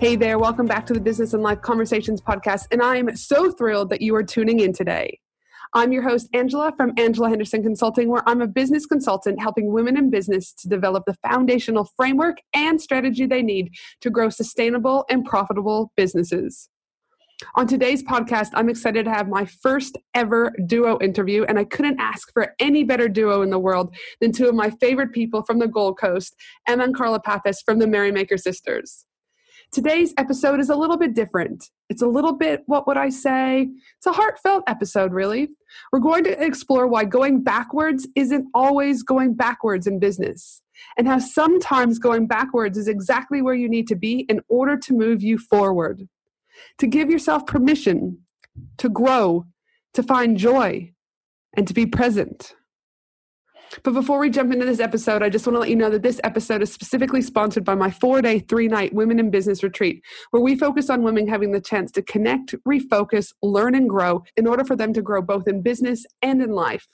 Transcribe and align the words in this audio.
Hey 0.00 0.14
there, 0.14 0.38
welcome 0.38 0.66
back 0.66 0.86
to 0.86 0.92
the 0.92 1.00
Business 1.00 1.34
and 1.34 1.42
Life 1.42 1.60
Conversations 1.60 2.20
podcast. 2.20 2.68
And 2.70 2.80
I'm 2.80 3.16
so 3.16 3.50
thrilled 3.50 3.90
that 3.90 4.00
you 4.00 4.14
are 4.14 4.22
tuning 4.22 4.60
in 4.60 4.72
today. 4.72 5.18
I'm 5.74 5.90
your 5.90 6.04
host, 6.04 6.28
Angela 6.32 6.72
from 6.76 6.92
Angela 6.96 7.28
Henderson 7.28 7.64
Consulting, 7.64 8.08
where 8.08 8.22
I'm 8.24 8.40
a 8.40 8.46
business 8.46 8.86
consultant 8.86 9.40
helping 9.40 9.72
women 9.72 9.96
in 9.96 10.08
business 10.08 10.52
to 10.52 10.68
develop 10.68 11.02
the 11.04 11.16
foundational 11.28 11.90
framework 11.96 12.36
and 12.54 12.80
strategy 12.80 13.26
they 13.26 13.42
need 13.42 13.72
to 14.00 14.08
grow 14.08 14.28
sustainable 14.28 15.04
and 15.10 15.24
profitable 15.24 15.90
businesses. 15.96 16.68
On 17.56 17.66
today's 17.66 18.04
podcast, 18.04 18.50
I'm 18.54 18.68
excited 18.68 19.04
to 19.06 19.10
have 19.10 19.28
my 19.28 19.46
first 19.46 19.98
ever 20.14 20.52
duo 20.64 21.00
interview, 21.00 21.42
and 21.42 21.58
I 21.58 21.64
couldn't 21.64 21.98
ask 21.98 22.32
for 22.32 22.54
any 22.60 22.84
better 22.84 23.08
duo 23.08 23.42
in 23.42 23.50
the 23.50 23.58
world 23.58 23.92
than 24.20 24.30
two 24.30 24.48
of 24.48 24.54
my 24.54 24.70
favorite 24.78 25.10
people 25.10 25.42
from 25.42 25.58
the 25.58 25.66
Gold 25.66 25.98
Coast, 25.98 26.36
Emma 26.68 26.84
and 26.84 26.94
Carla 26.94 27.18
Pappas 27.18 27.62
from 27.62 27.80
the 27.80 27.88
Merrymaker 27.88 28.38
Sisters. 28.38 29.06
Today's 29.70 30.14
episode 30.16 30.60
is 30.60 30.70
a 30.70 30.76
little 30.76 30.96
bit 30.96 31.14
different. 31.14 31.70
It's 31.90 32.00
a 32.00 32.06
little 32.06 32.32
bit, 32.32 32.62
what 32.66 32.86
would 32.86 32.96
I 32.96 33.10
say? 33.10 33.68
It's 33.98 34.06
a 34.06 34.12
heartfelt 34.12 34.64
episode, 34.66 35.12
really. 35.12 35.50
We're 35.92 35.98
going 35.98 36.24
to 36.24 36.42
explore 36.42 36.86
why 36.86 37.04
going 37.04 37.42
backwards 37.42 38.08
isn't 38.16 38.46
always 38.54 39.02
going 39.02 39.34
backwards 39.34 39.86
in 39.86 39.98
business, 39.98 40.62
and 40.96 41.06
how 41.06 41.18
sometimes 41.18 41.98
going 41.98 42.26
backwards 42.26 42.78
is 42.78 42.88
exactly 42.88 43.42
where 43.42 43.54
you 43.54 43.68
need 43.68 43.86
to 43.88 43.94
be 43.94 44.20
in 44.30 44.40
order 44.48 44.76
to 44.78 44.94
move 44.94 45.22
you 45.22 45.36
forward. 45.36 46.08
To 46.78 46.86
give 46.86 47.10
yourself 47.10 47.44
permission 47.46 48.20
to 48.78 48.88
grow, 48.88 49.44
to 49.92 50.02
find 50.02 50.38
joy, 50.38 50.92
and 51.56 51.68
to 51.68 51.74
be 51.74 51.84
present. 51.84 52.54
But 53.82 53.94
before 53.94 54.18
we 54.18 54.30
jump 54.30 54.52
into 54.52 54.64
this 54.64 54.80
episode, 54.80 55.22
I 55.22 55.28
just 55.28 55.46
want 55.46 55.56
to 55.56 55.60
let 55.60 55.68
you 55.68 55.76
know 55.76 55.90
that 55.90 56.02
this 56.02 56.20
episode 56.24 56.62
is 56.62 56.72
specifically 56.72 57.22
sponsored 57.22 57.64
by 57.64 57.74
my 57.74 57.90
four 57.90 58.22
day, 58.22 58.40
three 58.40 58.68
night 58.68 58.94
Women 58.94 59.18
in 59.18 59.30
Business 59.30 59.62
retreat, 59.62 60.02
where 60.30 60.42
we 60.42 60.56
focus 60.56 60.90
on 60.90 61.02
women 61.02 61.28
having 61.28 61.52
the 61.52 61.60
chance 61.60 61.90
to 61.92 62.02
connect, 62.02 62.54
refocus, 62.66 63.32
learn, 63.42 63.74
and 63.74 63.88
grow 63.88 64.24
in 64.36 64.46
order 64.46 64.64
for 64.64 64.76
them 64.76 64.92
to 64.94 65.02
grow 65.02 65.22
both 65.22 65.46
in 65.46 65.62
business 65.62 66.04
and 66.22 66.42
in 66.42 66.50
life. 66.50 66.86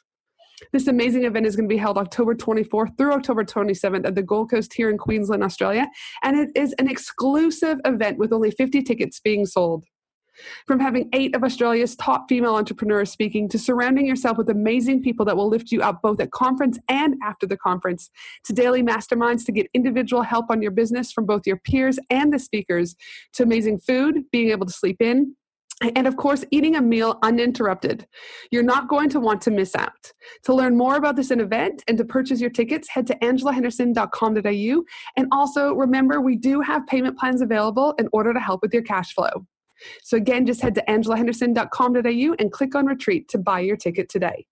This 0.73 0.87
amazing 0.87 1.25
event 1.25 1.47
is 1.47 1.57
going 1.57 1.69
to 1.69 1.73
be 1.73 1.79
held 1.79 1.99
October 1.99 2.35
24th 2.35 2.97
through 2.97 3.13
October 3.13 3.45
27th 3.45 4.07
at 4.07 4.15
the 4.15 4.23
Gold 4.23 4.51
Coast 4.51 4.73
here 4.73 4.89
in 4.89 4.99
Queensland, 4.99 5.43
Australia. 5.43 5.89
And 6.23 6.37
it 6.37 6.51
is 6.55 6.75
an 6.79 6.89
exclusive 6.89 7.79
event 7.85 8.19
with 8.19 8.33
only 8.33 8.51
50 8.51 8.83
tickets 8.83 9.21
being 9.21 9.47
sold. 9.47 9.85
From 10.67 10.81
having 10.81 11.09
eight 11.13 11.35
of 11.35 11.45
Australia's 11.45 11.97
top 11.97 12.29
female 12.29 12.55
entrepreneurs 12.55 13.11
speaking 13.11 13.49
to 13.49 13.59
surrounding 13.59 14.07
yourself 14.07 14.39
with 14.39 14.51
amazing 14.51 15.03
people 15.03 15.25
that 15.27 15.37
will 15.37 15.49
lift 15.49 15.71
you 15.71 15.83
up 15.83 16.03
both 16.03 16.21
at 16.21 16.31
conference 16.31 16.79
and 16.89 17.15
after 17.23 17.47
the 17.47 17.57
conference, 17.57 18.11
to 18.45 18.53
daily 18.53 18.83
masterminds 18.83 19.45
to 19.47 19.53
get 19.53 19.69
individual 19.75 20.23
help 20.23 20.47
on 20.51 20.63
your 20.63 20.71
business 20.71 21.13
from 21.13 21.27
both 21.27 21.47
your 21.47 21.59
peers 21.59 21.99
and 22.11 22.33
the 22.33 22.39
speakers, 22.39 22.97
to 23.33 23.43
amazing 23.43 23.79
food, 23.79 24.25
being 24.31 24.51
able 24.51 24.67
to 24.67 24.73
sleep 24.73 25.01
in, 25.01 25.35
and 25.83 26.07
of 26.07 26.17
course, 26.17 26.45
eating 26.51 26.77
a 26.77 26.81
meal 26.81 27.19
uninterrupted. 27.23 28.07
You're 28.51 28.63
not 28.63 28.89
going 28.89 29.09
to 29.11 29.21
want 29.21 29.41
to 29.43 29.51
miss 29.51 29.75
out. 29.75 30.13
To 30.45 30.55
learn 30.55 30.77
more 30.77 30.97
about 30.97 31.17
this 31.17 31.31
event 31.31 31.83
and 31.89 31.99
to 31.99 32.05
purchase 32.05 32.41
your 32.41 32.51
tickets, 32.51 32.89
head 32.89 33.07
to 33.09 33.17
angelahenderson.com.au. 33.17 34.85
And 35.17 35.29
also 35.33 35.75
remember, 35.75 36.21
we 36.21 36.37
do 36.37 36.61
have 36.61 36.87
payment 36.87 37.19
plans 37.19 37.43
available 37.43 37.95
in 37.99 38.09
order 38.13 38.33
to 38.33 38.41
help 38.41 38.63
with 38.63 38.73
your 38.73 38.83
cash 38.83 39.15
flow. 39.15 39.47
So 40.03 40.17
again, 40.17 40.47
just 40.47 40.61
head 40.61 40.75
to 40.77 40.85
angelahenderson.com.au 40.89 42.35
and 42.39 42.53
click 42.53 42.75
on 42.75 42.87
retreat 42.87 43.29
to 43.29 43.39
buy 43.39 43.61
your 43.61 43.77
ticket 43.77 44.09
today. 44.09 44.47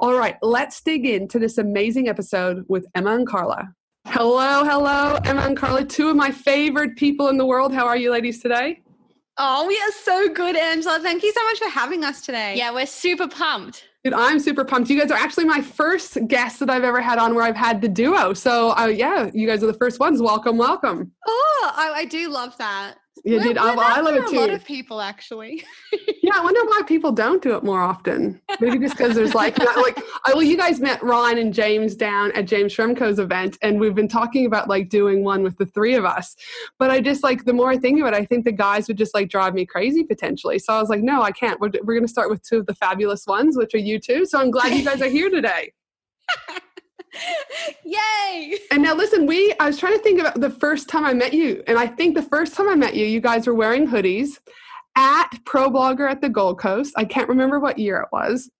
All 0.00 0.14
right, 0.14 0.36
let's 0.42 0.80
dig 0.80 1.06
into 1.06 1.38
this 1.38 1.58
amazing 1.58 2.08
episode 2.08 2.64
with 2.68 2.86
Emma 2.94 3.14
and 3.14 3.26
Carla. 3.26 3.74
Hello, 4.06 4.64
hello, 4.64 5.18
Emma 5.24 5.42
and 5.42 5.56
Carla, 5.56 5.84
two 5.84 6.08
of 6.08 6.16
my 6.16 6.30
favorite 6.30 6.96
people 6.96 7.28
in 7.28 7.36
the 7.36 7.46
world. 7.46 7.74
How 7.74 7.86
are 7.86 7.96
you 7.96 8.10
ladies 8.10 8.40
today? 8.40 8.80
Oh, 9.40 9.66
we 9.66 9.76
are 9.76 9.92
so 10.02 10.34
good, 10.34 10.56
Angela. 10.56 10.98
Thank 11.00 11.22
you 11.22 11.32
so 11.32 11.42
much 11.44 11.58
for 11.58 11.68
having 11.68 12.04
us 12.04 12.22
today. 12.22 12.56
Yeah, 12.56 12.72
we're 12.72 12.86
super 12.86 13.28
pumped. 13.28 13.84
Dude, 14.02 14.14
I'm 14.14 14.40
super 14.40 14.64
pumped. 14.64 14.90
You 14.90 14.98
guys 14.98 15.10
are 15.10 15.18
actually 15.18 15.44
my 15.44 15.60
first 15.60 16.18
guests 16.26 16.58
that 16.58 16.70
I've 16.70 16.82
ever 16.82 17.00
had 17.00 17.18
on 17.18 17.34
where 17.34 17.44
I've 17.44 17.56
had 17.56 17.80
the 17.80 17.88
duo. 17.88 18.32
So, 18.32 18.70
uh, 18.76 18.86
yeah, 18.86 19.30
you 19.32 19.46
guys 19.46 19.62
are 19.62 19.66
the 19.66 19.74
first 19.74 20.00
ones. 20.00 20.20
Welcome, 20.20 20.56
welcome. 20.56 21.12
Oh, 21.26 21.72
I, 21.76 21.92
I 21.96 22.04
do 22.06 22.28
love 22.30 22.56
that. 22.58 22.94
You 23.24 23.40
did. 23.40 23.58
I, 23.58 23.74
I 23.74 24.00
love 24.00 24.14
it 24.14 24.28
too. 24.28 24.38
A 24.38 24.40
lot 24.40 24.50
of 24.50 24.64
people 24.64 25.00
actually. 25.00 25.64
yeah, 26.22 26.32
I 26.34 26.42
wonder 26.42 26.60
why 26.64 26.82
people 26.86 27.12
don't 27.12 27.42
do 27.42 27.56
it 27.56 27.64
more 27.64 27.80
often. 27.80 28.40
Maybe 28.60 28.78
just 28.78 28.96
because 28.96 29.14
there's 29.14 29.34
like, 29.34 29.58
not, 29.58 29.76
like, 29.76 29.98
I, 30.26 30.32
well, 30.32 30.42
you 30.42 30.56
guys 30.56 30.80
met 30.80 31.02
Ryan 31.02 31.38
and 31.38 31.54
James 31.54 31.94
down 31.94 32.32
at 32.32 32.46
James 32.46 32.74
Schramko's 32.74 33.18
event, 33.18 33.58
and 33.62 33.78
we've 33.80 33.94
been 33.94 34.08
talking 34.08 34.46
about 34.46 34.68
like 34.68 34.88
doing 34.88 35.24
one 35.24 35.42
with 35.42 35.56
the 35.58 35.66
three 35.66 35.94
of 35.94 36.04
us. 36.04 36.36
But 36.78 36.90
I 36.90 37.00
just 37.00 37.22
like 37.22 37.44
the 37.44 37.52
more 37.52 37.70
I 37.70 37.76
think 37.76 38.00
of 38.00 38.06
it, 38.06 38.14
I 38.14 38.24
think 38.24 38.44
the 38.44 38.52
guys 38.52 38.88
would 38.88 38.98
just 38.98 39.14
like 39.14 39.28
drive 39.28 39.54
me 39.54 39.66
crazy 39.66 40.04
potentially. 40.04 40.58
So 40.58 40.72
I 40.72 40.80
was 40.80 40.88
like, 40.88 41.02
no, 41.02 41.22
I 41.22 41.32
can't. 41.32 41.60
We're 41.60 41.70
we're 41.82 41.94
gonna 41.94 42.08
start 42.08 42.30
with 42.30 42.42
two 42.42 42.58
of 42.58 42.66
the 42.66 42.74
fabulous 42.74 43.26
ones, 43.26 43.56
which 43.56 43.74
are 43.74 43.78
you 43.78 43.98
two. 43.98 44.24
So 44.26 44.40
I'm 44.40 44.50
glad 44.50 44.74
you 44.74 44.84
guys 44.84 45.02
are 45.02 45.08
here 45.08 45.30
today. 45.30 45.72
Yay! 47.84 48.58
And 48.70 48.82
now 48.82 48.94
listen, 48.94 49.26
we 49.26 49.54
I 49.60 49.66
was 49.66 49.78
trying 49.78 49.94
to 49.94 50.02
think 50.02 50.20
about 50.20 50.40
the 50.40 50.50
first 50.50 50.88
time 50.88 51.04
I 51.04 51.14
met 51.14 51.32
you, 51.32 51.62
and 51.66 51.78
I 51.78 51.86
think 51.86 52.14
the 52.14 52.22
first 52.22 52.54
time 52.54 52.68
I 52.68 52.74
met 52.74 52.94
you, 52.94 53.06
you 53.06 53.20
guys 53.20 53.46
were 53.46 53.54
wearing 53.54 53.86
hoodies 53.86 54.38
at 54.96 55.28
ProBlogger 55.44 56.10
at 56.10 56.20
the 56.20 56.28
Gold 56.28 56.58
Coast. 56.58 56.92
I 56.96 57.04
can't 57.04 57.28
remember 57.28 57.60
what 57.60 57.78
year 57.78 58.00
it 58.00 58.08
was. 58.12 58.50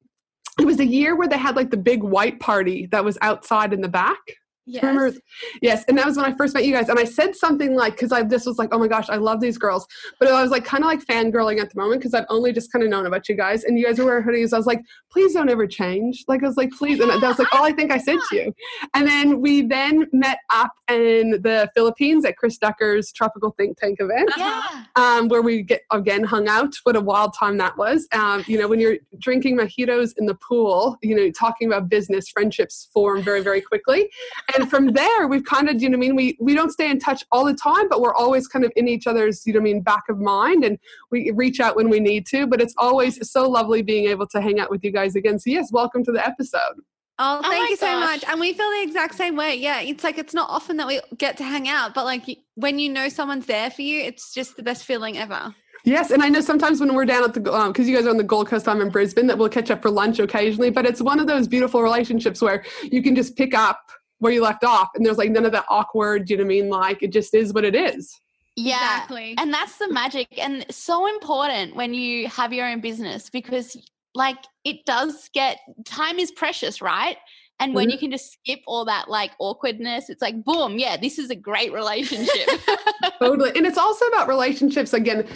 It 0.60 0.66
was 0.66 0.80
a 0.80 0.86
year 0.86 1.16
where 1.16 1.28
they 1.28 1.38
had 1.38 1.56
like 1.56 1.70
the 1.70 1.76
big 1.76 2.02
white 2.02 2.40
party 2.40 2.86
that 2.86 3.04
was 3.04 3.18
outside 3.22 3.72
in 3.72 3.80
the 3.80 3.88
back. 3.88 4.18
Yes. 4.68 4.82
Remember? 4.82 5.16
Yes. 5.62 5.84
And 5.88 5.96
that 5.96 6.04
was 6.04 6.16
when 6.16 6.26
I 6.26 6.36
first 6.36 6.52
met 6.54 6.66
you 6.66 6.72
guys. 6.72 6.88
And 6.88 6.98
I 6.98 7.04
said 7.04 7.34
something 7.34 7.74
like, 7.74 7.94
because 7.94 8.12
I 8.12 8.22
just 8.22 8.46
was 8.46 8.58
like, 8.58 8.68
oh 8.72 8.78
my 8.78 8.88
gosh, 8.88 9.08
I 9.08 9.16
love 9.16 9.40
these 9.40 9.56
girls. 9.56 9.86
But 10.18 10.28
I 10.28 10.42
was 10.42 10.50
like, 10.50 10.64
kind 10.64 10.84
of 10.84 10.88
like 10.88 11.04
fangirling 11.04 11.58
at 11.58 11.72
the 11.72 11.80
moment 11.80 12.00
because 12.00 12.12
I've 12.12 12.26
only 12.28 12.52
just 12.52 12.70
kind 12.70 12.84
of 12.84 12.90
known 12.90 13.06
about 13.06 13.28
you 13.28 13.34
guys. 13.34 13.64
And 13.64 13.78
you 13.78 13.86
guys 13.86 13.98
were 13.98 14.04
wearing 14.04 14.26
hoodies. 14.26 14.52
I 14.52 14.58
was 14.58 14.66
like, 14.66 14.82
please 15.10 15.32
don't 15.32 15.48
ever 15.48 15.66
change. 15.66 16.24
Like, 16.28 16.42
I 16.44 16.46
was 16.46 16.56
like, 16.56 16.70
please. 16.72 17.00
And 17.00 17.10
that 17.10 17.22
was 17.22 17.38
like 17.38 17.52
all 17.54 17.64
I 17.64 17.72
think 17.72 17.90
I 17.90 17.98
said 17.98 18.18
to 18.28 18.36
you. 18.36 18.54
And 18.94 19.06
then 19.06 19.40
we 19.40 19.62
then 19.62 20.06
met 20.12 20.38
up 20.50 20.72
in 20.90 21.30
the 21.42 21.70
Philippines 21.74 22.24
at 22.24 22.36
Chris 22.36 22.58
Ducker's 22.58 23.10
Tropical 23.12 23.54
Think 23.56 23.78
Tank 23.78 23.98
event. 24.00 24.30
Yeah. 24.36 24.84
Um, 24.96 25.28
where 25.28 25.42
we 25.42 25.62
get 25.62 25.82
again 25.90 26.24
hung 26.24 26.48
out. 26.48 26.74
What 26.82 26.96
a 26.96 27.00
wild 27.00 27.34
time 27.34 27.56
that 27.58 27.76
was. 27.76 28.06
Um, 28.12 28.44
you 28.46 28.58
know, 28.58 28.68
when 28.68 28.80
you're 28.80 28.96
drinking 29.18 29.56
mojitos 29.56 30.14
in 30.18 30.26
the 30.26 30.34
pool, 30.34 30.96
you 31.02 31.14
know, 31.14 31.30
talking 31.30 31.68
about 31.68 31.88
business, 31.88 32.28
friendships 32.28 32.88
form 32.92 33.22
very, 33.22 33.42
very 33.42 33.60
quickly. 33.60 34.10
And 34.54 34.57
from 34.66 34.92
there, 34.92 35.26
we've 35.28 35.44
kind 35.44 35.68
of, 35.68 35.82
you 35.82 35.88
know, 35.88 35.96
I 35.96 36.00
mean, 36.00 36.16
we 36.16 36.36
we 36.40 36.54
don't 36.54 36.70
stay 36.70 36.90
in 36.90 36.98
touch 36.98 37.24
all 37.30 37.44
the 37.44 37.54
time, 37.54 37.88
but 37.88 38.00
we're 38.00 38.14
always 38.14 38.48
kind 38.48 38.64
of 38.64 38.72
in 38.76 38.88
each 38.88 39.06
other's, 39.06 39.46
you 39.46 39.52
know, 39.52 39.60
I 39.60 39.62
mean, 39.62 39.82
back 39.82 40.04
of 40.08 40.18
mind, 40.18 40.64
and 40.64 40.78
we 41.10 41.30
reach 41.32 41.60
out 41.60 41.76
when 41.76 41.90
we 41.90 42.00
need 42.00 42.26
to. 42.28 42.46
But 42.46 42.60
it's 42.60 42.74
always 42.78 43.30
so 43.30 43.48
lovely 43.48 43.82
being 43.82 44.08
able 44.08 44.26
to 44.28 44.40
hang 44.40 44.58
out 44.60 44.70
with 44.70 44.82
you 44.82 44.90
guys 44.90 45.16
again. 45.16 45.38
So 45.38 45.50
yes, 45.50 45.70
welcome 45.72 46.02
to 46.04 46.12
the 46.12 46.26
episode. 46.26 46.80
Oh, 47.18 47.40
Oh 47.42 47.50
thank 47.50 47.64
my 47.64 47.68
you 47.70 47.76
so 47.76 47.86
gosh. 47.86 48.22
much. 48.22 48.24
And 48.30 48.40
we 48.40 48.52
feel 48.52 48.70
the 48.70 48.82
exact 48.82 49.16
same 49.16 49.36
way. 49.36 49.56
Yeah, 49.56 49.80
it's 49.80 50.04
like 50.04 50.18
it's 50.18 50.34
not 50.34 50.48
often 50.50 50.76
that 50.76 50.86
we 50.86 51.00
get 51.16 51.36
to 51.38 51.44
hang 51.44 51.68
out, 51.68 51.94
but 51.94 52.04
like 52.04 52.24
when 52.54 52.78
you 52.78 52.88
know 52.88 53.08
someone's 53.08 53.46
there 53.46 53.70
for 53.70 53.82
you, 53.82 54.00
it's 54.00 54.32
just 54.32 54.56
the 54.56 54.62
best 54.62 54.84
feeling 54.84 55.18
ever. 55.18 55.54
Yes, 55.84 56.10
and 56.10 56.22
I 56.22 56.28
know 56.28 56.40
sometimes 56.40 56.80
when 56.80 56.94
we're 56.94 57.04
down 57.04 57.24
at 57.24 57.34
the 57.34 57.40
because 57.40 57.78
um, 57.78 57.84
you 57.86 57.96
guys 57.96 58.06
are 58.06 58.10
on 58.10 58.16
the 58.16 58.24
Gold 58.24 58.48
Coast, 58.48 58.68
I'm 58.68 58.80
in 58.80 58.90
Brisbane, 58.90 59.26
that 59.28 59.38
we'll 59.38 59.48
catch 59.48 59.70
up 59.70 59.82
for 59.82 59.90
lunch 59.90 60.18
occasionally. 60.18 60.70
But 60.70 60.86
it's 60.86 61.00
one 61.00 61.20
of 61.20 61.26
those 61.26 61.48
beautiful 61.48 61.82
relationships 61.82 62.42
where 62.42 62.64
you 62.82 63.02
can 63.02 63.14
just 63.14 63.36
pick 63.36 63.54
up 63.54 63.90
where 64.18 64.32
you 64.32 64.42
left 64.42 64.64
off, 64.64 64.88
and 64.94 65.04
there's 65.04 65.18
like 65.18 65.30
none 65.30 65.44
of 65.46 65.52
that 65.52 65.64
awkward. 65.68 66.28
You 66.28 66.36
know 66.36 66.44
what 66.44 66.46
I 66.46 66.48
mean? 66.48 66.68
Like 66.68 67.02
it 67.02 67.12
just 67.12 67.34
is 67.34 67.52
what 67.52 67.64
it 67.64 67.74
is. 67.74 68.18
Yeah. 68.56 68.74
Exactly. 68.76 69.34
And 69.38 69.54
that's 69.54 69.76
the 69.78 69.88
magic. 69.92 70.26
And 70.36 70.66
so 70.68 71.06
important 71.06 71.76
when 71.76 71.94
you 71.94 72.26
have 72.28 72.52
your 72.52 72.68
own 72.68 72.80
business 72.80 73.30
because, 73.30 73.76
like, 74.14 74.38
it 74.64 74.84
does 74.84 75.30
get 75.32 75.60
time 75.84 76.18
is 76.18 76.32
precious, 76.32 76.82
right? 76.82 77.18
And 77.60 77.72
when 77.74 77.88
Mhm. 77.88 77.92
you 77.92 77.98
can 77.98 78.10
just 78.10 78.32
skip 78.32 78.60
all 78.66 78.84
that 78.86 79.08
like 79.08 79.30
awkwardness, 79.38 80.10
it's 80.10 80.22
like, 80.22 80.44
boom, 80.44 80.78
yeah, 80.78 80.96
this 80.96 81.18
is 81.18 81.30
a 81.30 81.36
great 81.36 81.72
relationship. 81.72 82.48
totally 83.20 83.50
and 83.56 83.66
it's 83.66 83.78
also 83.78 84.04
about 84.06 84.28
relationships 84.28 84.92
again 84.92 85.26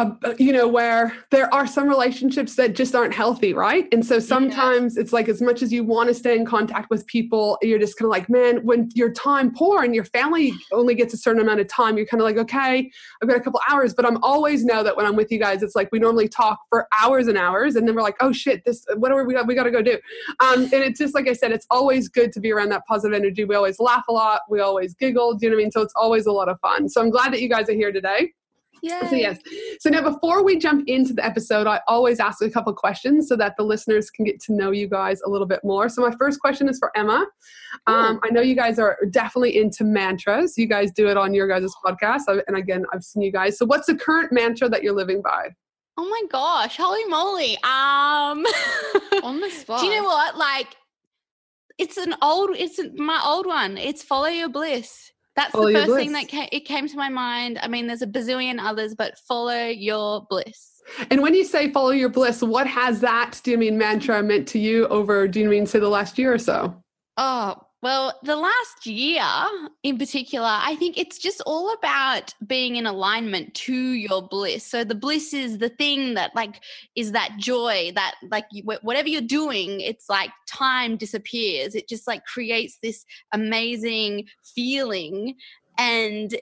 uh, 0.00 0.34
you 0.38 0.52
know, 0.52 0.66
where 0.66 1.12
there 1.30 1.52
are 1.52 1.66
some 1.66 1.88
relationships 1.88 2.54
that 2.56 2.74
just 2.74 2.94
aren't 2.94 3.14
healthy, 3.14 3.52
right? 3.52 3.86
And 3.92 4.04
so 4.04 4.18
sometimes 4.18 4.96
yeah. 4.96 5.02
it's 5.02 5.12
like 5.12 5.28
as 5.28 5.42
much 5.42 5.62
as 5.62 5.72
you 5.72 5.84
want 5.84 6.08
to 6.08 6.14
stay 6.14 6.36
in 6.36 6.46
contact 6.46 6.90
with 6.90 7.06
people, 7.06 7.58
you're 7.60 7.78
just 7.78 7.98
kind 7.98 8.06
of 8.06 8.10
like, 8.10 8.28
man, 8.28 8.64
when 8.64 8.88
your 8.94 9.12
time 9.12 9.52
poor 9.54 9.82
and 9.82 9.94
your 9.94 10.04
family 10.04 10.52
only 10.72 10.94
gets 10.94 11.12
a 11.12 11.16
certain 11.16 11.42
amount 11.42 11.60
of 11.60 11.68
time, 11.68 11.96
you're 11.96 12.06
kind 12.06 12.20
of 12.20 12.24
like, 12.24 12.38
okay, 12.38 12.90
I've 13.22 13.28
got 13.28 13.36
a 13.36 13.40
couple 13.40 13.60
hours, 13.68 13.92
but 13.92 14.06
I'm 14.06 14.22
always 14.22 14.64
know 14.64 14.82
that 14.82 14.96
when 14.96 15.06
I'm 15.06 15.16
with 15.16 15.30
you 15.30 15.38
guys, 15.38 15.62
it's 15.62 15.76
like 15.76 15.90
we 15.92 15.98
normally 15.98 16.28
talk 16.28 16.60
for 16.70 16.88
hours 16.98 17.28
and 17.28 17.36
hours, 17.36 17.76
and 17.76 17.86
then 17.86 17.94
we're 17.94 18.02
like, 18.02 18.16
oh 18.20 18.32
shit, 18.32 18.64
this 18.64 18.84
what 18.96 19.12
are 19.12 19.24
we 19.24 19.34
got? 19.34 19.46
We 19.46 19.54
got 19.54 19.64
to 19.64 19.70
go 19.70 19.82
do. 19.82 19.98
Um, 20.40 20.62
and 20.64 20.74
it's 20.74 20.98
just 20.98 21.14
like 21.14 21.28
I 21.28 21.34
said, 21.34 21.52
it's 21.52 21.66
always 21.70 22.08
good 22.08 22.32
to 22.32 22.40
be 22.40 22.52
around 22.52 22.70
that 22.70 22.86
positive 22.86 23.14
energy. 23.14 23.44
We 23.44 23.54
always 23.54 23.78
laugh 23.78 24.04
a 24.08 24.12
lot, 24.12 24.42
we 24.48 24.60
always 24.60 24.94
giggle. 24.94 25.34
Do 25.34 25.46
you 25.46 25.50
know 25.50 25.56
what 25.56 25.60
I 25.60 25.64
mean? 25.64 25.72
So 25.72 25.82
it's 25.82 25.94
always 25.94 26.26
a 26.26 26.32
lot 26.32 26.48
of 26.48 26.58
fun. 26.60 26.88
So 26.88 27.00
I'm 27.00 27.10
glad 27.10 27.32
that 27.32 27.40
you 27.40 27.48
guys 27.48 27.68
are 27.68 27.74
here 27.74 27.92
today. 27.92 28.32
Yeah. 28.82 29.08
So 29.08 29.16
yes. 29.16 29.38
So 29.80 29.90
now 29.90 30.02
before 30.02 30.42
we 30.44 30.58
jump 30.58 30.84
into 30.86 31.12
the 31.12 31.24
episode, 31.24 31.66
I 31.66 31.80
always 31.86 32.20
ask 32.20 32.42
a 32.42 32.50
couple 32.50 32.72
questions 32.74 33.28
so 33.28 33.36
that 33.36 33.56
the 33.56 33.64
listeners 33.64 34.10
can 34.10 34.24
get 34.24 34.40
to 34.42 34.54
know 34.54 34.70
you 34.70 34.88
guys 34.88 35.20
a 35.22 35.28
little 35.28 35.46
bit 35.46 35.60
more. 35.64 35.88
So 35.88 36.02
my 36.02 36.14
first 36.18 36.40
question 36.40 36.68
is 36.68 36.78
for 36.78 36.96
Emma. 36.96 37.26
Um, 37.86 38.20
I 38.24 38.30
know 38.30 38.40
you 38.40 38.54
guys 38.54 38.78
are 38.78 38.98
definitely 39.10 39.56
into 39.56 39.84
mantras. 39.84 40.56
You 40.56 40.66
guys 40.66 40.90
do 40.92 41.08
it 41.08 41.16
on 41.16 41.34
your 41.34 41.48
guys' 41.48 41.72
podcast. 41.84 42.22
And 42.46 42.56
again, 42.56 42.84
I've 42.92 43.04
seen 43.04 43.22
you 43.22 43.32
guys. 43.32 43.58
So 43.58 43.66
what's 43.66 43.86
the 43.86 43.96
current 43.96 44.32
mantra 44.32 44.68
that 44.68 44.82
you're 44.82 44.94
living 44.94 45.22
by? 45.22 45.50
Oh 45.96 46.08
my 46.08 46.22
gosh, 46.30 46.76
holy 46.76 47.04
moly. 47.04 47.56
Um 47.62 48.46
on 49.22 49.40
the 49.40 49.50
spot. 49.50 49.80
Do 49.80 49.86
you 49.86 49.96
know 49.96 50.04
what? 50.04 50.36
Like 50.36 50.76
it's 51.78 51.96
an 51.96 52.14
old 52.22 52.50
it's 52.56 52.80
my 52.96 53.20
old 53.24 53.46
one. 53.46 53.76
It's 53.76 54.02
follow 54.02 54.28
your 54.28 54.48
bliss. 54.48 55.12
That's 55.36 55.52
follow 55.52 55.72
the 55.72 55.86
first 55.86 55.94
thing 55.94 56.12
that 56.12 56.28
came, 56.28 56.48
it 56.52 56.64
came 56.64 56.88
to 56.88 56.96
my 56.96 57.08
mind. 57.08 57.58
I 57.62 57.68
mean, 57.68 57.86
there's 57.86 58.02
a 58.02 58.06
bazillion 58.06 58.58
others, 58.60 58.94
but 58.94 59.18
follow 59.28 59.66
your 59.66 60.26
bliss. 60.28 60.82
And 61.10 61.22
when 61.22 61.34
you 61.34 61.44
say 61.44 61.70
follow 61.70 61.90
your 61.90 62.08
bliss, 62.08 62.42
what 62.42 62.66
has 62.66 63.00
that, 63.00 63.40
do 63.44 63.52
you 63.52 63.58
mean 63.58 63.78
mantra 63.78 64.22
meant 64.22 64.48
to 64.48 64.58
you 64.58 64.86
over, 64.88 65.28
do 65.28 65.40
you 65.40 65.48
mean 65.48 65.66
say 65.66 65.78
the 65.78 65.88
last 65.88 66.18
year 66.18 66.32
or 66.32 66.38
so? 66.38 66.82
Oh, 67.16 67.56
well, 67.82 68.18
the 68.22 68.36
last 68.36 68.84
year 68.84 69.24
in 69.82 69.96
particular, 69.96 70.48
I 70.50 70.76
think 70.76 70.98
it's 70.98 71.18
just 71.18 71.40
all 71.46 71.72
about 71.72 72.34
being 72.46 72.76
in 72.76 72.86
alignment 72.86 73.54
to 73.54 73.74
your 73.74 74.20
bliss. 74.20 74.66
So 74.66 74.84
the 74.84 74.94
bliss 74.94 75.32
is 75.32 75.58
the 75.58 75.70
thing 75.70 76.14
that 76.14 76.34
like 76.36 76.60
is 76.94 77.12
that 77.12 77.36
joy 77.38 77.92
that 77.94 78.16
like 78.30 78.44
whatever 78.82 79.08
you're 79.08 79.22
doing, 79.22 79.80
it's 79.80 80.10
like 80.10 80.30
time 80.46 80.96
disappears. 80.96 81.74
It 81.74 81.88
just 81.88 82.06
like 82.06 82.24
creates 82.26 82.78
this 82.82 83.06
amazing 83.32 84.26
feeling 84.54 85.36
and 85.78 86.36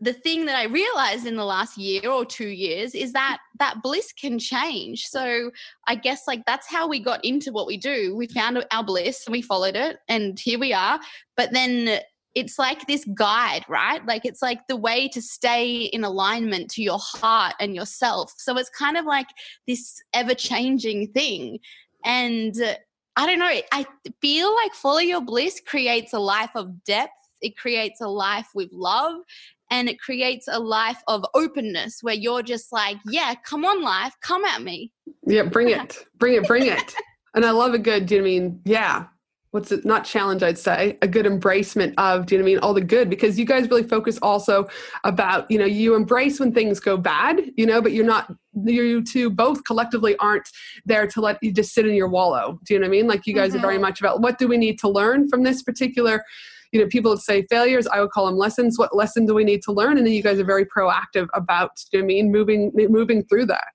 the 0.00 0.12
thing 0.12 0.46
that 0.46 0.56
I 0.56 0.64
realized 0.64 1.26
in 1.26 1.36
the 1.36 1.44
last 1.44 1.76
year 1.76 2.08
or 2.08 2.24
two 2.24 2.48
years 2.48 2.94
is 2.94 3.12
that 3.12 3.38
that 3.58 3.82
bliss 3.82 4.12
can 4.12 4.38
change. 4.38 5.06
So 5.06 5.50
I 5.86 5.96
guess 5.96 6.22
like 6.26 6.44
that's 6.46 6.68
how 6.68 6.88
we 6.88 7.00
got 7.00 7.24
into 7.24 7.52
what 7.52 7.66
we 7.66 7.76
do. 7.76 8.14
We 8.14 8.28
found 8.28 8.64
our 8.70 8.84
bliss 8.84 9.26
and 9.26 9.32
we 9.32 9.42
followed 9.42 9.76
it, 9.76 9.98
and 10.08 10.38
here 10.38 10.58
we 10.58 10.72
are. 10.72 11.00
But 11.36 11.52
then 11.52 12.00
it's 12.34 12.58
like 12.58 12.86
this 12.86 13.04
guide, 13.14 13.64
right? 13.68 14.04
Like 14.06 14.24
it's 14.24 14.42
like 14.42 14.66
the 14.68 14.76
way 14.76 15.08
to 15.08 15.20
stay 15.20 15.82
in 15.82 16.04
alignment 16.04 16.70
to 16.72 16.82
your 16.82 17.00
heart 17.00 17.54
and 17.58 17.74
yourself. 17.74 18.32
So 18.36 18.56
it's 18.56 18.70
kind 18.70 18.96
of 18.96 19.04
like 19.04 19.28
this 19.66 20.00
ever 20.12 20.34
changing 20.34 21.08
thing. 21.08 21.58
And 22.04 22.54
I 23.16 23.26
don't 23.26 23.40
know, 23.40 23.60
I 23.72 23.86
feel 24.20 24.54
like 24.54 24.74
follow 24.74 25.00
your 25.00 25.20
bliss 25.20 25.60
creates 25.66 26.12
a 26.12 26.20
life 26.20 26.50
of 26.54 26.84
depth 26.84 27.12
it 27.40 27.56
creates 27.56 28.00
a 28.00 28.08
life 28.08 28.48
with 28.54 28.68
love 28.72 29.16
and 29.70 29.88
it 29.88 30.00
creates 30.00 30.48
a 30.48 30.58
life 30.58 31.02
of 31.08 31.24
openness 31.34 31.98
where 32.02 32.14
you're 32.14 32.42
just 32.42 32.72
like, 32.72 32.96
yeah, 33.06 33.34
come 33.44 33.64
on, 33.64 33.82
life, 33.82 34.14
come 34.22 34.44
at 34.44 34.62
me. 34.62 34.92
Yeah, 35.26 35.44
bring 35.44 35.68
it, 35.70 35.98
bring 36.18 36.34
it, 36.34 36.46
bring 36.46 36.66
it. 36.66 36.94
And 37.34 37.44
I 37.44 37.50
love 37.50 37.74
a 37.74 37.78
good, 37.78 38.06
do 38.06 38.16
you 38.16 38.20
know 38.20 38.26
I 38.26 38.30
mean? 38.30 38.60
Yeah. 38.64 39.06
What's 39.50 39.72
it? 39.72 39.86
Not 39.86 40.04
challenge, 40.04 40.42
I'd 40.42 40.58
say, 40.58 40.98
a 41.00 41.08
good 41.08 41.24
embracement 41.24 41.94
of, 41.96 42.26
do 42.26 42.34
you 42.34 42.38
know 42.38 42.44
what 42.44 42.48
I 42.48 42.52
mean? 42.52 42.58
All 42.58 42.74
the 42.74 42.82
good, 42.82 43.08
because 43.08 43.38
you 43.38 43.46
guys 43.46 43.68
really 43.70 43.82
focus 43.82 44.18
also 44.20 44.68
about, 45.04 45.50
you 45.50 45.58
know, 45.58 45.64
you 45.64 45.94
embrace 45.94 46.38
when 46.38 46.52
things 46.52 46.80
go 46.80 46.98
bad, 46.98 47.40
you 47.56 47.64
know, 47.64 47.80
but 47.80 47.92
you're 47.92 48.04
not, 48.04 48.30
you 48.64 49.02
two 49.02 49.30
both 49.30 49.64
collectively 49.64 50.16
aren't 50.18 50.48
there 50.84 51.06
to 51.06 51.20
let 51.22 51.38
you 51.42 51.50
just 51.50 51.72
sit 51.72 51.86
in 51.86 51.94
your 51.94 52.08
wallow. 52.08 52.58
Do 52.64 52.74
you 52.74 52.80
know 52.80 52.84
what 52.84 52.88
I 52.88 52.90
mean? 52.90 53.06
Like 53.06 53.26
you 53.26 53.34
guys 53.34 53.50
mm-hmm. 53.50 53.58
are 53.58 53.62
very 53.62 53.74
mm-hmm. 53.74 53.82
much 53.82 54.00
about 54.00 54.20
what 54.20 54.38
do 54.38 54.48
we 54.48 54.58
need 54.58 54.78
to 54.80 54.88
learn 54.88 55.28
from 55.28 55.44
this 55.44 55.62
particular 55.62 56.22
you 56.72 56.80
know, 56.80 56.86
people 56.86 57.10
would 57.12 57.20
say 57.20 57.46
failures. 57.48 57.86
I 57.86 58.00
would 58.00 58.10
call 58.10 58.26
them 58.26 58.36
lessons. 58.36 58.78
What 58.78 58.94
lesson 58.94 59.26
do 59.26 59.34
we 59.34 59.44
need 59.44 59.62
to 59.62 59.72
learn? 59.72 59.96
And 59.96 60.06
then 60.06 60.14
you 60.14 60.22
guys 60.22 60.38
are 60.38 60.44
very 60.44 60.66
proactive 60.66 61.28
about, 61.34 61.70
you 61.92 62.00
know 62.00 62.04
I 62.04 62.06
mean, 62.06 62.32
moving 62.32 62.72
moving 62.74 63.24
through 63.24 63.46
that. 63.46 63.72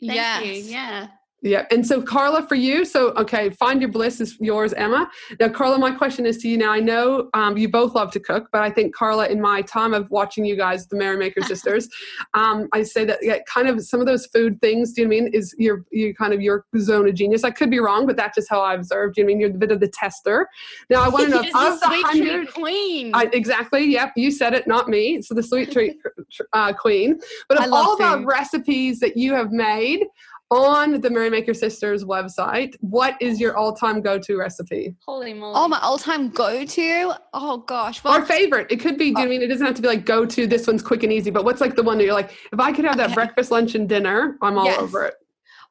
Yeah, 0.00 0.40
Yeah. 0.68 1.06
Yeah. 1.42 1.66
And 1.72 1.84
so, 1.84 2.00
Carla, 2.00 2.46
for 2.46 2.54
you, 2.54 2.84
so, 2.84 3.08
okay, 3.10 3.50
find 3.50 3.80
your 3.80 3.90
bliss 3.90 4.20
is 4.20 4.36
yours, 4.38 4.72
Emma. 4.74 5.10
Now, 5.40 5.48
Carla, 5.48 5.76
my 5.76 5.90
question 5.90 6.24
is 6.24 6.38
to 6.38 6.48
you 6.48 6.56
now. 6.56 6.70
I 6.70 6.78
know 6.78 7.30
um, 7.34 7.56
you 7.58 7.68
both 7.68 7.96
love 7.96 8.12
to 8.12 8.20
cook, 8.20 8.48
but 8.52 8.62
I 8.62 8.70
think, 8.70 8.94
Carla, 8.94 9.26
in 9.26 9.40
my 9.40 9.60
time 9.62 9.92
of 9.92 10.08
watching 10.08 10.44
you 10.44 10.56
guys, 10.56 10.86
the 10.86 10.96
Merrymaker 10.96 11.42
sisters, 11.42 11.88
um, 12.34 12.68
I 12.72 12.84
say 12.84 13.04
that 13.06 13.18
yeah, 13.22 13.38
kind 13.52 13.68
of 13.68 13.82
some 13.84 13.98
of 13.98 14.06
those 14.06 14.26
food 14.26 14.60
things, 14.60 14.92
do 14.92 15.02
you 15.02 15.08
know 15.08 15.16
I 15.16 15.20
mean, 15.20 15.34
is 15.34 15.52
your, 15.58 15.84
you 15.90 16.14
kind 16.14 16.32
of 16.32 16.40
your 16.40 16.64
zone 16.78 17.08
of 17.08 17.14
genius. 17.16 17.42
I 17.42 17.50
could 17.50 17.70
be 17.70 17.80
wrong, 17.80 18.06
but 18.06 18.16
that's 18.16 18.36
just 18.36 18.48
how 18.48 18.60
I 18.60 18.74
observed. 18.74 19.16
Do 19.16 19.22
you 19.22 19.26
know 19.26 19.32
I 19.32 19.34
mean? 19.34 19.40
You're 19.40 19.50
a 19.50 19.54
bit 19.54 19.72
of 19.72 19.80
the 19.80 19.88
tester. 19.88 20.48
Now, 20.90 21.02
I 21.02 21.08
want 21.08 21.24
to 21.24 21.30
know, 21.30 21.38
of 21.40 21.80
the 21.80 22.02
hundred. 22.06 22.54
queen. 22.54 23.10
I, 23.14 23.28
exactly. 23.32 23.84
Yep. 23.86 24.12
You 24.14 24.30
said 24.30 24.54
it, 24.54 24.68
not 24.68 24.88
me. 24.88 25.20
So, 25.22 25.34
the 25.34 25.42
sweet 25.42 25.72
treat 25.72 25.96
uh, 26.52 26.72
queen. 26.72 27.18
But 27.48 27.64
of 27.64 27.72
all 27.72 27.96
the 27.96 28.24
recipes 28.24 29.00
that 29.00 29.16
you 29.16 29.34
have 29.34 29.50
made, 29.50 30.06
on 30.52 31.00
the 31.00 31.10
Merrymaker 31.10 31.54
Sisters 31.54 32.04
website, 32.04 32.76
what 32.80 33.16
is 33.20 33.40
your 33.40 33.56
all-time 33.56 34.00
go-to 34.00 34.36
recipe? 34.36 34.94
Holy 35.06 35.34
moly! 35.34 35.54
Oh, 35.56 35.68
my 35.68 35.78
all-time 35.80 36.30
go-to. 36.30 37.14
Oh 37.32 37.58
gosh, 37.58 38.02
well, 38.04 38.18
or 38.18 38.24
favorite. 38.24 38.70
It 38.70 38.80
could 38.80 38.98
be. 38.98 39.14
I 39.16 39.22
uh, 39.22 39.26
mean, 39.26 39.42
it 39.42 39.48
doesn't 39.48 39.66
have 39.66 39.76
to 39.76 39.82
be 39.82 39.88
like 39.88 40.04
go-to. 40.04 40.46
This 40.46 40.66
one's 40.66 40.82
quick 40.82 41.02
and 41.02 41.12
easy. 41.12 41.30
But 41.30 41.44
what's 41.44 41.60
like 41.60 41.76
the 41.76 41.82
one 41.82 41.98
that 41.98 42.04
you're 42.04 42.14
like, 42.14 42.32
if 42.52 42.60
I 42.60 42.72
could 42.72 42.84
have 42.84 42.96
that 42.96 43.06
okay. 43.06 43.14
breakfast, 43.14 43.50
lunch, 43.50 43.74
and 43.74 43.88
dinner, 43.88 44.36
I'm 44.42 44.58
all 44.58 44.64
yes. 44.64 44.80
over 44.80 45.04
it. 45.04 45.14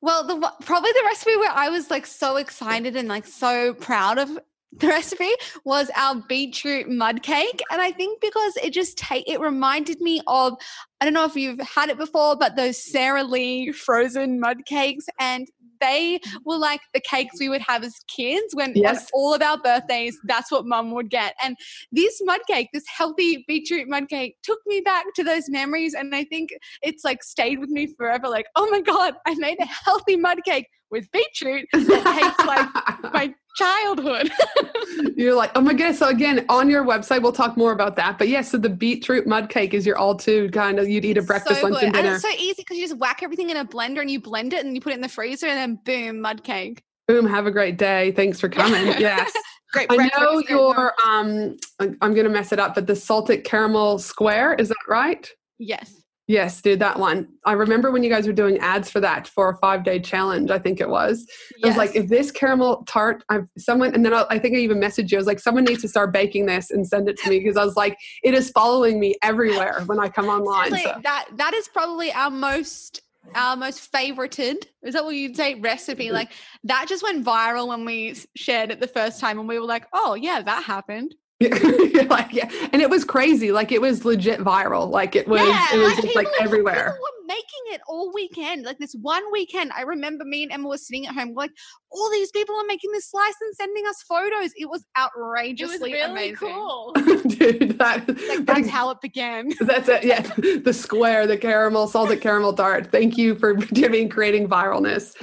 Well, 0.02 0.26
the 0.26 0.52
probably 0.66 0.92
the 0.94 1.04
recipe 1.06 1.36
where 1.38 1.52
I 1.52 1.70
was 1.70 1.92
like 1.92 2.08
so 2.08 2.38
excited 2.38 2.96
and 2.96 3.08
like 3.08 3.28
so 3.28 3.76
proud 3.76 4.18
of 4.18 4.40
the 4.74 4.88
recipe 4.88 5.32
was 5.66 5.92
our 5.96 6.16
beetroot 6.28 6.90
mud 6.90 7.22
cake 7.24 7.62
and 7.72 7.82
i 7.82 7.92
think 7.92 8.22
because 8.22 8.56
it 8.64 8.72
just 8.72 8.98
take 8.98 9.28
it 9.30 9.40
reminded 9.40 10.00
me 10.00 10.22
of 10.28 10.54
i 11.00 11.06
don't 11.06 11.14
know 11.14 11.26
if 11.26 11.36
you've 11.36 11.60
had 11.60 11.90
it 11.90 11.98
before 11.98 12.36
but 12.36 12.56
those 12.56 12.82
sara 12.82 13.24
lee 13.24 13.72
frozen 13.72 14.40
mud 14.40 14.66
cakes 14.66 15.06
and 15.20 15.48
they 15.82 16.20
mm. 16.20 16.38
were 16.46 16.58
like 16.58 16.80
the 16.94 17.02
cakes 17.02 17.40
we 17.40 17.50
would 17.50 17.62
have 17.62 17.84
as 17.84 17.96
kids 18.08 18.56
when 18.56 18.72
yes. 18.76 19.02
on 19.02 19.08
all 19.14 19.34
of 19.34 19.42
our 19.42 19.58
birthdays 19.58 20.18
that's 20.26 20.52
what 20.52 20.66
mum 20.66 20.92
would 20.92 21.10
get. 21.10 21.34
And 21.44 21.58
this 21.92 22.22
mud 22.24 22.42
cake 22.48 22.70
this 22.72 22.86
healthy 22.88 23.44
beetroot 23.48 23.90
mud 23.90 24.08
cake 24.08 24.38
took 24.44 24.60
me 24.68 24.80
back 24.80 25.06
to 25.16 25.24
those 25.24 25.50
memories 25.50 25.94
and 25.94 26.16
i 26.16 26.24
think 26.24 26.52
it's 26.82 27.04
like 27.04 27.24
stayed 27.24 27.60
with 27.60 27.70
me 27.70 27.88
forever 27.98 28.30
like 28.30 28.46
oh 28.56 28.70
my 28.70 28.80
god 28.80 29.16
i 29.26 29.34
made 29.36 29.60
a 29.60 29.66
healthy 29.66 30.16
mud 30.16 30.38
cake 30.46 30.68
with 30.92 31.12
beetroot 31.12 31.68
that 31.74 31.88
tastes 31.88 32.46
like 32.46 33.14
my 33.14 33.34
childhood. 33.56 34.32
You're 35.16 35.36
like, 35.36 35.52
oh 35.56 35.62
my 35.62 35.74
goodness. 35.74 36.00
So 36.00 36.10
again, 36.10 36.46
on 36.50 36.70
your 36.70 36.84
website, 36.84 37.22
we'll 37.22 37.32
talk 37.32 37.58
more 37.58 37.72
about 37.72 37.96
that. 37.98 38.18
But 38.18 38.28
yes, 38.28 38.46
yeah, 38.46 38.52
so 38.52 38.58
the 38.58 38.70
beetroot 38.70 39.28
mud 39.28 39.50
cake 39.50 39.74
is 39.74 39.86
your 39.86 39.98
all 39.98 40.16
too 40.16 40.50
kind 40.52 40.80
of 40.80 40.90
you'd 40.90 41.06
eat 41.06 41.18
a 41.18 41.22
breakfast, 41.22 41.62
so 41.62 41.68
lunch, 41.68 41.84
and 41.84 41.94
dinner. 41.94 42.08
And 42.08 42.16
it's 42.16 42.24
so 42.24 42.30
easy 42.30 42.62
because 42.62 42.78
you 42.78 42.84
just 42.84 42.98
whack 42.98 43.24
everything 43.24 43.50
in 43.50 43.58
a 43.58 43.66
blender 43.66 44.02
and 44.02 44.10
you 44.10 44.20
blend 44.20 44.54
it 44.54 44.66
and 44.66 44.76
you 44.76 44.82
put 44.82 44.92
it 44.92 44.96
in 44.96 45.02
the 45.02 45.10
freezer 45.10 45.48
and 45.48 45.58
then 45.58 45.80
boom, 45.86 46.22
mud 46.22 46.44
cake. 46.44 46.84
Boom, 47.08 47.26
have 47.26 47.46
a 47.46 47.52
great 47.52 47.78
day. 47.78 48.12
Thanks 48.12 48.40
for 48.40 48.50
coming. 48.50 48.88
Yes. 49.00 49.32
great 49.74 49.88
I 49.90 50.10
know 50.18 50.44
your 50.50 50.94
um 51.06 51.56
I'm 51.80 52.14
gonna 52.14 52.30
mess 52.30 52.52
it 52.52 52.60
up, 52.60 52.76
but 52.76 52.88
the 52.88 52.96
salted 52.96 53.44
caramel 53.44 54.00
square, 54.00 54.54
is 54.54 54.70
that 54.70 54.76
right? 54.88 55.30
Yes. 55.58 56.01
Yes, 56.32 56.62
dude, 56.62 56.80
that 56.80 56.98
one. 56.98 57.28
I 57.44 57.52
remember 57.52 57.92
when 57.92 58.04
you 58.04 58.10
guys 58.10 58.26
were 58.26 58.32
doing 58.32 58.58
ads 58.60 58.90
for 58.90 59.02
that 59.02 59.28
for 59.28 59.50
a 59.50 59.58
five 59.58 59.84
day 59.84 60.00
challenge. 60.00 60.50
I 60.50 60.60
think 60.60 60.80
it 60.80 60.88
was. 60.88 61.28
Yes. 61.58 61.66
I 61.66 61.68
was 61.68 61.78
like, 61.78 61.94
if 61.94 62.08
this 62.08 62.32
caramel 62.32 62.86
tart, 62.88 63.26
I've 63.28 63.48
someone, 63.58 63.94
and 63.94 64.06
then 64.06 64.14
I, 64.14 64.26
I 64.30 64.40
think 64.40 64.56
I 64.56 64.60
even 64.60 64.80
messaged 64.80 65.12
you. 65.12 65.18
I 65.18 65.20
was 65.20 65.28
like, 65.28 65.40
someone 65.40 65.66
needs 65.66 65.82
to 65.82 65.90
start 65.90 66.14
baking 66.14 66.46
this 66.46 66.72
and 66.72 66.88
send 66.88 67.10
it 67.10 67.18
to 67.18 67.30
me 67.30 67.40
because 67.40 67.58
I 67.58 67.66
was 67.66 67.76
like, 67.76 67.98
it 68.24 68.34
is 68.34 68.50
following 68.52 68.98
me 68.98 69.16
everywhere 69.22 69.84
when 69.88 70.00
I 70.00 70.08
come 70.08 70.30
online. 70.30 70.72
So. 70.72 71.02
That 71.04 71.26
that 71.36 71.54
is 71.54 71.68
probably 71.68 72.14
our 72.14 72.32
most 72.32 73.02
our 73.36 73.58
most 73.58 73.92
favorited 73.92 74.64
is 74.84 74.94
that 74.94 75.04
what 75.04 75.14
you'd 75.14 75.36
say 75.36 75.56
recipe 75.56 76.06
mm-hmm. 76.06 76.16
like 76.16 76.32
that 76.64 76.88
just 76.88 77.04
went 77.04 77.24
viral 77.24 77.68
when 77.68 77.86
we 77.86 78.16
shared 78.36 78.72
it 78.72 78.80
the 78.80 78.88
first 78.88 79.20
time 79.20 79.38
and 79.38 79.48
we 79.48 79.60
were 79.60 79.66
like 79.66 79.86
oh 79.94 80.16
yeah 80.16 80.42
that 80.42 80.64
happened 80.64 81.14
like 82.10 82.34
yeah, 82.34 82.50
and 82.72 82.82
it 82.82 82.90
was 82.90 83.04
crazy. 83.04 83.52
Like 83.52 83.72
it 83.72 83.82
was 83.82 84.06
legit 84.06 84.40
viral. 84.40 84.90
Like 84.90 85.16
it 85.16 85.28
was. 85.28 85.42
Yeah, 85.42 85.76
it 85.76 85.78
was 85.78 85.94
like 85.94 86.04
just 86.04 86.16
like 86.16 86.28
everywhere. 86.40 86.74
People 86.74 86.94
were 86.94 87.22
making 87.28 87.74
it 87.74 87.82
all 87.88 88.12
weekend. 88.14 88.66
Like 88.66 88.78
this 88.78 88.94
one 89.02 89.24
weekend, 89.32 89.72
I 89.76 89.82
remember 89.82 90.26
me 90.26 90.44
and 90.44 90.52
Emma 90.52 90.68
were 90.68 90.78
sitting 90.78 91.08
at 91.08 91.14
home, 91.14 91.34
like, 91.34 91.52
all 91.92 92.10
these 92.12 92.32
people 92.32 92.56
are 92.56 92.66
making 92.66 92.92
this 92.92 93.10
slice 93.10 93.36
and 93.42 93.56
sending 93.56 93.86
us 93.88 94.02
photos. 94.04 94.52
It 94.56 94.70
was 94.70 94.86
outrageously 94.98 95.76
it 95.76 95.82
was 95.82 95.92
really 95.92 96.02
amazing. 96.02 96.36
cool. 96.36 96.92
Dude, 96.96 97.78
that, 97.80 98.08
Like 98.08 98.46
that's 98.46 98.70
how 98.70 98.90
it 98.92 99.02
began. 99.02 99.52
That's 99.62 99.88
it. 99.90 100.04
Yeah. 100.04 100.22
The 100.22 100.74
square, 100.74 101.28
the 101.28 101.38
caramel, 101.38 101.88
salted 101.88 102.22
caramel 102.22 102.54
tart. 102.54 102.92
Thank 102.92 103.18
you 103.18 103.36
for 103.36 103.56
doing 103.56 104.10
creating 104.10 104.48
viralness. 104.48 105.16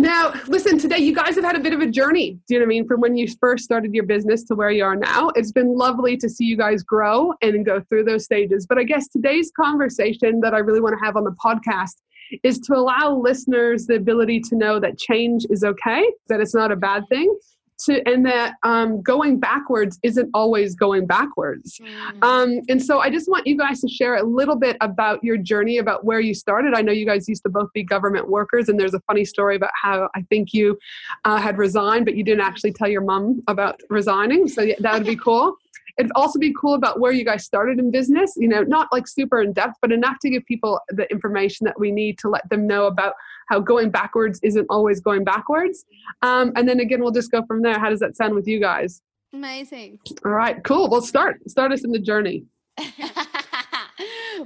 Now, 0.00 0.32
listen, 0.46 0.78
today 0.78 0.96
you 0.96 1.14
guys 1.14 1.34
have 1.34 1.44
had 1.44 1.56
a 1.56 1.60
bit 1.60 1.74
of 1.74 1.80
a 1.80 1.86
journey. 1.86 2.38
Do 2.48 2.54
you 2.54 2.58
know 2.58 2.64
what 2.64 2.68
I 2.68 2.74
mean? 2.74 2.88
From 2.88 3.02
when 3.02 3.18
you 3.18 3.28
first 3.38 3.64
started 3.64 3.92
your 3.92 4.04
business 4.04 4.42
to 4.44 4.54
where 4.54 4.70
you 4.70 4.82
are 4.82 4.96
now. 4.96 5.28
It's 5.34 5.52
been 5.52 5.76
lovely 5.76 6.16
to 6.16 6.28
see 6.28 6.46
you 6.46 6.56
guys 6.56 6.82
grow 6.82 7.34
and 7.42 7.66
go 7.66 7.82
through 7.82 8.04
those 8.04 8.24
stages. 8.24 8.66
But 8.66 8.78
I 8.78 8.84
guess 8.84 9.08
today's 9.08 9.52
conversation 9.54 10.40
that 10.40 10.54
I 10.54 10.58
really 10.60 10.80
want 10.80 10.98
to 10.98 11.04
have 11.04 11.16
on 11.16 11.24
the 11.24 11.36
podcast 11.44 12.00
is 12.42 12.58
to 12.60 12.74
allow 12.74 13.14
listeners 13.14 13.86
the 13.86 13.96
ability 13.96 14.40
to 14.40 14.56
know 14.56 14.80
that 14.80 14.96
change 14.96 15.44
is 15.50 15.64
okay, 15.64 16.10
that 16.28 16.40
it's 16.40 16.54
not 16.54 16.72
a 16.72 16.76
bad 16.76 17.06
thing, 17.10 17.36
to 17.84 18.02
and 18.06 18.24
that 18.26 18.54
um, 18.62 19.02
going 19.02 19.38
backwards 19.38 19.98
isn't 20.02 20.30
always 20.34 20.74
going 20.74 21.06
backwards. 21.06 21.78
Mm. 21.78 22.22
Um, 22.22 22.60
and 22.68 22.82
so 22.82 23.00
I 23.00 23.10
just 23.10 23.28
want 23.28 23.46
you 23.46 23.56
guys 23.56 23.80
to 23.80 23.88
share 23.88 24.16
a 24.16 24.22
little 24.22 24.56
bit 24.56 24.76
about 24.80 25.22
your 25.22 25.36
journey, 25.36 25.78
about 25.78 26.04
where 26.04 26.20
you 26.20 26.34
started. 26.34 26.74
I 26.74 26.82
know 26.82 26.92
you 26.92 27.06
guys 27.06 27.28
used 27.28 27.42
to 27.44 27.48
both 27.48 27.72
be 27.72 27.82
government 27.82 28.28
workers, 28.28 28.68
and 28.68 28.78
there's 28.78 28.94
a 28.94 29.00
funny 29.00 29.24
story 29.24 29.56
about 29.56 29.70
how 29.80 30.08
I 30.14 30.22
think 30.22 30.52
you 30.52 30.78
uh, 31.24 31.38
had 31.38 31.58
resigned, 31.58 32.04
but 32.04 32.16
you 32.16 32.24
didn't 32.24 32.42
actually 32.42 32.72
tell 32.72 32.88
your 32.88 33.02
mom 33.02 33.42
about 33.48 33.80
resigning. 33.88 34.48
So 34.48 34.66
that 34.78 34.94
would 34.94 35.06
be 35.06 35.16
cool. 35.16 35.56
It'd 35.98 36.12
also 36.14 36.38
be 36.38 36.54
cool 36.58 36.74
about 36.74 36.98
where 36.98 37.12
you 37.12 37.24
guys 37.24 37.44
started 37.44 37.78
in 37.78 37.90
business, 37.90 38.32
you 38.36 38.48
know, 38.48 38.62
not 38.62 38.88
like 38.90 39.06
super 39.06 39.42
in 39.42 39.52
depth, 39.52 39.74
but 39.82 39.92
enough 39.92 40.18
to 40.20 40.30
give 40.30 40.46
people 40.46 40.80
the 40.88 41.10
information 41.10 41.66
that 41.66 41.78
we 41.78 41.90
need 41.90 42.18
to 42.18 42.28
let 42.30 42.48
them 42.48 42.66
know 42.66 42.86
about 42.86 43.14
how 43.50 43.60
going 43.60 43.90
backwards 43.90 44.40
isn't 44.42 44.66
always 44.70 45.00
going 45.00 45.24
backwards. 45.24 45.84
Um, 46.22 46.52
and 46.56 46.68
then 46.68 46.80
again, 46.80 47.02
we'll 47.02 47.10
just 47.10 47.30
go 47.30 47.44
from 47.46 47.62
there. 47.62 47.78
How 47.78 47.90
does 47.90 48.00
that 48.00 48.16
sound 48.16 48.34
with 48.34 48.46
you 48.46 48.60
guys? 48.60 49.02
Amazing. 49.32 49.98
All 50.24 50.32
right, 50.32 50.62
cool. 50.64 50.88
We'll 50.88 51.02
start. 51.02 51.48
Start 51.48 51.72
us 51.72 51.84
in 51.84 51.90
the 51.90 51.98
journey. 51.98 52.44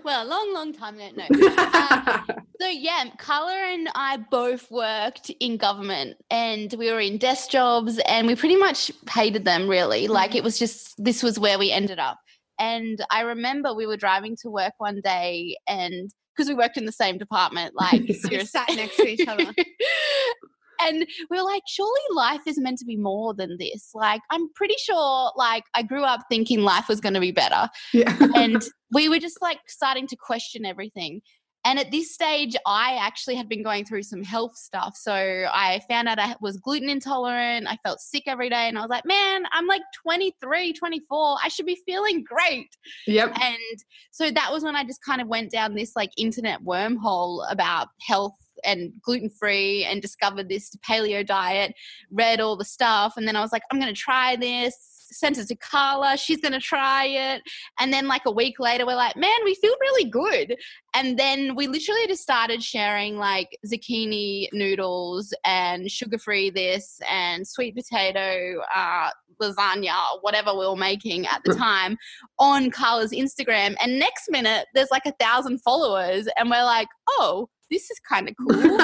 well, 0.05 0.27
a 0.27 0.29
long, 0.29 0.53
long 0.53 0.73
time 0.73 0.99
ago. 0.99 1.11
No. 1.17 1.55
Um, 1.75 2.27
so 2.61 2.69
yeah, 2.69 3.05
Carla 3.19 3.53
and 3.53 3.89
I 3.95 4.19
both 4.31 4.71
worked 4.71 5.31
in 5.41 5.57
government, 5.57 6.17
and 6.31 6.73
we 6.79 6.91
were 6.91 7.01
in 7.01 7.19
desk 7.19 7.51
jobs, 7.51 7.99
and 8.07 8.27
we 8.27 8.37
pretty 8.37 8.57
much 8.57 8.91
hated 9.11 9.45
them. 9.45 9.69
Really, 9.69 10.07
like 10.07 10.35
it 10.35 10.43
was 10.43 10.59
just 10.59 10.95
this 11.03 11.23
was 11.23 11.39
where 11.39 11.59
we 11.59 11.73
ended 11.73 11.99
up. 11.99 12.19
And 12.59 13.05
I 13.11 13.23
remember 13.23 13.75
we 13.75 13.87
were 13.87 13.97
driving 13.97 14.37
to 14.43 14.51
work 14.51 14.73
one 14.79 15.01
day, 15.03 15.57
and 15.69 16.11
because 16.35 16.49
we 16.49 16.55
worked 16.55 16.77
in 16.77 16.87
the 16.87 16.93
same 16.93 17.19
department, 17.19 17.75
like 17.75 18.03
We 18.31 18.45
sat 18.45 18.69
next 18.71 18.97
to 18.97 19.07
each 19.07 19.27
other. 19.27 19.45
and 20.81 21.07
we 21.31 21.37
were 21.37 21.45
like, 21.45 21.63
surely 21.67 22.01
life 22.15 22.43
is 22.47 22.59
meant 22.59 22.79
to 22.79 22.85
be 22.85 22.97
more 22.97 23.35
than 23.35 23.57
this. 23.59 23.91
Like, 23.95 24.21
I'm 24.31 24.53
pretty 24.55 24.77
sure, 24.79 25.33
like, 25.37 25.65
I 25.75 25.83
grew 25.83 26.05
up 26.05 26.21
thinking 26.29 26.63
life 26.63 26.89
was 26.89 27.01
going 27.01 27.15
to 27.15 27.21
be 27.21 27.33
better. 27.33 27.69
Yeah. 27.93 28.17
And 28.35 28.63
we 28.93 29.09
were 29.09 29.19
just 29.19 29.41
like 29.43 29.59
starting 29.67 30.07
to 30.09 30.17
question 30.17 30.65
everything. 30.65 31.21
And 31.65 31.79
at 31.79 31.91
this 31.91 32.13
stage, 32.13 32.55
I 32.67 32.99
actually 33.01 33.37
had 33.37 33.49
been 33.49 33.63
going 33.63 33.85
through 33.85 34.03
some 34.03 34.23
health 34.23 34.57
stuff. 34.57 34.97
So 34.97 35.13
I 35.13 35.81
found 35.89 36.09
out 36.09 36.19
I 36.19 36.37
was 36.41 36.59
gluten 36.59 36.91
intolerant. 36.91 37.67
I 37.69 37.77
felt 37.83 38.01
sick 38.01 38.25
every 38.27 38.51
day. 38.51 38.69
And 38.69 38.77
I 38.77 38.83
was 38.83 38.91
like, 38.91 39.07
man, 39.07 39.45
I'm 39.51 39.67
like 39.67 39.83
23, 40.03 40.75
24. 40.75 41.37
I 41.43 41.49
should 41.49 41.67
be 41.67 41.81
feeling 41.87 42.23
great. 42.23 42.69
yep. 43.07 43.33
And 43.41 43.85
so 44.11 44.31
that 44.31 44.53
was 44.53 44.63
when 44.63 44.77
I 44.77 44.85
just 44.85 45.03
kind 45.03 45.23
of 45.23 45.29
went 45.29 45.51
down 45.51 45.75
this 45.75 45.97
like 45.97 46.11
internet 46.19 46.63
wormhole 46.63 47.51
about 47.51 47.89
health 48.07 48.35
and 48.65 48.93
gluten 49.03 49.31
free 49.31 49.85
and 49.85 50.03
discovered 50.03 50.49
this 50.49 50.77
paleo 50.87 51.27
diet, 51.27 51.75
read 52.11 52.41
all 52.41 52.57
the 52.57 52.65
stuff. 52.65 53.15
And 53.17 53.27
then 53.27 53.37
I 53.37 53.41
was 53.41 53.53
like, 53.53 53.63
I'm 53.71 53.81
going 53.81 53.93
to 53.93 54.01
try 54.01 54.37
this. 54.37 54.94
Sent 55.15 55.39
it 55.39 55.49
to 55.49 55.57
Carla. 55.57 56.17
She's 56.17 56.41
going 56.41 56.53
to 56.53 56.61
try 56.61 57.07
it. 57.07 57.43
And 57.79 57.93
then, 57.93 58.07
like, 58.09 58.23
a 58.27 58.31
week 58.31 58.59
later, 58.59 58.87
we're 58.87 58.97
like, 58.97 59.17
man, 59.17 59.45
we 59.45 59.55
feel 59.55 59.75
really 59.81 60.11
good. 60.11 60.57
And 60.95 61.19
then 61.19 61.55
we 61.57 61.67
literally 61.67 62.07
just 62.07 62.23
started 62.23 62.63
sharing 62.63 63.17
like 63.17 63.59
zucchini 63.67 64.49
noodles 64.53 65.35
and 65.45 65.91
sugar 65.91 66.19
free 66.19 66.51
this 66.51 67.01
and 67.11 67.47
sweet 67.47 67.75
potato 67.75 68.61
uh, 68.75 69.11
lasagna, 69.43 69.95
whatever 70.21 70.53
we 70.55 70.67
were 70.67 70.77
making 70.77 71.27
at 71.27 71.43
the 71.45 71.55
time 71.59 71.97
on 72.39 72.71
Carla's 72.71 73.13
Instagram. 73.13 73.75
And 73.83 73.99
next 73.99 74.31
minute, 74.31 74.67
there's 74.75 74.91
like 74.91 75.07
a 75.07 75.15
thousand 75.21 75.61
followers, 75.63 76.29
and 76.37 76.51
we're 76.51 76.65
like, 76.65 76.89
oh, 77.09 77.49
this 77.71 77.91
is 77.91 77.99
kind 78.09 78.29
of 78.29 78.35
cool. 78.41 78.81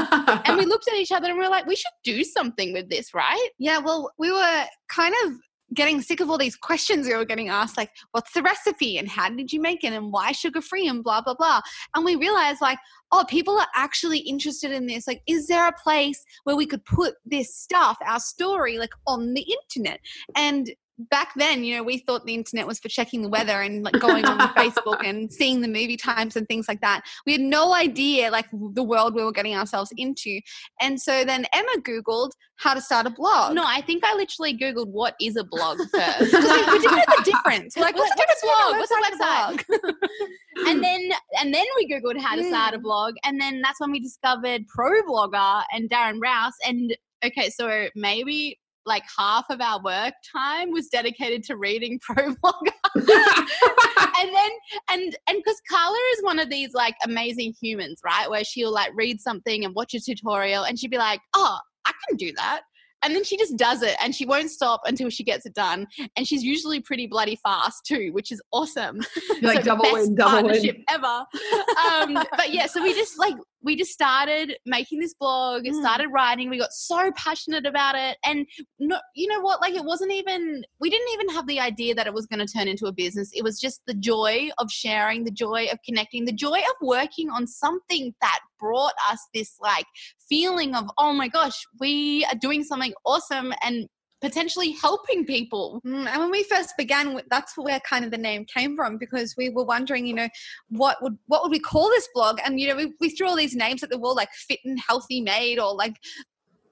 and 0.47 0.59
we 0.59 0.65
looked 0.65 0.89
at 0.89 0.95
each 0.95 1.13
other 1.13 1.29
and 1.29 1.39
we 1.39 1.45
are 1.45 1.51
like, 1.51 1.67
we 1.67 1.77
should 1.77 1.93
do 2.03 2.25
something 2.25 2.73
with 2.73 2.89
this, 2.89 3.15
right? 3.15 3.49
Yeah, 3.59 3.79
well, 3.79 4.11
we 4.19 4.33
were 4.33 4.65
kind 4.89 5.15
of 5.25 5.33
getting 5.75 6.01
sick 6.01 6.21
of 6.21 6.31
all 6.31 6.39
these 6.39 6.57
questions 6.57 7.07
we 7.07 7.15
were 7.15 7.25
getting 7.25 7.49
asked, 7.49 7.77
like, 7.77 7.91
what's 8.13 8.33
the 8.33 8.43
recipe 8.43 8.99
and 8.99 9.09
how 9.09 9.29
did 9.31 9.53
you 9.53 9.61
make 9.61 9.85
it 9.85 9.93
and 9.93 10.13
why 10.13 10.33
sugar 10.33 10.61
free 10.61 10.89
and 10.89 11.05
blah, 11.05 11.21
blah, 11.21 11.35
blah. 11.35 11.61
And 11.95 12.05
we 12.05 12.17
realized, 12.17 12.61
like, 12.61 12.79
oh, 13.13 13.25
people 13.29 13.59
are 13.59 13.69
actually 13.75 14.19
interested 14.19 14.73
in 14.73 14.87
this. 14.87 15.07
Like, 15.07 15.23
is 15.27 15.47
there 15.47 15.67
a 15.67 15.75
place 15.83 16.25
where 16.45 16.57
we 16.57 16.67
could 16.67 16.85
put 16.85 17.15
this 17.25 17.55
stuff, 17.55 17.99
our 18.07 18.21
story, 18.21 18.79
like 18.79 18.93
on 19.07 19.35
the 19.35 19.47
internet? 19.63 20.01
And 20.37 20.71
back 21.11 21.33
then, 21.37 21.65
you 21.65 21.77
know, 21.77 21.83
we 21.83 21.99
thought 21.99 22.27
the 22.27 22.35
internet 22.35 22.67
was 22.67 22.79
for 22.79 22.89
checking 22.89 23.23
the 23.23 23.29
weather 23.29 23.63
and 23.63 23.83
like 23.83 23.99
going 24.01 24.25
on 24.25 24.39
Facebook 24.57 25.05
and 25.05 25.33
seeing 25.33 25.61
the 25.61 25.69
movie 25.69 25.97
times 25.97 26.37
and 26.37 26.47
things 26.49 26.69
like 26.69 26.81
that. 26.81 27.03
We 27.27 27.33
had 27.33 27.41
no 27.41 27.75
idea 27.75 28.31
like 28.31 28.47
the 28.53 28.83
world 28.83 29.15
we 29.15 29.25
were 29.25 29.33
getting 29.33 29.55
ourselves 29.55 29.93
into. 29.97 30.41
And 30.81 31.01
so 31.01 31.25
then 31.25 31.47
Emma 31.53 31.73
Googled 31.81 32.31
how 32.57 32.75
to 32.75 32.81
start 32.81 33.07
a 33.07 33.11
blog. 33.11 33.55
No, 33.55 33.65
I 33.67 33.81
think 33.81 34.05
I 34.05 34.15
literally 34.15 34.57
Googled 34.57 34.89
what 34.89 35.15
is 35.21 35.37
a 35.37 35.45
blog 35.45 35.79
first. 35.93 36.21
we 36.21 36.29
didn't 36.31 36.97
know 36.97 37.05
the 37.17 37.23
difference. 37.25 37.75
We're 37.77 37.83
like, 37.83 37.97
what's, 37.97 38.13
What's 38.17 38.43
a 38.43 38.47
blog? 38.47 38.77
What's 38.79 38.91
a 38.91 39.25
website 39.25 39.67
blog? 39.67 39.95
and 40.67 40.83
then 40.83 41.11
and 41.41 41.55
then 41.55 41.65
we 41.77 41.89
googled 41.89 42.21
how 42.21 42.37
to 42.37 42.45
start 42.45 42.75
a 42.75 42.79
Mm. 42.79 42.83
blog 42.83 43.15
and 43.25 43.41
then 43.41 43.61
that's 43.63 43.81
when 43.81 43.91
we 43.91 44.01
discovered 44.01 44.67
pro 44.69 44.91
blogger 45.03 45.63
and 45.73 45.89
Darren 45.89 46.19
Rowse 46.21 46.53
and 46.67 46.97
okay 47.25 47.49
so 47.51 47.87
maybe 47.95 48.59
like 48.87 49.03
half 49.17 49.45
of 49.51 49.61
our 49.61 49.83
work 49.83 50.15
time 50.37 50.71
was 50.71 50.89
dedicated 50.89 51.43
to 51.45 51.57
reading 51.57 51.99
ProBlogger 52.11 52.71
and 52.97 54.31
then 54.35 54.51
and 54.91 55.17
and 55.29 55.39
because 55.39 55.61
carla 55.71 55.99
is 56.15 56.23
one 56.23 56.39
of 56.39 56.51
these 56.51 56.73
like 56.75 56.95
amazing 57.05 57.55
humans 57.61 58.01
right 58.05 58.29
where 58.29 58.45
she'll 58.45 58.73
like 58.73 58.91
read 58.95 59.21
something 59.21 59.65
and 59.65 59.75
watch 59.75 59.95
a 59.95 60.01
tutorial 60.01 60.65
and 60.65 60.79
she'd 60.79 60.91
be 60.91 60.99
like 60.99 61.21
oh 61.35 61.59
i 61.85 61.93
can 62.09 62.17
do 62.17 62.33
that 62.37 62.63
and 63.03 63.15
then 63.15 63.25
she 63.25 63.37
just 63.37 63.57
does 63.57 63.83
it 63.83 63.97
and 64.03 64.15
she 64.15 64.27
won't 64.27 64.51
stop 64.51 64.81
until 64.87 65.09
she 65.09 65.25
gets 65.25 65.47
it 65.47 65.55
done 65.55 65.87
and 66.17 66.27
she's 66.27 66.43
usually 66.43 66.81
pretty 66.81 67.07
bloody 67.07 67.39
fast 67.43 67.85
too 67.87 68.11
which 68.13 68.31
is 68.31 68.41
awesome 68.53 68.99
like 69.43 69.59
So 69.61 69.63
double 69.63 69.83
best 69.85 69.95
win, 69.95 70.15
double 70.15 70.31
partnership 70.31 70.77
win. 70.77 70.85
ever. 70.89 71.25
Um, 71.91 72.15
but 72.37 72.53
yeah, 72.53 72.67
so 72.67 72.83
we 72.83 72.95
just 72.95 73.19
like 73.19 73.35
we 73.63 73.77
just 73.77 73.93
started 73.93 74.57
making 74.65 75.01
this 75.01 75.15
blog, 75.15 75.65
Mm. 75.65 75.81
started 75.81 76.09
writing. 76.09 76.49
We 76.49 76.59
got 76.59 76.73
so 76.73 77.11
passionate 77.17 77.67
about 77.67 77.95
it, 77.95 78.17
and 78.25 78.47
no, 78.79 78.99
you 79.15 79.29
know 79.29 79.41
what? 79.41 79.61
Like 79.61 79.75
it 79.75 79.85
wasn't 79.85 80.13
even 80.13 80.65
we 80.81 80.91
didn't 80.91 81.09
even 81.13 81.29
have 81.31 81.47
the 81.47 81.61
idea 81.61 81.95
that 81.95 82.07
it 82.07 82.15
was 82.15 82.27
going 82.27 82.45
to 82.45 82.53
turn 82.53 82.69
into 82.69 82.87
a 82.87 82.93
business. 82.93 83.31
It 83.35 83.45
was 83.45 83.61
just 83.61 83.83
the 83.87 83.95
joy 83.95 84.51
of 84.59 84.71
sharing, 84.71 85.25
the 85.25 85.31
joy 85.31 85.67
of 85.73 85.79
connecting, 85.87 86.25
the 86.25 86.33
joy 86.33 86.59
of 86.59 86.75
working 86.81 87.31
on 87.31 87.47
something 87.47 88.15
that 88.21 88.41
brought 88.59 88.95
us 89.11 89.21
this 89.35 89.57
like 89.61 89.87
feeling 90.29 90.75
of 90.75 90.91
oh 90.99 91.13
my 91.13 91.29
gosh, 91.29 91.67
we 91.81 92.25
are 92.27 92.39
doing 92.41 92.65
something 92.65 92.95
awesome 93.05 93.53
and 93.63 93.89
potentially 94.21 94.73
helping 94.73 95.25
people. 95.25 95.81
Mm, 95.87 96.07
and 96.07 96.21
when 96.21 96.31
we 96.31 96.43
first 96.45 96.77
began, 96.77 97.21
that's 97.31 97.57
where 97.57 97.81
kind 97.81 98.05
of 98.05 98.11
the 98.11 98.19
name 98.19 98.45
came 98.45 98.77
from 98.77 98.99
because 98.99 99.35
we 99.37 99.49
were 99.49 99.65
wondering, 99.65 100.07
you 100.07 100.15
know, 100.15 100.29
what 100.69 101.03
would 101.03 101.17
what 101.27 101.43
would 101.43 101.53
we 101.53 101.61
call 101.61 101.89
this 101.89 102.09
blog? 102.15 102.39
And 102.45 102.61
you 102.61 102.69
know, 102.69 102.77
we, 102.77 102.93
we 103.01 103.11
threw 103.11 103.29
all 103.29 103.37
these 103.37 103.57
names 103.57 103.83
at 103.83 103.91
the 103.91 103.99
wall, 103.99 104.15
like 104.15 104.33
Fit 104.33 104.61
and 104.65 104.79
Healthy 104.79 105.21
Made 105.21 105.59
or 105.59 105.75
like 105.75 105.97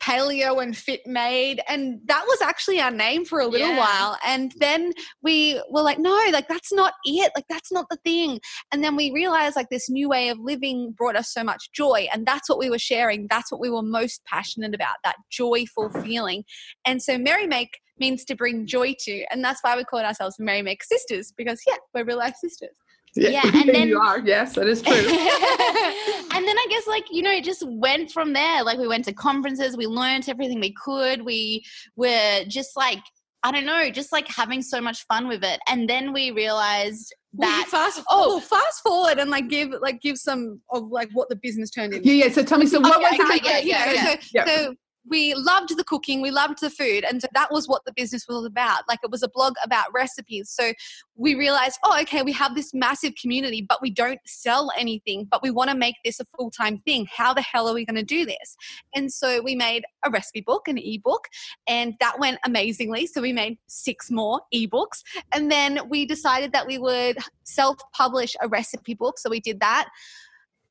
Paleo 0.00 0.62
and 0.62 0.76
Fit 0.76 1.00
Made, 1.06 1.60
and 1.68 2.00
that 2.06 2.24
was 2.26 2.40
actually 2.40 2.80
our 2.80 2.90
name 2.90 3.24
for 3.24 3.40
a 3.40 3.46
little 3.46 3.68
Yeah. 3.68 3.78
while. 3.78 4.18
And 4.24 4.52
then 4.58 4.92
we 5.22 5.60
were 5.70 5.82
like, 5.82 5.98
no, 5.98 6.12
like 6.32 6.48
that's 6.48 6.72
not 6.72 6.94
it, 7.04 7.32
like 7.34 7.46
that's 7.48 7.72
not 7.72 7.86
the 7.90 7.98
thing. 8.04 8.40
And 8.72 8.82
then 8.84 8.96
we 8.96 9.10
realized 9.12 9.56
like 9.56 9.68
this 9.70 9.90
new 9.90 10.08
way 10.08 10.28
of 10.28 10.38
living 10.40 10.94
brought 10.96 11.16
us 11.16 11.32
so 11.32 11.42
much 11.42 11.70
joy, 11.72 12.08
and 12.12 12.26
that's 12.26 12.48
what 12.48 12.58
we 12.58 12.70
were 12.70 12.78
sharing. 12.78 13.26
That's 13.28 13.50
what 13.50 13.60
we 13.60 13.70
were 13.70 13.82
most 13.82 14.22
passionate 14.24 14.74
about, 14.74 14.96
that 15.04 15.16
joyful 15.30 15.90
feeling. 15.90 16.44
And 16.86 17.02
so 17.02 17.18
Merry 17.18 17.46
Make 17.46 17.78
means 17.98 18.24
to 18.24 18.36
bring 18.36 18.66
joy 18.66 18.94
to. 19.00 19.24
And 19.30 19.42
that's 19.44 19.60
why 19.62 19.76
we 19.76 19.84
called 19.84 20.04
ourselves 20.04 20.36
Merry 20.38 20.62
Make 20.62 20.84
Sisters, 20.84 21.32
because 21.36 21.60
yeah, 21.66 21.76
we're 21.94 22.04
real 22.04 22.18
life 22.18 22.36
sisters. 22.36 22.76
Yeah, 23.20 23.42
and 23.54 23.68
then- 23.68 23.88
you 23.88 23.98
are. 23.98 24.20
Yes, 24.20 24.54
that 24.54 24.66
is 24.66 24.82
true. 24.88 24.94
and 24.94 26.46
then 26.48 26.58
I 26.58 26.66
guess 26.70 26.86
like 26.86 27.04
you 27.10 27.22
know 27.22 27.32
it 27.32 27.44
just 27.44 27.62
went 27.66 28.10
from 28.10 28.32
there. 28.32 28.62
Like 28.64 28.78
we 28.78 28.88
went 28.88 29.04
to 29.06 29.12
conferences, 29.12 29.76
we 29.76 29.86
learned 29.86 30.28
everything 30.28 30.60
we 30.60 30.74
could. 30.84 31.22
We 31.22 31.64
were 31.96 32.44
just 32.48 32.76
like 32.76 33.00
I 33.44 33.52
don't 33.52 33.66
know, 33.66 33.88
just 33.90 34.10
like 34.12 34.26
having 34.28 34.62
so 34.62 34.80
much 34.80 35.04
fun 35.06 35.28
with 35.28 35.44
it. 35.44 35.60
And 35.68 35.88
then 35.88 36.12
we 36.12 36.32
realized 36.32 37.14
Will 37.34 37.46
you 37.48 37.54
that 37.54 37.68
fast 37.70 38.00
oh. 38.10 38.36
oh 38.36 38.40
fast 38.40 38.82
forward 38.82 39.18
and 39.18 39.30
like 39.30 39.48
give 39.48 39.70
like 39.80 40.00
give 40.00 40.18
some 40.18 40.60
of 40.72 40.88
like 40.90 41.08
what 41.12 41.28
the 41.28 41.36
business 41.36 41.70
turned 41.70 41.94
into. 41.94 42.08
Yeah, 42.08 42.24
yeah. 42.26 42.32
So 42.32 42.42
tell 42.42 42.58
me, 42.58 42.66
so 42.66 42.80
what 42.80 42.96
Okay, 42.96 43.16
was 43.18 43.30
it? 43.30 43.42
okay, 43.42 43.52
that- 43.52 43.64
yeah, 43.64 43.92
yeah, 43.92 44.04
So, 44.04 44.16
yeah. 44.34 44.44
so 44.46 44.74
we 45.08 45.34
loved 45.34 45.76
the 45.76 45.84
cooking, 45.84 46.20
we 46.20 46.30
loved 46.30 46.60
the 46.60 46.70
food, 46.70 47.04
and 47.04 47.20
so 47.22 47.28
that 47.34 47.52
was 47.52 47.68
what 47.68 47.84
the 47.84 47.92
business 47.92 48.26
was 48.28 48.44
about. 48.44 48.82
Like 48.88 49.00
it 49.02 49.10
was 49.10 49.22
a 49.22 49.28
blog 49.28 49.54
about 49.64 49.92
recipes. 49.92 50.50
So 50.50 50.72
we 51.16 51.34
realized, 51.34 51.78
oh, 51.84 52.00
okay, 52.02 52.22
we 52.22 52.32
have 52.32 52.54
this 52.54 52.72
massive 52.72 53.14
community, 53.20 53.64
but 53.66 53.82
we 53.82 53.90
don't 53.90 54.20
sell 54.26 54.70
anything, 54.76 55.26
but 55.30 55.42
we 55.42 55.50
want 55.50 55.70
to 55.70 55.76
make 55.76 55.96
this 56.04 56.20
a 56.20 56.24
full 56.36 56.50
time 56.50 56.78
thing. 56.78 57.06
How 57.14 57.34
the 57.34 57.42
hell 57.42 57.68
are 57.68 57.74
we 57.74 57.84
going 57.84 57.96
to 57.96 58.04
do 58.04 58.24
this? 58.24 58.56
And 58.94 59.12
so 59.12 59.42
we 59.42 59.54
made 59.54 59.84
a 60.04 60.10
recipe 60.10 60.40
book, 60.40 60.68
an 60.68 60.78
ebook, 60.78 61.28
and 61.66 61.94
that 62.00 62.18
went 62.18 62.38
amazingly. 62.44 63.06
So 63.06 63.20
we 63.20 63.32
made 63.32 63.58
six 63.66 64.10
more 64.10 64.40
ebooks, 64.54 65.02
and 65.32 65.50
then 65.50 65.88
we 65.88 66.06
decided 66.06 66.52
that 66.52 66.66
we 66.66 66.78
would 66.78 67.18
self 67.44 67.78
publish 67.92 68.36
a 68.40 68.48
recipe 68.48 68.94
book. 68.94 69.18
So 69.18 69.30
we 69.30 69.40
did 69.40 69.60
that. 69.60 69.88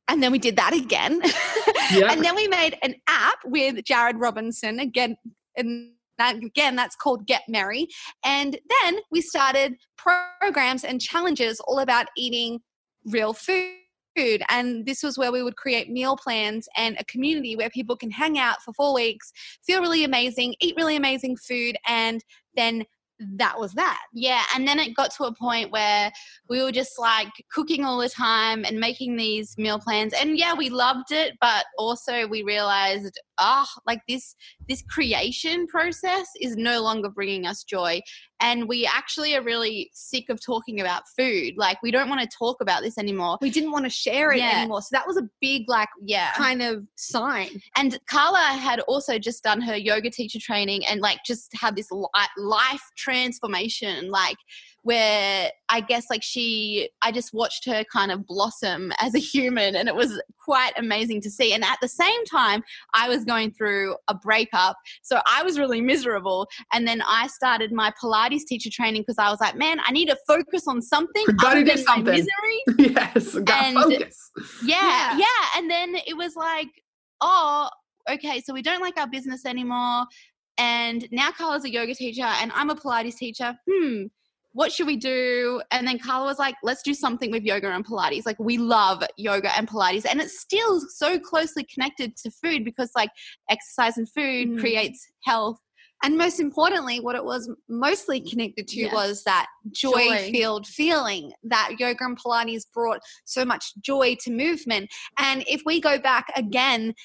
And 0.08 0.24
then 0.24 0.32
we 0.32 0.40
did 0.40 0.56
that 0.58 0.74
again. 0.74 1.22
Yeah. 1.90 2.12
and 2.12 2.22
then 2.22 2.36
we 2.36 2.50
made 2.50 2.78
an 2.84 2.96
app 3.08 3.38
with 3.46 3.82
Jared 3.86 4.18
Robinson 4.18 4.82
again. 4.82 5.16
And 5.56 5.92
that, 6.18 6.36
again, 6.36 6.76
that's 6.76 6.98
called 6.98 7.26
Get 7.26 7.44
Merry. 7.48 7.88
And 8.26 8.60
then 8.84 9.00
we 9.10 9.22
started 9.22 9.76
programs 9.98 10.84
and 10.84 11.00
challenges 11.00 11.62
all 11.62 11.80
about 11.80 12.08
eating 12.18 12.60
real 13.06 13.32
food. 13.32 14.44
And 14.50 14.86
this 14.86 15.02
was 15.02 15.18
where 15.18 15.32
we 15.32 15.42
would 15.44 15.56
create 15.56 15.90
meal 15.90 16.18
plans 16.18 16.68
and 16.76 16.98
a 17.00 17.06
community 17.06 17.56
where 17.56 17.70
people 17.70 17.96
can 17.96 18.12
hang 18.12 18.38
out 18.38 18.62
for 18.64 18.74
four 18.74 18.94
weeks, 18.94 19.32
feel 19.66 19.80
really 19.80 20.04
amazing, 20.04 20.56
eat 20.60 20.76
really 20.76 20.98
amazing 20.98 21.38
food, 21.38 21.78
and 21.88 22.22
then 22.56 22.84
that 23.20 23.60
was 23.60 23.74
that. 23.74 24.00
Yeah, 24.14 24.44
and 24.56 24.68
then 24.68 24.80
it 24.80 24.96
got 24.96 25.12
to 25.16 25.26
a 25.26 25.34
point 25.34 25.72
where 25.72 26.12
we 26.50 26.62
were 26.62 26.72
just 26.72 27.00
like 27.00 27.30
cooking 27.52 27.84
all 27.84 27.98
the 27.98 28.10
time 28.10 28.66
and 28.66 28.80
making 28.80 29.16
these 29.16 29.58
meal 29.58 29.80
plans. 29.80 30.14
And 30.14 30.38
yeah, 30.38 30.54
we 30.54 30.70
loved 30.70 31.12
it, 31.12 31.34
but 31.42 31.66
also 31.78 32.28
we 32.28 32.44
realized, 32.44 33.20
oh, 33.40 33.66
like 33.86 34.02
this 34.08 34.36
this 34.68 34.82
creation 34.90 35.68
process 35.68 36.28
is 36.42 36.56
no 36.56 36.82
longer 36.82 37.10
bringing 37.10 37.46
us 37.46 37.64
joy. 37.64 38.02
And 38.40 38.68
we 38.68 38.86
actually 38.86 39.36
are 39.36 39.42
really 39.42 39.90
sick 39.94 40.26
of 40.30 40.40
talking 40.44 40.80
about 40.82 41.04
food. 41.18 41.56
Like 41.58 41.82
we 41.82 41.90
don't 41.90 42.10
want 42.10 42.22
to 42.22 42.38
talk 42.38 42.58
about 42.62 42.84
this 42.84 42.98
anymore. 42.98 43.38
We 43.42 43.50
didn't 43.50 43.72
want 43.72 43.86
to 43.86 43.90
share 43.90 44.32
it 44.32 44.40
Yeah. 44.40 44.60
anymore. 44.60 44.82
So 44.82 44.90
that 44.92 45.08
was 45.08 45.18
a 45.18 45.28
big, 45.42 45.64
like, 45.68 45.90
Yeah. 46.04 46.34
kind 46.34 46.62
of 46.62 46.86
sign. 46.96 47.62
And 47.76 47.98
Carla 48.10 48.38
had 48.60 48.80
also 48.82 49.18
just 49.18 49.44
done 49.44 49.62
her 49.62 49.76
yoga 49.76 50.10
teacher 50.12 50.40
training 50.40 50.86
and 50.86 51.02
like 51.02 51.20
just 51.26 51.52
had 51.60 51.76
this 51.76 51.90
li- 51.92 52.06
life 52.38 52.84
transformation, 52.96 54.10
like 54.10 54.38
where 54.88 55.52
I 55.68 55.82
guess 55.82 56.06
like 56.10 56.24
she, 56.24 56.90
I 57.02 57.12
just 57.12 57.34
watched 57.34 57.66
her 57.66 57.84
kind 57.92 58.10
of 58.10 58.26
blossom 58.26 58.94
as 59.02 59.14
a 59.16 59.20
human 59.34 59.76
and 59.76 59.90
it 59.90 59.96
was 59.96 60.22
quite 60.44 60.72
amazing 60.78 61.20
to 61.24 61.30
see. 61.30 61.52
And 61.54 61.62
at 61.66 61.78
the 61.82 61.90
same 61.90 62.24
time, 62.24 62.64
I 62.94 63.10
was 63.10 63.26
going 63.26 63.52
through 63.52 63.98
a 64.08 64.16
breakup. 64.16 64.78
So 65.02 65.20
I 65.28 65.44
was 65.44 65.60
really 65.60 65.82
miserable. 65.82 66.48
And 66.72 66.88
then 66.88 67.02
I 67.06 67.28
started 67.28 67.74
my 67.74 67.92
Pilates 68.02 68.46
teacher 68.48 68.70
training 68.72 69.02
because 69.02 69.18
I 69.20 69.30
was 69.30 69.42
like, 69.42 69.56
man, 69.56 69.80
I 69.86 69.92
need 69.92 70.08
to 70.08 70.18
focus 70.26 70.70
on 70.70 70.82
something. 70.82 71.26
Gotta 71.38 71.48
other 71.48 71.64
do 71.66 71.76
than 71.76 71.84
my 71.86 71.94
something. 71.96 72.14
misery 72.78 72.94
yes. 72.96 73.36
Got 73.40 73.66
And- 73.66 73.78
focus. 73.78 74.32
yeah, 74.64 74.78
Yeah. 75.12 75.18
yeah. 75.18 75.60
And 75.60 75.70
then 75.70 75.96
it 76.08 76.16
was 76.16 76.38
like, 76.38 76.70
oh, 77.20 77.70
okay, 78.10 78.40
so 78.40 78.54
we 78.54 78.62
don't 78.62 78.82
like 78.82 78.98
our 78.98 79.08
business 79.08 79.46
anymore. 79.46 80.06
And 80.58 81.06
now 81.12 81.32
Carla's 81.32 81.66
a 81.66 81.70
yoga 81.72 81.94
teacher 81.94 82.24
and 82.24 82.54
I'm 82.56 82.70
a 82.70 82.76
Pilates 82.76 83.18
teacher. 83.18 83.54
Hmm, 83.70 84.04
what 84.58 84.72
should 84.72 84.88
we 84.88 84.98
do? 84.98 85.62
And 85.70 85.88
then 85.88 86.00
Carla 86.00 86.26
was 86.26 86.40
like, 86.40 86.56
let's 86.64 86.82
do 86.82 86.96
something 86.96 87.30
with 87.30 87.44
yoga 87.44 87.70
and 87.72 87.86
Pilates. 87.86 88.26
Like, 88.26 88.40
we 88.40 88.58
love 88.58 89.04
yoga 89.16 89.56
and 89.56 89.68
Pilates. 89.68 90.04
And 90.10 90.20
it's 90.20 90.40
still 90.40 90.82
so 90.90 91.20
closely 91.20 91.64
connected 91.72 92.18
to 92.18 92.32
food 92.32 92.66
because, 92.66 92.90
like, 92.96 93.12
exercise 93.52 94.00
and 94.00 94.10
food 94.12 94.50
Mm. 94.50 94.60
creates 94.60 95.06
health. 95.24 95.60
And 96.02 96.18
most 96.18 96.40
importantly, 96.40 97.00
what 97.00 97.16
it 97.16 97.24
was 97.24 97.48
mostly 97.70 98.20
connected 98.20 98.68
to 98.70 98.80
Yes. 98.80 98.94
was 98.94 99.24
that 99.26 99.46
joy 99.70 99.92
Joy. 100.18 100.32
filled 100.32 100.66
feeling 100.66 101.34
that 101.44 101.74
yoga 101.78 102.06
and 102.06 102.18
Pilates 102.20 102.64
brought 102.74 103.02
so 103.26 103.46
much 103.46 103.76
joy 103.82 104.16
to 104.22 104.32
movement. 104.32 104.90
And 105.20 105.44
if 105.48 105.62
we 105.68 105.80
go 105.80 106.00
back 106.00 106.32
again, 106.36 106.96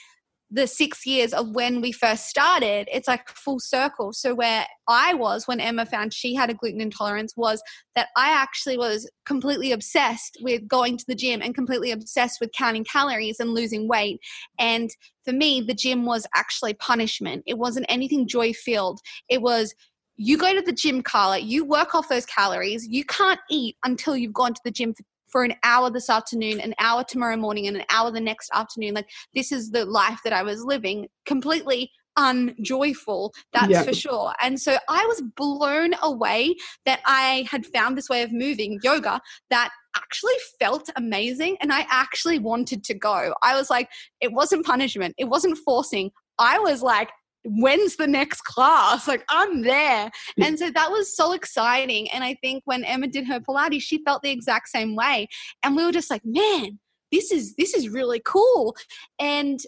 the 0.52 0.66
six 0.66 1.06
years 1.06 1.32
of 1.32 1.54
when 1.54 1.80
we 1.80 1.92
first 1.92 2.26
started, 2.26 2.87
it's 2.92 3.09
like 3.09 3.26
full 3.28 3.59
circle. 3.59 4.12
So, 4.12 4.35
where 4.35 4.66
I 4.87 5.14
was 5.14 5.49
when 5.49 5.61
Emma 5.61 5.87
found 5.87 6.12
she 6.12 6.35
had 6.35 6.50
a 6.50 6.54
gluten 6.54 6.80
intolerance 6.80 7.35
was 7.37 7.62
that 7.97 8.09
I 8.16 8.32
actually 8.32 8.76
was 8.76 9.11
completely 9.25 9.73
obsessed 9.73 10.37
with 10.42 10.68
going 10.68 10.99
to 10.99 11.04
the 11.09 11.14
gym 11.14 11.40
and 11.40 11.54
completely 11.54 11.90
obsessed 11.90 12.38
with 12.40 12.52
counting 12.52 12.85
calories 12.85 13.40
and 13.40 13.54
losing 13.54 13.88
weight. 13.88 14.21
And 14.59 14.90
for 15.24 15.33
me, 15.33 15.62
the 15.62 15.74
gym 15.74 16.05
was 16.05 16.27
actually 16.37 16.74
punishment. 16.74 17.44
It 17.46 17.57
wasn't 17.57 17.87
anything 17.88 18.29
joy 18.29 18.53
filled. 18.53 19.00
It 19.31 19.40
was 19.40 19.74
you 20.16 20.37
go 20.37 20.55
to 20.55 20.61
the 20.61 20.72
gym, 20.72 21.03
Carla, 21.03 21.38
you 21.38 21.64
work 21.64 21.94
off 21.94 22.09
those 22.09 22.27
calories. 22.27 22.87
You 22.87 23.05
can't 23.05 23.40
eat 23.50 23.77
until 23.85 24.16
you've 24.16 24.35
gone 24.35 24.55
to 24.55 24.61
the 24.64 24.70
gym 24.70 24.94
for, 24.94 25.03
for 25.33 25.42
an 25.42 25.55
hour 25.64 25.90
this 25.90 26.09
afternoon, 26.11 26.61
an 26.61 26.75
hour 26.79 27.03
tomorrow 27.03 27.37
morning, 27.37 27.66
and 27.66 27.77
an 27.79 27.85
hour 27.90 28.12
the 28.12 28.21
next 28.21 28.51
afternoon. 28.55 28.95
Like, 28.95 29.09
this 29.35 29.51
is 29.51 29.71
the 29.71 29.85
life 29.87 30.21
that 30.23 30.33
I 30.33 30.42
was 30.42 30.62
living, 30.62 31.09
completely 31.27 31.90
unjoyful, 32.18 33.33
that's 33.55 33.71
Yeah. 33.71 33.83
for 33.85 33.95
sure. 33.95 34.35
And 34.40 34.61
so 34.61 34.77
I 34.88 35.07
was 35.07 35.23
blown 35.35 35.95
away 36.03 36.55
that 36.85 37.01
I 37.07 37.49
had 37.51 37.64
found 37.64 37.97
this 37.97 38.11
way 38.11 38.23
of 38.23 38.31
moving, 38.33 38.79
yoga, 38.83 39.21
that 39.49 39.71
actually 39.97 40.35
felt 40.59 40.90
amazing 40.97 41.57
and 41.61 41.73
I 41.73 41.87
actually 41.90 42.38
wanted 42.38 42.85
to 42.85 42.95
go. 42.95 43.35
I 43.42 43.55
was 43.55 43.71
like, 43.71 43.88
it 44.21 44.33
wasn't 44.33 44.66
punishment, 44.66 45.14
it 45.18 45.25
wasn't 45.25 45.59
forcing. 45.64 46.11
I 46.38 46.59
was 46.59 46.83
like, 46.83 47.11
when's 47.44 47.96
the 47.96 48.07
next 48.07 48.42
class? 48.42 49.09
Like, 49.09 49.24
I'm 49.28 49.62
there. 49.62 50.11
And 50.42 50.59
so 50.59 50.70
that 50.70 50.90
was 50.90 51.16
so 51.16 51.33
exciting. 51.33 52.11
And 52.11 52.22
I 52.24 52.35
think 52.42 52.62
when 52.66 52.85
Emma 52.85 53.07
did 53.07 53.26
her 53.26 53.40
Pilates, 53.40 53.83
she 53.83 54.02
felt 54.05 54.22
the 54.22 54.31
exact 54.31 54.68
same 54.68 54.94
way. 54.94 55.28
And 55.62 55.76
we 55.76 55.85
were 55.85 55.92
just 55.92 56.11
like, 56.11 56.24
man, 56.24 56.78
this 57.11 57.31
is 57.31 57.55
this 57.57 57.74
is 57.74 57.88
really 57.88 58.22
cool. 58.24 58.76
And 59.18 59.61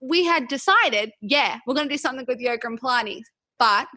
we 0.00 0.24
had 0.24 0.48
decided, 0.48 1.12
yeah, 1.20 1.58
we're 1.66 1.74
going 1.74 1.88
to 1.88 1.94
do 1.94 1.98
something 1.98 2.26
with 2.28 2.38
yoga 2.38 2.66
and 2.66 2.80
Pilates, 2.80 3.22
but 3.58 3.88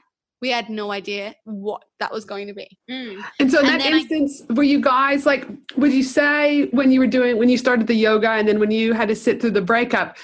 we 0.41 0.49
had 0.49 0.69
no 0.69 0.91
idea 0.91 1.35
what 1.45 1.83
that 1.99 2.11
was 2.11 2.23
going 2.23 2.47
to 2.47 2.53
be. 2.53 2.67
Mm. 2.89 3.23
And 3.39 3.51
so 3.51 3.59
in 3.59 3.65
And 3.65 3.73
that 3.73 3.83
then 3.83 3.93
I- 3.93 3.97
instance, 3.97 4.43
were 4.51 4.63
you 4.63 4.79
guys 4.79 5.25
like, 5.25 5.45
would 5.75 5.91
you 5.91 6.03
say 6.03 6.67
when 6.67 6.91
you 6.91 6.99
were 6.99 7.07
doing, 7.07 7.37
when 7.37 7.49
you 7.49 7.57
started 7.57 7.87
the 7.87 7.95
yoga 7.95 8.29
and 8.29 8.47
then 8.47 8.59
when 8.59 8.71
you 8.71 8.93
had 8.93 9.07
to 9.07 9.15
sit 9.15 9.41
through 9.41 9.51
the 9.51 9.61
breakup, 9.61 10.15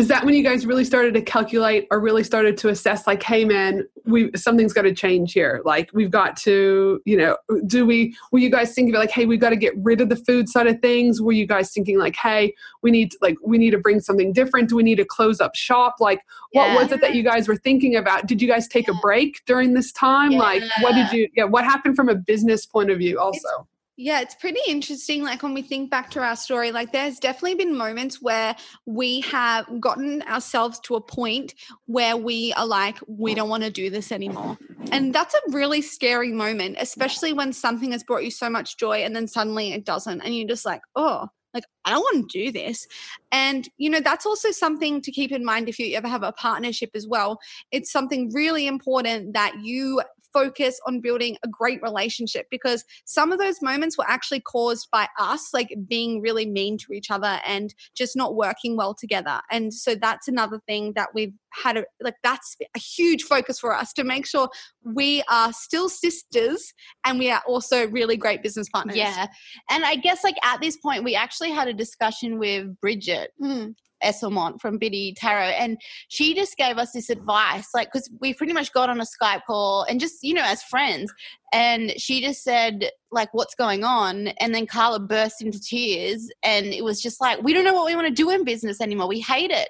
is 0.00 0.08
that 0.08 0.24
when 0.24 0.34
you 0.34 0.42
guys 0.42 0.64
really 0.64 0.84
started 0.84 1.12
to 1.12 1.20
calculate 1.20 1.86
or 1.90 2.00
really 2.00 2.24
started 2.24 2.56
to 2.56 2.68
assess 2.68 3.06
like 3.06 3.22
hey 3.22 3.44
man 3.44 3.86
we 4.06 4.30
something's 4.34 4.72
got 4.72 4.82
to 4.82 4.94
change 4.94 5.34
here. 5.34 5.60
Like 5.64 5.90
we've 5.92 6.10
got 6.10 6.36
to 6.38 7.00
you 7.04 7.16
know 7.16 7.36
do 7.66 7.84
we 7.84 8.16
were 8.32 8.38
you 8.38 8.50
guys 8.50 8.74
thinking 8.74 8.94
about 8.94 9.00
like 9.00 9.10
hey 9.10 9.26
we've 9.26 9.40
got 9.40 9.50
to 9.50 9.56
get 9.56 9.74
rid 9.76 10.00
of 10.00 10.08
the 10.08 10.16
food 10.16 10.48
side 10.48 10.66
of 10.66 10.80
things? 10.80 11.20
Were 11.20 11.32
you 11.32 11.46
guys 11.46 11.70
thinking 11.70 11.98
like 11.98 12.16
hey 12.16 12.54
we 12.82 12.90
need 12.90 13.12
like 13.20 13.36
we 13.44 13.58
need 13.58 13.70
to 13.72 13.78
bring 13.78 14.00
something 14.00 14.32
different? 14.32 14.68
Do 14.70 14.76
we 14.76 14.82
need 14.82 14.96
to 14.96 15.04
close 15.04 15.40
up 15.40 15.54
shop? 15.54 15.96
Like 16.00 16.22
what 16.52 16.80
was 16.80 16.92
it 16.92 17.00
that 17.02 17.14
you 17.14 17.22
guys 17.22 17.46
were 17.46 17.56
thinking 17.56 17.96
about? 17.96 18.26
Did 18.26 18.40
you 18.40 18.48
guys 18.48 18.66
take 18.66 18.88
a 18.88 18.94
break 18.94 19.42
during 19.46 19.74
this 19.74 19.92
time? 19.92 20.32
Like 20.32 20.62
what 20.80 20.94
did 20.94 21.12
you 21.12 21.28
yeah 21.36 21.44
what 21.44 21.64
happened 21.64 21.96
from 21.96 22.08
a 22.08 22.14
business 22.14 22.66
point 22.66 22.90
of 22.90 22.98
view 22.98 23.18
also 23.18 23.68
Yeah, 24.02 24.22
it's 24.22 24.34
pretty 24.34 24.60
interesting. 24.66 25.22
Like 25.22 25.42
when 25.42 25.52
we 25.52 25.60
think 25.60 25.90
back 25.90 26.10
to 26.12 26.22
our 26.22 26.34
story, 26.34 26.72
like 26.72 26.90
there's 26.90 27.18
definitely 27.18 27.56
been 27.56 27.76
moments 27.76 28.22
where 28.22 28.56
we 28.86 29.20
have 29.20 29.66
gotten 29.78 30.22
ourselves 30.22 30.80
to 30.84 30.94
a 30.94 31.02
point 31.02 31.54
where 31.84 32.16
we 32.16 32.54
are 32.54 32.66
like, 32.66 32.96
we 33.06 33.34
don't 33.34 33.50
want 33.50 33.62
to 33.64 33.70
do 33.70 33.90
this 33.90 34.10
anymore. 34.10 34.56
And 34.90 35.14
that's 35.14 35.34
a 35.34 35.40
really 35.50 35.82
scary 35.82 36.32
moment, 36.32 36.78
especially 36.80 37.34
when 37.34 37.52
something 37.52 37.92
has 37.92 38.02
brought 38.02 38.24
you 38.24 38.30
so 38.30 38.48
much 38.48 38.78
joy 38.78 39.04
and 39.04 39.14
then 39.14 39.28
suddenly 39.28 39.74
it 39.74 39.84
doesn't. 39.84 40.22
And 40.22 40.34
you're 40.34 40.48
just 40.48 40.64
like, 40.64 40.80
oh, 40.96 41.28
like 41.52 41.64
I 41.84 41.90
don't 41.90 42.00
want 42.00 42.30
to 42.30 42.44
do 42.44 42.52
this. 42.52 42.86
And, 43.32 43.68
you 43.76 43.90
know, 43.90 44.00
that's 44.00 44.24
also 44.24 44.50
something 44.50 45.02
to 45.02 45.12
keep 45.12 45.30
in 45.30 45.44
mind 45.44 45.68
if 45.68 45.78
you 45.78 45.94
ever 45.94 46.08
have 46.08 46.22
a 46.22 46.32
partnership 46.32 46.90
as 46.94 47.06
well. 47.06 47.38
It's 47.70 47.92
something 47.92 48.32
really 48.32 48.66
important 48.66 49.34
that 49.34 49.56
you 49.60 50.00
focus 50.32 50.80
on 50.86 51.00
building 51.00 51.36
a 51.44 51.48
great 51.48 51.80
relationship 51.82 52.46
because 52.50 52.84
some 53.04 53.32
of 53.32 53.38
those 53.38 53.60
moments 53.62 53.96
were 53.98 54.08
actually 54.08 54.40
caused 54.40 54.88
by 54.92 55.06
us 55.18 55.52
like 55.52 55.74
being 55.88 56.20
really 56.20 56.46
mean 56.46 56.78
to 56.78 56.92
each 56.92 57.10
other 57.10 57.40
and 57.46 57.74
just 57.96 58.16
not 58.16 58.34
working 58.34 58.76
well 58.76 58.94
together 58.94 59.40
and 59.50 59.72
so 59.72 59.94
that's 59.94 60.28
another 60.28 60.60
thing 60.66 60.92
that 60.94 61.08
we've 61.14 61.34
had 61.52 61.76
a, 61.76 61.84
like 62.00 62.14
that's 62.22 62.56
a 62.74 62.78
huge 62.78 63.24
focus 63.24 63.58
for 63.58 63.74
us 63.74 63.92
to 63.92 64.04
make 64.04 64.26
sure 64.26 64.48
we 64.84 65.22
are 65.28 65.52
still 65.52 65.88
sisters 65.88 66.72
and 67.04 67.18
we 67.18 67.30
are 67.30 67.42
also 67.46 67.88
really 67.88 68.16
great 68.16 68.42
business 68.42 68.68
partners 68.68 68.96
Yeah. 68.96 69.26
And 69.70 69.84
I 69.84 69.96
guess 69.96 70.22
like 70.22 70.36
at 70.44 70.60
this 70.60 70.76
point 70.76 71.04
we 71.04 71.14
actually 71.14 71.50
had 71.50 71.68
a 71.68 71.74
discussion 71.74 72.38
with 72.38 72.76
Brigit 72.84 73.28
Mm. 73.42 73.74
Esselmont 74.04 74.60
from 74.60 74.78
Biddy 74.78 75.14
Tarot, 75.16 75.50
and 75.50 75.78
she 76.08 76.34
just 76.34 76.56
gave 76.56 76.78
us 76.78 76.92
this 76.92 77.10
advice, 77.10 77.68
like 77.74 77.88
because 77.92 78.10
we 78.20 78.34
pretty 78.34 78.52
much 78.52 78.72
got 78.72 78.90
on 78.90 79.00
a 79.00 79.04
Skype 79.04 79.42
call 79.46 79.84
and 79.84 80.00
just 80.00 80.22
you 80.22 80.34
know 80.34 80.44
as 80.44 80.62
friends, 80.62 81.12
and 81.52 81.92
she 81.98 82.20
just 82.20 82.42
said 82.42 82.90
like 83.10 83.32
what's 83.32 83.54
going 83.54 83.84
on, 83.84 84.28
and 84.38 84.54
then 84.54 84.66
Carla 84.66 85.00
burst 85.00 85.42
into 85.42 85.60
tears, 85.60 86.28
and 86.42 86.66
it 86.66 86.84
was 86.84 87.00
just 87.00 87.20
like 87.20 87.42
we 87.42 87.52
don't 87.52 87.64
know 87.64 87.74
what 87.74 87.86
we 87.86 87.94
want 87.94 88.08
to 88.08 88.14
do 88.14 88.30
in 88.30 88.44
business 88.44 88.80
anymore. 88.80 89.08
We 89.08 89.20
hate 89.20 89.50
it, 89.50 89.68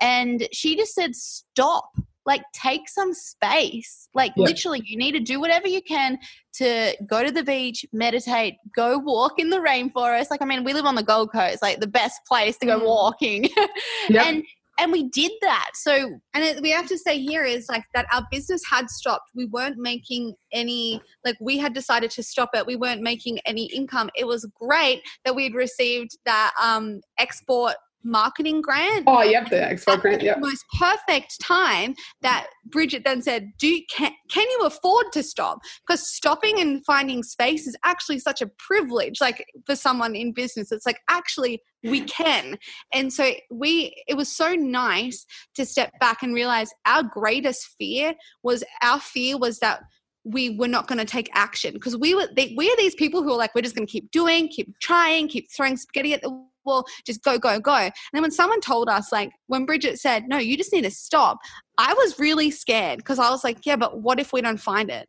and 0.00 0.46
she 0.52 0.76
just 0.76 0.94
said 0.94 1.14
stop 1.14 1.84
like 2.26 2.42
take 2.52 2.88
some 2.88 3.12
space 3.12 4.08
like 4.14 4.32
yeah. 4.36 4.44
literally 4.44 4.82
you 4.84 4.96
need 4.96 5.12
to 5.12 5.20
do 5.20 5.40
whatever 5.40 5.66
you 5.66 5.82
can 5.82 6.18
to 6.52 6.94
go 7.06 7.24
to 7.24 7.30
the 7.30 7.42
beach 7.42 7.84
meditate 7.92 8.54
go 8.74 8.98
walk 8.98 9.38
in 9.38 9.50
the 9.50 9.58
rainforest 9.58 10.30
like 10.30 10.42
i 10.42 10.44
mean 10.44 10.64
we 10.64 10.72
live 10.72 10.84
on 10.86 10.94
the 10.94 11.02
gold 11.02 11.32
coast 11.32 11.62
like 11.62 11.80
the 11.80 11.86
best 11.86 12.20
place 12.26 12.56
to 12.58 12.66
go 12.66 12.78
mm. 12.78 12.84
walking 12.84 13.44
yep. 14.08 14.26
and 14.26 14.44
and 14.78 14.90
we 14.90 15.08
did 15.10 15.30
that 15.42 15.70
so 15.74 16.18
and 16.34 16.44
it, 16.44 16.62
we 16.62 16.70
have 16.70 16.86
to 16.86 16.96
say 16.96 17.18
here 17.18 17.44
is 17.44 17.66
like 17.68 17.84
that 17.94 18.06
our 18.12 18.26
business 18.30 18.62
had 18.68 18.88
stopped 18.88 19.30
we 19.34 19.46
weren't 19.46 19.76
making 19.78 20.34
any 20.52 21.00
like 21.24 21.36
we 21.40 21.58
had 21.58 21.74
decided 21.74 22.10
to 22.10 22.22
stop 22.22 22.50
it 22.54 22.66
we 22.66 22.76
weren't 22.76 23.02
making 23.02 23.38
any 23.44 23.66
income 23.66 24.10
it 24.14 24.26
was 24.26 24.46
great 24.58 25.02
that 25.24 25.34
we 25.34 25.44
had 25.44 25.54
received 25.54 26.16
that 26.24 26.52
um 26.60 27.00
export 27.18 27.74
marketing 28.04 28.60
grant. 28.62 29.04
Oh, 29.06 29.22
yep, 29.22 29.50
the 29.50 29.56
Expo 29.56 30.00
grant. 30.00 30.22
Yeah, 30.22 30.36
most 30.38 30.64
perfect 30.78 31.40
time 31.40 31.94
that 32.22 32.46
Brigit 32.68 33.04
then 33.04 33.22
said, 33.22 33.52
"Do 33.58 33.80
can 33.90 34.12
can 34.30 34.48
you 34.50 34.60
afford 34.64 35.06
to 35.12 35.22
stop? 35.22 35.60
Because 35.86 36.08
stopping 36.08 36.60
and 36.60 36.84
finding 36.84 37.22
space 37.22 37.66
is 37.66 37.76
actually 37.84 38.18
such 38.18 38.42
a 38.42 38.50
privilege. 38.58 39.20
Like 39.20 39.44
for 39.66 39.76
someone 39.76 40.14
in 40.14 40.32
business, 40.32 40.72
it's 40.72 40.86
like 40.86 41.00
actually 41.08 41.62
we 41.84 42.02
can." 42.02 42.58
And 42.92 43.12
so 43.12 43.32
we, 43.50 44.02
it 44.06 44.16
was 44.16 44.34
so 44.34 44.54
nice 44.54 45.26
to 45.54 45.64
step 45.64 45.92
back 46.00 46.22
and 46.22 46.34
realize 46.34 46.70
our 46.86 47.02
greatest 47.02 47.68
fear 47.78 48.14
was 48.42 48.64
our 48.82 49.00
fear 49.00 49.38
was 49.38 49.58
that 49.60 49.82
we 50.24 50.56
were 50.56 50.68
not 50.68 50.86
going 50.86 50.98
to 50.98 51.04
take 51.04 51.28
action 51.34 51.74
because 51.74 51.96
we 51.96 52.14
were 52.14 52.28
they, 52.36 52.54
we 52.56 52.70
are 52.70 52.76
these 52.76 52.94
people 52.94 53.22
who 53.22 53.32
are 53.32 53.36
like 53.36 53.54
we're 53.54 53.62
just 53.62 53.74
going 53.74 53.86
to 53.86 53.90
keep 53.90 54.10
doing 54.10 54.48
keep 54.48 54.78
trying 54.78 55.26
keep 55.28 55.50
throwing 55.50 55.76
spaghetti 55.76 56.14
at 56.14 56.22
the 56.22 56.46
well, 56.64 56.84
just 57.06 57.22
go, 57.22 57.38
go, 57.38 57.60
go. 57.60 57.74
And 57.74 57.92
then 58.12 58.22
when 58.22 58.30
someone 58.30 58.60
told 58.60 58.88
us, 58.88 59.12
like 59.12 59.30
when 59.46 59.66
Brigit 59.66 59.98
said, 59.98 60.28
no, 60.28 60.38
you 60.38 60.56
just 60.56 60.72
need 60.72 60.82
to 60.82 60.90
stop, 60.90 61.38
I 61.78 61.92
was 61.94 62.18
really 62.18 62.50
scared 62.50 62.98
because 62.98 63.18
I 63.18 63.30
was 63.30 63.44
like, 63.44 63.64
yeah, 63.64 63.76
but 63.76 64.00
what 64.00 64.20
if 64.20 64.32
we 64.32 64.40
don't 64.40 64.60
find 64.60 64.90
it? 64.90 65.08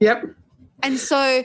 Yep. 0.00 0.24
And 0.82 0.98
so 0.98 1.44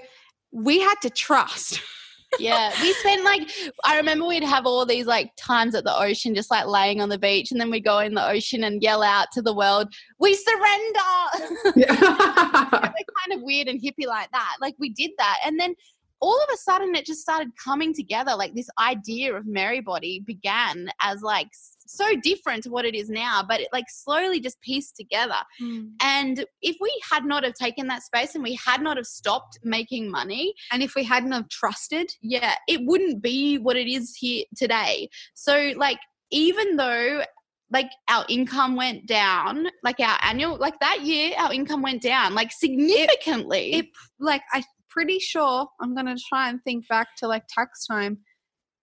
we 0.52 0.80
had 0.80 0.96
to 1.02 1.10
trust. 1.10 1.82
yeah, 2.40 2.72
we 2.82 2.92
spent 2.94 3.24
like 3.24 3.50
I 3.86 3.98
remember 3.98 4.26
we'd 4.26 4.44
have 4.44 4.66
all 4.66 4.86
these 4.86 5.06
like 5.06 5.32
times 5.38 5.76
at 5.76 5.86
the 5.86 5.98
ocean, 5.98 6.36
just 6.36 6.52
like 6.52 6.66
laying 6.66 7.00
on 7.00 7.10
the 7.10 7.18
beach, 7.18 7.52
and 7.52 7.62
then 7.62 7.70
we 7.70 7.80
go 7.80 8.00
in 8.00 8.16
the 8.16 8.28
ocean 8.28 8.64
and 8.66 8.82
yell 8.84 9.02
out 9.02 9.28
to 9.34 9.42
the 9.42 9.54
world, 9.54 9.88
"We 10.20 10.36
surrender!" 10.36 11.74
Yeah. 11.76 11.96
kind 11.96 13.34
of 13.34 13.42
weird 13.42 13.68
and 13.68 13.82
hippie 13.82 14.08
like 14.08 14.30
that. 14.32 14.56
Like 14.60 14.76
we 14.78 14.90
did 14.90 15.12
that, 15.18 15.38
and 15.46 15.60
then 15.60 15.74
all 16.20 16.36
of 16.36 16.50
a 16.54 16.58
sudden 16.58 16.96
it 16.96 17.06
just 17.06 17.22
started 17.22 17.50
coming 17.64 17.94
together. 17.94 18.36
Like 18.36 18.54
this 18.54 18.70
idea 18.80 19.36
of 19.36 19.46
merrybody 19.46 20.24
began 20.26 20.90
as 21.02 21.22
like 21.22 21.50
so 21.90 22.16
different 22.22 22.64
to 22.64 22.70
what 22.70 22.84
it 22.86 22.94
is 22.94 23.10
now 23.10 23.42
but 23.48 23.62
it 23.62 23.70
like 23.72 23.86
slowly 23.90 24.40
just 24.40 24.60
pieced 24.62 24.96
together. 24.96 25.36
Mm. 25.62 25.92
and 26.02 26.46
if 26.62 26.76
we 26.82 26.92
had 27.10 27.24
not 27.24 27.44
have 27.44 27.54
taken 27.54 27.88
that 27.88 28.04
space 28.04 28.36
and 28.36 28.44
we 28.44 28.56
had 28.56 28.82
not 28.82 28.98
have 28.98 29.06
stopped 29.06 29.58
making 29.64 30.12
money 30.12 30.54
and 30.72 30.84
if 30.84 30.96
we 30.96 31.04
hadn't 31.04 31.32
have 31.32 31.50
trusted? 31.50 32.12
Yeah 32.22 32.56
it 32.68 32.82
wouldn't 32.86 33.22
be 33.22 33.58
what 33.58 33.78
it 33.78 33.88
is 33.88 34.16
here 34.16 34.44
today. 34.56 35.10
So 35.34 35.72
like 35.78 36.00
even 36.32 36.76
though 36.76 37.24
like 37.72 37.90
our 38.10 38.26
income 38.30 38.76
went 38.76 39.06
down 39.06 39.68
like 39.84 40.00
our 40.00 40.18
annual 40.24 40.58
like 40.58 40.80
that 40.80 41.02
year 41.02 41.34
our 41.38 41.54
income 41.54 41.82
went 41.82 42.02
down 42.02 42.34
like 42.34 42.52
significantly. 42.52 43.74
it, 43.74 43.86
it 43.86 43.92
like 44.20 44.42
i 44.54 44.64
pretty 44.98 45.20
sure 45.20 45.68
I'm 45.80 45.94
going 45.94 46.08
to 46.08 46.18
try 46.28 46.50
and 46.50 46.60
think 46.64 46.88
back 46.88 47.16
to 47.18 47.28
like 47.28 47.44
tax 47.48 47.86
time. 47.86 48.18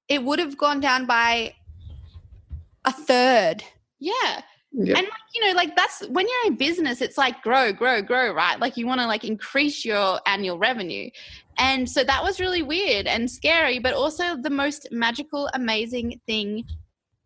It 0.08 0.22
would 0.22 0.38
have 0.38 0.56
gone 0.56 0.78
down 0.78 1.06
by 1.06 1.54
a 2.84 2.92
third. 2.92 3.64
Yeah. 3.98 4.42
Yep. 4.70 4.96
And 4.96 5.06
like, 5.06 5.22
you 5.34 5.44
know, 5.44 5.56
like 5.56 5.74
that's 5.74 6.06
when 6.06 6.26
you're 6.28 6.52
in 6.52 6.56
business, 6.56 7.00
it's 7.00 7.18
like 7.18 7.42
grow, 7.42 7.72
grow, 7.72 8.00
grow, 8.00 8.32
right? 8.32 8.60
Like 8.60 8.76
you 8.76 8.86
want 8.86 9.00
to 9.00 9.08
like 9.08 9.24
increase 9.24 9.84
your 9.84 10.20
annual 10.24 10.56
revenue. 10.56 11.10
And 11.58 11.90
so 11.90 12.04
that 12.04 12.22
was 12.22 12.38
really 12.38 12.62
weird 12.62 13.08
and 13.08 13.28
scary, 13.28 13.80
but 13.80 13.92
also 13.92 14.36
the 14.36 14.50
most 14.50 14.86
magical, 14.92 15.50
amazing 15.52 16.20
thing 16.28 16.62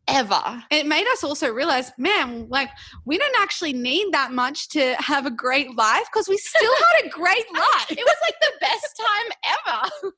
ever. 0.08 0.62
It 0.70 0.86
made 0.86 1.06
us 1.12 1.22
also 1.22 1.52
realize, 1.52 1.92
man, 1.98 2.48
like 2.48 2.70
we 3.04 3.18
don't 3.18 3.36
actually 3.40 3.72
need 3.72 4.12
that 4.12 4.32
much 4.32 4.68
to 4.70 4.94
have 4.98 5.26
a 5.26 5.30
great 5.30 5.76
life 5.76 6.06
because 6.12 6.28
we 6.28 6.38
still 6.38 6.72
had 6.74 7.06
a 7.06 7.08
great 7.10 7.44
life. 7.52 7.90
it 7.90 7.98
was 7.98 8.16
like 8.22 8.34
the 8.40 8.52
best 8.60 9.00
time 9.00 9.32
ever. 9.66 10.12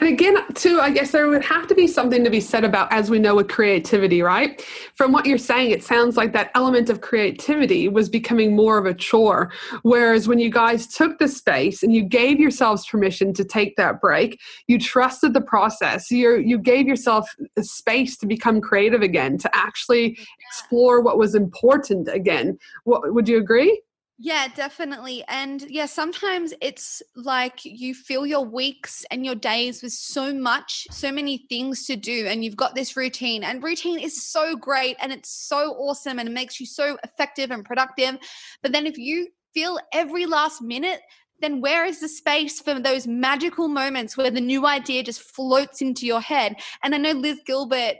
and 0.00 0.08
again, 0.08 0.36
too, 0.54 0.80
I 0.80 0.90
guess 0.90 1.10
there 1.10 1.28
would 1.28 1.44
have 1.44 1.66
to 1.68 1.74
be 1.74 1.86
something 1.86 2.24
to 2.24 2.30
be 2.30 2.40
said 2.40 2.64
about, 2.64 2.92
as 2.92 3.10
we 3.10 3.18
know, 3.18 3.34
with 3.34 3.48
creativity, 3.48 4.22
right? 4.22 4.64
From 4.94 5.12
what 5.12 5.26
you're 5.26 5.38
saying, 5.38 5.70
it 5.70 5.84
sounds 5.84 6.16
like 6.16 6.32
that 6.32 6.50
element 6.54 6.88
of 6.90 7.00
creativity 7.00 7.88
was 7.88 8.08
becoming 8.08 8.56
more 8.56 8.78
of 8.78 8.86
a 8.86 8.94
chore. 8.94 9.52
Whereas 9.82 10.26
when 10.26 10.38
you 10.38 10.50
guys 10.50 10.86
took 10.86 11.18
the 11.18 11.28
space 11.28 11.82
and 11.82 11.94
you 11.94 12.02
gave 12.02 12.40
yourselves 12.40 12.86
permission 12.86 13.34
to 13.34 13.44
take 13.44 13.76
that 13.76 14.00
break, 14.00 14.40
you 14.66 14.78
trusted 14.78 15.34
the 15.34 15.40
process. 15.40 16.10
You 16.10 16.36
you 16.38 16.58
gave 16.58 16.86
yourself 16.86 17.28
space 17.60 18.16
to 18.18 18.26
become 18.26 18.60
creative 18.60 19.02
again 19.02 19.17
again, 19.18 19.38
to 19.38 19.50
actually 19.54 20.18
explore 20.48 21.00
what 21.00 21.18
was 21.18 21.34
important 21.34 22.08
again. 22.08 22.58
What, 22.84 23.12
would 23.14 23.28
you 23.28 23.38
agree? 23.38 23.82
Yeah, 24.20 24.48
definitely. 24.48 25.22
And 25.28 25.62
yeah, 25.68 25.86
sometimes 25.86 26.52
it's 26.60 27.00
like 27.14 27.64
you 27.64 27.94
fill 27.94 28.26
your 28.26 28.44
weeks 28.44 29.04
and 29.12 29.24
your 29.24 29.36
days 29.36 29.80
with 29.80 29.92
so 29.92 30.34
much, 30.34 30.88
so 30.90 31.12
many 31.12 31.46
things 31.48 31.86
to 31.86 31.94
do, 31.94 32.26
and 32.26 32.44
you've 32.44 32.56
got 32.56 32.74
this 32.74 32.96
routine. 32.96 33.44
And 33.44 33.62
routine 33.62 34.00
is 34.00 34.24
so 34.24 34.56
great 34.56 34.96
and 35.00 35.12
it's 35.12 35.30
so 35.30 35.74
awesome 35.74 36.18
and 36.18 36.28
it 36.28 36.32
makes 36.32 36.58
you 36.58 36.66
so 36.66 36.98
effective 37.04 37.52
and 37.52 37.64
productive. 37.64 38.18
But 38.60 38.72
then 38.72 38.86
if 38.86 38.98
you 38.98 39.28
feel 39.54 39.78
every 39.92 40.26
last 40.26 40.62
minute, 40.62 41.00
then 41.40 41.60
where 41.60 41.84
is 41.84 42.00
the 42.00 42.08
space 42.08 42.60
for 42.60 42.80
those 42.80 43.06
magical 43.06 43.68
moments 43.68 44.16
where 44.16 44.32
the 44.32 44.40
new 44.40 44.66
idea 44.66 45.04
just 45.04 45.20
floats 45.20 45.80
into 45.80 46.06
your 46.06 46.20
head? 46.20 46.56
And 46.82 46.92
I 46.92 46.98
know 46.98 47.12
Liz 47.12 47.40
Gilbert 47.46 47.98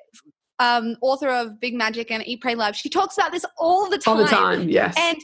um, 0.59 0.97
author 1.01 1.29
of 1.29 1.61
Big 1.61 1.75
Magic 1.75 2.11
and 2.11 2.27
Eat, 2.27 2.41
Pray, 2.41 2.55
Love, 2.55 2.77
she 2.77 2.89
talks 2.89 3.17
about 3.17 3.33
this 3.33 3.45
all 3.59 3.89
the 3.89 3.99
time. 3.99 4.17
All 4.17 4.23
the 4.23 4.29
time, 4.29 4.69
yes. 4.69 4.95
And 4.99 5.19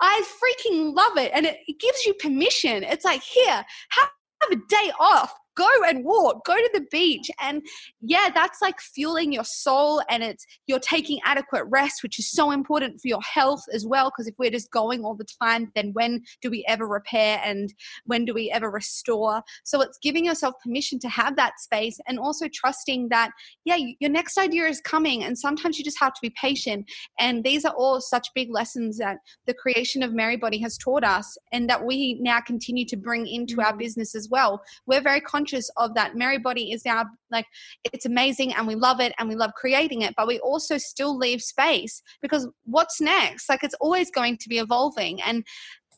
I 0.00 0.22
freaking 0.40 0.94
love 0.94 1.16
it. 1.16 1.30
And 1.34 1.46
it, 1.46 1.58
it 1.66 1.80
gives 1.80 2.04
you 2.04 2.14
permission. 2.14 2.82
It's 2.82 3.04
like, 3.04 3.22
here, 3.22 3.64
have 3.90 4.08
a 4.52 4.56
day 4.68 4.92
off 5.00 5.34
go 5.56 5.68
and 5.86 6.04
walk, 6.04 6.44
go 6.44 6.54
to 6.54 6.70
the 6.74 6.86
beach. 6.90 7.30
And 7.40 7.62
yeah, 8.00 8.30
that's 8.32 8.62
like 8.62 8.80
fueling 8.80 9.32
your 9.32 9.44
soul 9.44 10.02
and 10.08 10.22
it's 10.22 10.46
you're 10.66 10.78
taking 10.78 11.18
adequate 11.24 11.64
rest, 11.68 12.02
which 12.02 12.18
is 12.18 12.30
so 12.30 12.50
important 12.50 13.00
for 13.00 13.08
your 13.08 13.22
health 13.22 13.62
as 13.72 13.86
well. 13.86 14.10
Because 14.10 14.28
if 14.28 14.34
we're 14.38 14.50
just 14.50 14.70
going 14.70 15.04
all 15.04 15.14
the 15.14 15.26
time, 15.42 15.72
then 15.74 15.90
when 15.94 16.22
do 16.42 16.50
we 16.50 16.64
ever 16.68 16.86
repair 16.86 17.40
and 17.42 17.72
when 18.04 18.24
do 18.24 18.34
we 18.34 18.50
ever 18.50 18.70
restore? 18.70 19.42
So 19.64 19.80
it's 19.80 19.98
giving 20.02 20.26
yourself 20.26 20.54
permission 20.62 20.98
to 21.00 21.08
have 21.08 21.36
that 21.36 21.58
space 21.58 21.98
and 22.06 22.18
also 22.18 22.46
trusting 22.52 23.08
that, 23.08 23.30
yeah, 23.64 23.78
your 23.98 24.10
next 24.10 24.38
idea 24.38 24.64
is 24.66 24.80
coming. 24.80 25.24
And 25.24 25.38
sometimes 25.38 25.78
you 25.78 25.84
just 25.84 26.00
have 26.00 26.12
to 26.12 26.20
be 26.22 26.32
patient. 26.40 26.88
And 27.18 27.42
these 27.42 27.64
are 27.64 27.74
all 27.74 28.00
such 28.00 28.28
big 28.34 28.50
lessons 28.50 28.98
that 28.98 29.18
the 29.46 29.54
creation 29.54 30.02
of 30.02 30.12
Merrybody 30.12 30.60
has 30.62 30.76
taught 30.76 31.04
us 31.04 31.38
and 31.52 31.68
that 31.70 31.84
we 31.84 32.18
now 32.20 32.40
continue 32.40 32.84
to 32.86 32.96
bring 32.96 33.26
into 33.26 33.60
our 33.62 33.72
mm. 33.72 33.78
business 33.78 34.14
as 34.14 34.28
well. 34.28 34.62
We're 34.86 35.00
very 35.00 35.20
conscious 35.20 35.45
conscious 35.46 35.70
of 35.76 35.94
that 35.94 36.16
Merry 36.16 36.38
Body 36.38 36.72
is 36.72 36.84
now 36.84 37.04
like 37.30 37.46
it's 37.92 38.06
amazing 38.06 38.52
and 38.54 38.66
we 38.66 38.74
love 38.74 39.00
it 39.00 39.12
and 39.18 39.28
we 39.28 39.36
love 39.36 39.52
creating 39.54 40.02
it, 40.02 40.14
but 40.16 40.26
we 40.26 40.38
also 40.40 40.78
still 40.78 41.16
leave 41.16 41.40
space 41.40 42.02
because 42.20 42.48
what's 42.64 43.00
next? 43.00 43.48
Like 43.48 43.62
it's 43.62 43.74
always 43.80 44.10
going 44.10 44.38
to 44.38 44.48
be 44.48 44.58
evolving. 44.58 45.20
And 45.22 45.44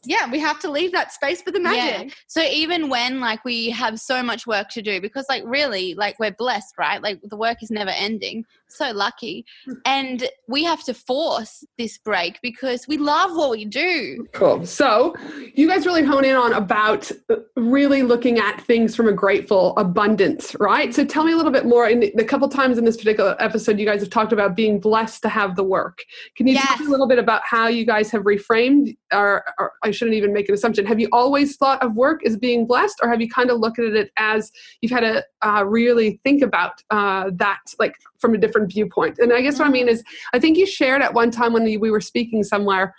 yeah, 0.04 0.30
we 0.30 0.38
have 0.38 0.58
to 0.60 0.70
leave 0.70 0.92
that 0.92 1.12
space 1.12 1.42
for 1.42 1.50
the 1.50 1.60
magic. 1.60 2.08
Yeah. 2.08 2.14
So 2.26 2.42
even 2.42 2.88
when 2.88 3.20
like 3.20 3.44
we 3.44 3.70
have 3.70 3.98
so 3.98 4.22
much 4.22 4.46
work 4.46 4.68
to 4.70 4.82
do, 4.82 5.00
because 5.00 5.26
like 5.28 5.42
really, 5.46 5.94
like 5.94 6.18
we're 6.18 6.32
blessed, 6.32 6.74
right? 6.78 7.02
Like 7.02 7.20
the 7.22 7.36
work 7.36 7.62
is 7.62 7.70
never 7.70 7.90
ending. 7.90 8.44
So 8.68 8.90
lucky. 8.92 9.46
Hmm. 9.64 9.72
And 9.86 10.28
we 10.46 10.62
have 10.64 10.84
to 10.84 10.94
force 10.94 11.64
this 11.78 11.98
break 11.98 12.38
because 12.42 12.86
we 12.86 12.98
love 12.98 13.34
what 13.34 13.50
we 13.50 13.64
do. 13.64 14.26
Cool. 14.32 14.66
So 14.66 15.14
you 15.54 15.66
guys 15.66 15.86
really 15.86 16.04
hone 16.04 16.24
in 16.24 16.36
on 16.36 16.52
about 16.52 17.10
uh, 17.30 17.36
really 17.56 18.02
looking 18.02 18.38
at 18.38 18.60
things 18.60 18.94
from 18.94 19.08
a 19.08 19.12
grateful 19.12 19.76
abundance, 19.78 20.54
right? 20.60 20.94
So 20.94 21.04
tell 21.04 21.24
me 21.24 21.32
a 21.32 21.36
little 21.36 21.52
bit 21.52 21.64
more. 21.64 21.88
In 21.88 22.12
the 22.14 22.24
couple 22.24 22.48
times 22.48 22.76
in 22.76 22.84
this 22.84 22.98
particular 22.98 23.36
episode, 23.40 23.78
you 23.78 23.86
guys 23.86 24.00
have 24.00 24.10
talked 24.10 24.32
about 24.32 24.54
being 24.54 24.80
blessed 24.80 25.22
to 25.22 25.28
have 25.30 25.56
the 25.56 25.64
work. 25.64 26.04
Can 26.36 26.46
you 26.46 26.54
yes. 26.54 26.68
talk 26.68 26.80
a 26.80 26.90
little 26.90 27.08
bit 27.08 27.18
about 27.18 27.42
how 27.44 27.68
you 27.68 27.86
guys 27.86 28.10
have 28.10 28.24
reframed 28.24 28.96
or, 29.12 29.44
or 29.58 29.87
I 29.88 29.90
shouldn't 29.90 30.16
even 30.16 30.32
make 30.32 30.48
an 30.48 30.54
assumption. 30.54 30.86
Have 30.86 31.00
you 31.00 31.08
always 31.12 31.56
thought 31.56 31.82
of 31.82 31.94
work 31.94 32.24
as 32.24 32.36
being 32.36 32.66
blessed, 32.66 33.00
or 33.02 33.08
have 33.08 33.20
you 33.20 33.28
kind 33.28 33.50
of 33.50 33.58
looked 33.58 33.78
at 33.78 33.94
it 33.94 34.12
as 34.16 34.52
you've 34.80 34.92
had 34.92 35.00
to 35.00 35.24
uh, 35.44 35.64
really 35.64 36.20
think 36.24 36.42
about 36.42 36.82
uh, 36.90 37.30
that, 37.34 37.60
like 37.78 37.96
from 38.18 38.34
a 38.34 38.38
different 38.38 38.70
viewpoint. 38.70 39.18
And 39.18 39.32
I 39.32 39.40
guess 39.40 39.58
what 39.58 39.68
I 39.68 39.70
mean 39.70 39.86
mm. 39.86 39.92
is, 39.92 40.04
I 40.32 40.38
think 40.38 40.56
you 40.56 40.66
shared 40.66 41.02
at 41.02 41.14
one 41.14 41.30
time 41.30 41.52
when 41.52 41.64
we 41.64 41.90
were 41.90 42.00
speaking 42.00 42.42
somewhere. 42.44 42.94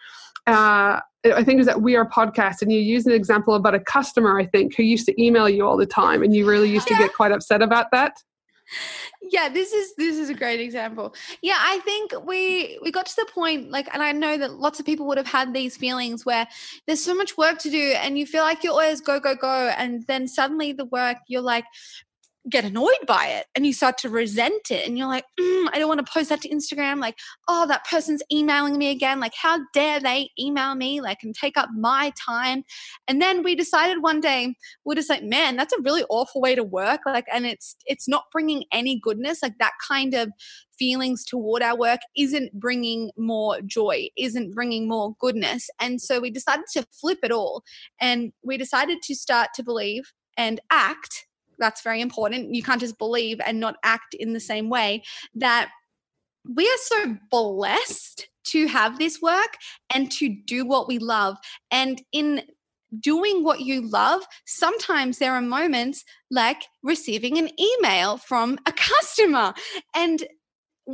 Uh, 0.48 1.00
I 1.26 1.44
think 1.44 1.50
it 1.50 1.58
was 1.58 1.68
that 1.68 1.82
We 1.82 1.96
Are 1.96 2.08
Podcast, 2.08 2.62
and 2.62 2.72
you 2.72 2.80
used 2.80 3.06
an 3.06 3.14
example 3.14 3.56
about 3.56 3.76
a 3.76 3.80
customer, 3.80 4.40
I 4.40 4.46
think, 4.46 4.76
who 4.76 4.84
used 4.84 5.06
to 5.08 5.22
email 5.22 5.50
you 5.50 5.68
all 5.68 5.78
the 5.78 5.86
time, 5.86 6.24
and 6.24 6.34
you 6.34 6.48
really 6.48 6.70
used 6.70 6.88
to 6.88 6.96
get 6.96 7.14
quite 7.14 7.32
upset 7.32 7.62
about 7.62 7.88
that 7.92 8.14
yeah 9.32 9.50
this 9.50 9.74
is 9.74 9.96
this 9.96 10.18
is 10.18 10.30
a 10.30 10.34
great 10.34 10.60
example. 10.60 11.14
Yeah 11.42 11.58
i 11.60 11.80
think 11.80 12.14
we 12.26 12.80
we 12.82 12.92
got 12.92 13.06
to 13.06 13.16
the 13.16 13.32
point 13.32 13.72
like 13.72 13.88
and 13.94 14.02
i 14.04 14.12
know 14.12 14.38
that 14.38 14.54
lots 14.54 14.80
of 14.80 14.86
people 14.86 15.06
would 15.08 15.18
have 15.18 15.28
had 15.28 15.54
these 15.54 15.78
feelings 15.78 16.26
where 16.26 16.48
there's 16.86 17.04
so 17.04 17.14
much 17.14 17.38
work 17.38 17.60
to 17.60 17.70
do 17.70 17.94
and 17.98 18.18
you 18.18 18.26
feel 18.26 18.44
like 18.44 18.64
you're 18.64 18.74
always 18.74 19.02
go 19.02 19.20
go 19.20 19.36
go 19.36 19.74
and 19.78 20.06
then 20.08 20.28
suddenly 20.28 20.72
the 20.72 20.86
work 20.86 21.18
you're 21.28 21.42
like 21.42 21.66
get 22.50 22.66
annoyed 22.66 23.06
by 23.08 23.28
it 23.28 23.46
and 23.56 23.66
you 23.66 23.74
start 23.74 23.98
to 23.98 24.10
resent 24.10 24.72
it 24.72 24.88
and 24.88 24.98
you're 24.98 25.08
like 25.08 25.26
mm, 25.40 25.70
i 25.72 25.80
don't 25.80 25.88
want 25.88 26.06
to 26.06 26.12
post 26.12 26.30
that 26.30 26.42
to 26.42 26.50
instagram 26.50 27.00
like 27.00 27.16
oh 27.48 27.68
that 27.68 27.86
person's 27.86 28.24
emailing 28.32 28.78
me 28.78 28.92
again 28.92 29.20
like 29.20 29.34
how 29.36 29.60
dare 29.74 30.00
they 30.00 30.30
email 30.40 30.76
me 30.76 31.02
like 31.02 31.20
and 31.24 31.36
take 31.36 31.58
up 31.58 31.70
my 31.76 32.12
time. 32.20 32.64
And 33.08 33.22
then 33.22 33.44
we 33.44 33.56
decided 33.56 34.02
one 34.02 34.20
day 34.20 34.54
we're 34.86 34.96
just 34.96 35.10
like 35.10 35.24
man 35.24 35.56
that's 35.56 35.74
a 35.74 35.82
really 35.82 36.04
awful 36.10 36.42
way 36.42 36.56
to 36.56 36.64
work 36.64 37.02
like 37.06 37.26
and 37.32 37.46
it's 37.46 37.76
it's 37.86 38.08
not 38.08 38.26
bringing 38.32 38.64
any 38.72 39.00
goodness 39.00 39.42
like 39.42 39.58
that 39.60 39.74
kind 39.88 40.14
of 40.14 40.30
feelings 40.78 41.26
toward 41.26 41.62
our 41.62 41.78
work 41.78 42.00
isn't 42.18 42.54
bringing 42.54 43.12
more 43.18 43.60
joy 43.66 44.08
isn't 44.18 44.54
bringing 44.54 44.88
more 44.88 45.14
goodness 45.20 45.70
and 45.80 46.02
so 46.02 46.20
we 46.20 46.30
decided 46.30 46.66
to 46.72 46.86
flip 46.92 47.20
it 47.24 47.32
all 47.32 47.64
and 48.00 48.32
we 48.44 48.58
decided 48.58 49.02
to 49.02 49.14
start 49.14 49.50
to 49.54 49.64
believe 49.64 50.14
and 50.38 50.62
act 50.72 51.28
that's 51.60 51.82
very 51.82 52.02
important. 52.02 52.54
You 52.54 52.64
can't 52.64 52.82
just 52.82 52.98
believe 52.98 53.40
and 53.46 53.60
not 53.60 53.78
act 53.84 54.14
in 54.14 54.34
the 54.34 54.40
same 54.40 54.70
way 54.70 55.04
that 55.36 55.70
we 56.56 56.66
are 56.66 56.78
so 56.84 57.18
blessed 57.30 58.28
to 58.46 58.68
have 58.68 58.98
this 58.98 59.22
work 59.22 59.58
and 59.94 60.12
to 60.14 60.30
do 60.30 60.66
what 60.66 60.88
we 60.88 60.98
love. 60.98 61.38
And 61.72 62.02
in 62.12 62.42
doing 63.00 63.44
what 63.44 63.60
you 63.60 63.88
love, 63.88 64.24
sometimes 64.46 65.20
there 65.20 65.34
are 65.34 65.42
moments 65.42 66.04
like 66.32 66.64
receiving 66.82 67.38
an 67.38 67.50
email 67.60 68.18
from 68.18 68.58
a 68.66 68.72
customer. 68.72 69.54
And 69.96 70.26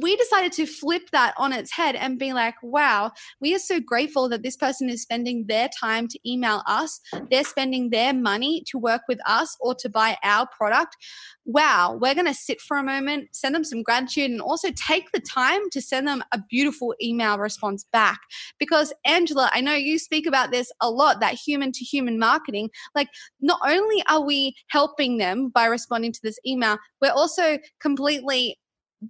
we 0.01 0.17
decided 0.17 0.51
to 0.51 0.65
flip 0.65 1.09
that 1.11 1.33
on 1.37 1.53
its 1.53 1.71
head 1.71 1.95
and 1.95 2.19
be 2.19 2.33
like, 2.33 2.55
wow, 2.61 3.11
we 3.39 3.55
are 3.55 3.59
so 3.59 3.79
grateful 3.79 4.27
that 4.27 4.43
this 4.43 4.57
person 4.57 4.89
is 4.89 5.01
spending 5.01 5.45
their 5.47 5.69
time 5.79 6.07
to 6.09 6.19
email 6.29 6.63
us. 6.67 6.99
They're 7.31 7.45
spending 7.45 7.89
their 7.91 8.13
money 8.13 8.63
to 8.67 8.77
work 8.77 9.03
with 9.07 9.19
us 9.25 9.55
or 9.61 9.73
to 9.75 9.87
buy 9.87 10.17
our 10.21 10.47
product. 10.47 10.97
Wow, 11.45 11.97
we're 12.01 12.13
going 12.13 12.25
to 12.25 12.33
sit 12.33 12.59
for 12.59 12.77
a 12.77 12.83
moment, 12.83 13.29
send 13.31 13.55
them 13.55 13.63
some 13.63 13.83
gratitude, 13.83 14.31
and 14.31 14.41
also 14.41 14.69
take 14.71 15.11
the 15.13 15.21
time 15.21 15.69
to 15.71 15.81
send 15.81 16.07
them 16.07 16.23
a 16.33 16.41
beautiful 16.49 16.93
email 17.01 17.37
response 17.37 17.85
back. 17.93 18.19
Because, 18.59 18.91
Angela, 19.05 19.49
I 19.53 19.61
know 19.61 19.75
you 19.75 19.97
speak 19.97 20.27
about 20.27 20.51
this 20.51 20.71
a 20.81 20.89
lot 20.89 21.21
that 21.21 21.35
human 21.35 21.71
to 21.71 21.85
human 21.85 22.19
marketing. 22.19 22.69
Like, 22.95 23.07
not 23.39 23.59
only 23.63 24.03
are 24.09 24.21
we 24.25 24.55
helping 24.67 25.19
them 25.19 25.49
by 25.49 25.67
responding 25.67 26.11
to 26.11 26.19
this 26.21 26.39
email, 26.45 26.77
we're 27.01 27.11
also 27.11 27.59
completely 27.79 28.57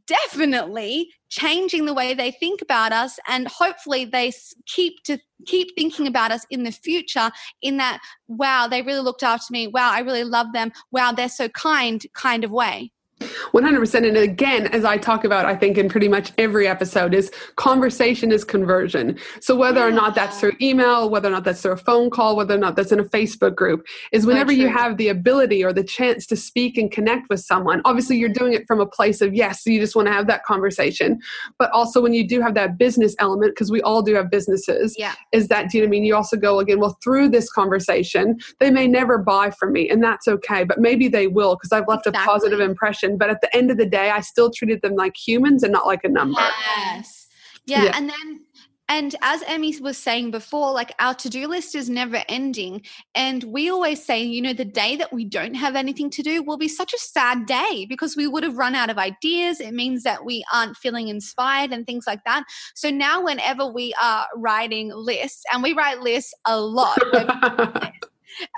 definitely 0.08 1.10
changing 1.30 1.86
the 1.86 1.94
way 1.94 2.14
they 2.14 2.32
think 2.32 2.62
about 2.62 2.92
us 2.92 3.18
and 3.28 3.48
hopefully 3.48 4.06
they 4.06 4.32
keep 4.66 4.94
to 5.04 5.18
keep 5.46 5.70
thinking 5.76 6.08
about 6.08 6.32
us 6.32 6.46
in 6.50 6.64
the 6.64 6.72
future 6.72 7.30
in 7.62 7.78
that 7.78 8.00
wow 8.28 8.68
they 8.68 8.82
really 8.82 9.02
looked 9.02 9.24
after 9.24 9.52
me. 9.52 9.68
Wow 9.68 9.92
i 9.92 10.00
really 10.00 10.24
love 10.24 10.48
them. 10.54 10.72
Wow 10.92 11.12
they're 11.12 11.30
so 11.30 11.50
kind 11.50 12.06
kind 12.14 12.44
of 12.44 12.52
way 12.52 12.92
100% 13.21 14.08
and 14.08 14.17
again 14.17 14.67
as 14.67 14.84
i 14.84 14.97
talk 14.97 15.23
about 15.23 15.45
i 15.45 15.56
think 15.56 15.78
in 15.78 15.88
pretty 15.88 16.08
much 16.08 16.34
every 16.38 16.67
episode 16.67 17.13
is 17.13 17.32
conversation 17.56 18.32
is 18.32 18.43
conversion. 18.43 19.17
So 19.39 19.56
whether 19.56 19.82
or 19.82 19.91
not 19.91 20.15
that's 20.15 20.39
through 20.39 20.54
email 20.62 21.10
whether 21.10 21.30
or 21.30 21.32
not 21.32 21.43
that's 21.43 21.62
through 21.62 21.73
a 21.73 21.78
phone 21.78 22.10
call 22.10 22.36
whether 22.36 22.56
or 22.56 22.58
not 22.58 22.75
that's 22.75 22.91
in 22.91 22.99
a 22.99 23.04
facebook 23.04 23.56
group 23.56 23.86
is 24.12 24.25
whenever 24.25 24.51
you 24.51 24.67
have 24.67 24.97
the 24.97 25.08
ability 25.08 25.63
or 25.63 25.71
the 25.71 25.84
chance 25.84 26.25
to 26.28 26.36
speak 26.36 26.78
and 26.78 26.91
connect 26.91 27.30
with 27.30 27.39
someone. 27.39 27.82
Obviously 27.86 28.17
you're 28.17 28.30
doing 28.30 28.54
it 28.54 28.65
from 28.67 28.80
a 28.80 28.86
place 28.86 29.21
of 29.21 29.34
yes 29.34 29.65
you 29.65 29.80
just 29.80 29.95
want 29.95 30.08
to 30.08 30.13
have 30.13 30.28
that 30.28 30.43
conversation. 30.43 31.19
But 31.58 31.71
also 31.71 32.01
when 32.01 32.13
you 32.13 32.28
do 32.28 32.41
have 32.41 32.54
that 32.56 32.78
business 32.78 33.15
element 33.19 33.54
because 33.54 33.71
we 33.71 33.82
all 33.82 34.01
do 34.01 34.15
have 34.15 34.30
businesses 34.30 34.95
yeah. 34.97 35.13
is 35.32 35.47
that 35.47 35.69
do 35.69 35.78
you 35.78 35.84
know 35.84 35.88
what 35.88 35.89
i 35.89 35.91
mean? 35.91 36.04
You 36.04 36.15
also 36.15 36.38
go 36.38 36.60
again 36.60 36.80
well 36.80 36.97
through 37.04 37.30
this 37.30 37.51
conversation 37.51 38.38
they 38.60 38.71
may 38.71 38.88
never 38.88 39.17
buy 39.17 39.51
from 39.51 39.73
me 39.73 39.89
and 39.89 40.04
that's 40.04 40.28
okay 40.28 40.63
but 40.63 40.80
maybe 40.80 41.08
they 41.08 41.28
will 41.28 41.56
because 41.56 41.71
i've 41.71 41.88
left 41.88 42.06
exactly. 42.06 42.23
a 42.23 42.25
positive 42.25 42.60
impression 42.60 43.05
but 43.18 43.30
at 43.30 43.41
the 43.41 43.56
end 43.56 43.72
of 43.72 43.78
the 43.78 43.86
day, 43.86 44.10
I 44.10 44.22
still 44.22 44.52
treated 44.52 44.82
them 44.82 44.96
like 44.96 45.15
humans 45.15 45.63
and 45.63 45.72
not 45.72 45.86
like 45.86 46.04
a 46.04 46.10
number. 46.10 46.41
Yes. 46.78 47.28
Yeah. 47.65 47.86
yeah. 47.86 47.91
And 47.96 48.10
then 48.10 48.39
and 48.88 49.15
as 49.22 49.41
Emmy 49.48 49.76
was 49.80 49.98
saying 49.98 50.30
before, 50.30 50.72
like 50.72 50.94
our 51.00 51.15
to 51.15 51.30
do 51.30 51.48
list 51.48 51.74
is 51.74 51.89
never 51.89 52.22
ending. 52.30 52.84
And 53.15 53.44
we 53.46 53.70
always 53.70 54.06
say, 54.06 54.22
you 54.22 54.41
know, 54.41 54.54
the 54.54 54.65
day 54.65 54.96
that 54.98 55.12
we 55.12 55.26
don't 55.26 55.56
have 55.56 55.76
anything 55.76 56.12
to 56.12 56.22
do 56.22 56.44
will 56.44 56.58
be 56.58 56.68
such 56.68 56.94
a 56.94 57.00
sad 57.00 57.48
day 57.48 57.88
because 57.89 58.15
we 58.15 58.28
would 58.28 58.44
have 58.44 58.58
run 58.58 58.76
out 58.76 58.91
of 58.91 59.00
ideas. 59.00 59.60
It 59.60 59.74
means 59.74 60.04
that 60.04 60.24
we 60.24 60.44
aren't 60.54 60.78
feeling 60.78 61.08
inspired 61.08 61.72
and 61.72 61.88
things 61.88 62.06
like 62.06 62.24
that. 62.26 62.44
So 62.76 62.91
now, 62.91 63.24
whenever 63.24 63.65
we 63.65 63.96
are 64.02 64.28
writing 64.36 64.91
lists, 64.94 65.44
and 65.52 65.63
we 65.63 65.74
write 65.74 66.02
lists 66.02 66.34
a 66.46 66.60
lot, 66.60 67.00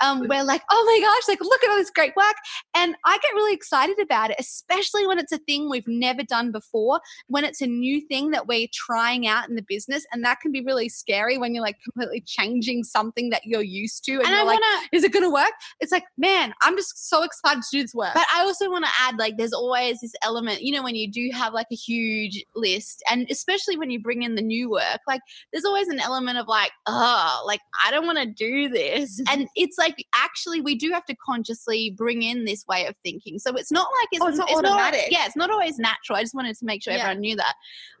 um, 0.02 0.26
we're 0.28 0.44
like, 0.44 0.62
oh 0.70 0.84
my 0.86 1.06
gosh, 1.06 1.28
like 1.28 1.40
look 1.40 1.62
at 1.64 1.70
all 1.70 1.76
this 1.76 1.90
great 1.90 2.14
work. 2.16 2.36
And 2.74 2.94
I 3.04 3.18
get 3.18 3.34
really 3.34 3.54
excited 3.54 3.98
about 4.00 4.30
it, 4.30 4.36
especially 4.38 5.06
when 5.06 5.18
it's 5.18 5.32
a 5.32 5.38
thing 5.38 5.68
we've 5.68 5.88
never 5.88 6.22
done 6.22 6.52
before, 6.52 7.00
when 7.28 7.44
it's 7.44 7.60
a 7.60 7.66
new 7.66 8.00
thing 8.00 8.30
that 8.30 8.46
we're 8.46 8.68
trying 8.72 9.26
out 9.26 9.48
in 9.48 9.56
the 9.56 9.64
business. 9.68 10.06
And 10.12 10.24
that 10.24 10.40
can 10.40 10.52
be 10.52 10.62
really 10.64 10.88
scary 10.88 11.38
when 11.38 11.54
you're 11.54 11.62
like 11.62 11.76
completely 11.82 12.22
changing 12.26 12.84
something 12.84 13.30
that 13.30 13.42
you're 13.44 13.62
used 13.62 14.04
to. 14.04 14.14
And, 14.14 14.26
and 14.26 14.34
I 14.34 14.42
like, 14.42 14.60
wanna, 14.60 14.82
is 14.92 15.04
it 15.04 15.12
going 15.12 15.24
to 15.24 15.30
work? 15.30 15.52
It's 15.80 15.92
like, 15.92 16.04
man, 16.16 16.52
I'm 16.62 16.76
just 16.76 17.08
so 17.08 17.22
excited 17.22 17.62
to 17.62 17.68
do 17.72 17.82
this 17.82 17.94
work. 17.94 18.14
But 18.14 18.26
I 18.34 18.40
also 18.40 18.70
want 18.70 18.84
to 18.84 18.90
add, 19.00 19.16
like, 19.18 19.36
there's 19.36 19.52
always 19.52 20.00
this 20.00 20.12
element, 20.22 20.62
you 20.62 20.72
know, 20.72 20.82
when 20.82 20.94
you 20.94 21.10
do 21.10 21.30
have 21.32 21.52
like 21.52 21.66
a 21.70 21.76
huge 21.76 22.44
list, 22.54 23.02
and 23.10 23.26
especially 23.30 23.76
when 23.76 23.90
you 23.90 24.00
bring 24.00 24.22
in 24.22 24.34
the 24.34 24.42
new 24.42 24.70
work, 24.70 25.00
like, 25.06 25.20
there's 25.52 25.64
always 25.64 25.88
an 25.88 26.00
element 26.00 26.38
of 26.38 26.48
like, 26.48 26.70
oh, 26.86 27.42
like, 27.46 27.60
I 27.84 27.90
don't 27.90 28.06
want 28.06 28.18
to 28.18 28.26
do 28.26 28.68
this. 28.68 29.20
and 29.30 29.48
it's 29.58 29.76
like 29.76 29.96
actually 30.14 30.60
we 30.60 30.76
do 30.76 30.90
have 30.92 31.04
to 31.06 31.16
consciously 31.16 31.90
bring 31.90 32.22
in 32.22 32.44
this 32.44 32.64
way 32.68 32.86
of 32.86 32.94
thinking. 33.04 33.38
So 33.38 33.54
it's 33.56 33.72
not 33.72 33.88
like 34.00 34.08
it's, 34.12 34.24
oh, 34.24 34.28
it's 34.28 34.38
not 34.38 34.48
it's 34.48 34.58
automatic. 34.58 35.00
Not, 35.00 35.12
yeah, 35.12 35.26
it's 35.26 35.36
not 35.36 35.50
always 35.50 35.78
natural. 35.78 36.16
I 36.16 36.22
just 36.22 36.34
wanted 36.34 36.56
to 36.56 36.64
make 36.64 36.82
sure 36.82 36.92
yeah. 36.92 37.00
everyone 37.00 37.20
knew 37.20 37.36
that. 37.36 37.54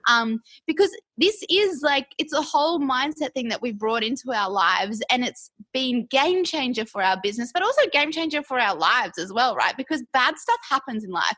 Um, 0.08 0.40
because 0.66 0.90
this 1.18 1.44
is 1.50 1.82
like 1.82 2.06
it's 2.16 2.32
a 2.32 2.40
whole 2.40 2.78
mindset 2.78 3.32
thing 3.34 3.48
that 3.48 3.60
we've 3.60 3.76
brought 3.76 4.04
into 4.04 4.32
our 4.32 4.48
lives 4.48 5.02
and 5.10 5.24
it's 5.24 5.50
been 5.74 6.06
game 6.06 6.44
changer 6.44 6.86
for 6.86 7.02
our 7.02 7.18
business, 7.22 7.50
but 7.52 7.62
also 7.62 7.82
game 7.92 8.12
changer 8.12 8.42
for 8.42 8.60
our 8.60 8.76
lives 8.76 9.18
as 9.18 9.32
well, 9.32 9.56
right? 9.56 9.76
Because 9.76 10.04
bad 10.12 10.38
stuff 10.38 10.60
happens 10.70 11.02
in 11.02 11.10
life. 11.10 11.36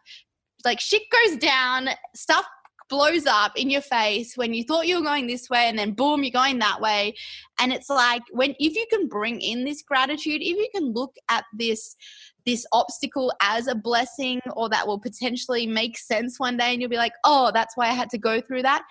Like 0.66 0.80
shit 0.80 1.02
goes 1.10 1.38
down, 1.38 1.88
stuff 2.14 2.44
blows 2.90 3.26
up 3.26 3.52
in 3.56 3.70
your 3.70 3.80
face 3.80 4.36
when 4.36 4.52
you 4.52 4.64
thought 4.64 4.86
you 4.86 4.96
were 4.96 5.04
going 5.04 5.26
this 5.26 5.48
way 5.48 5.66
and 5.66 5.78
then 5.78 5.92
boom 5.92 6.22
you're 6.22 6.30
going 6.30 6.58
that 6.58 6.80
way. 6.80 7.14
And 7.58 7.72
it's 7.72 7.88
like 7.88 8.22
when 8.32 8.54
if 8.58 8.74
you 8.74 8.86
can 8.90 9.08
bring 9.08 9.40
in 9.40 9.64
this 9.64 9.82
gratitude 9.82 10.42
if 10.42 10.56
you 10.56 10.68
can 10.74 10.92
look 10.92 11.14
at 11.30 11.44
this 11.56 11.96
this 12.46 12.66
obstacle 12.72 13.32
as 13.40 13.66
a 13.66 13.74
blessing 13.74 14.40
or 14.56 14.68
that 14.68 14.86
will 14.86 14.98
potentially 14.98 15.66
make 15.66 15.96
sense 15.96 16.40
one 16.40 16.56
day 16.56 16.72
and 16.72 16.80
you'll 16.80 16.90
be 16.90 16.96
like 16.96 17.12
oh 17.24 17.50
that's 17.52 17.76
why 17.76 17.86
i 17.86 17.92
had 17.92 18.08
to 18.08 18.16
go 18.16 18.40
through 18.40 18.62
that 18.62 18.82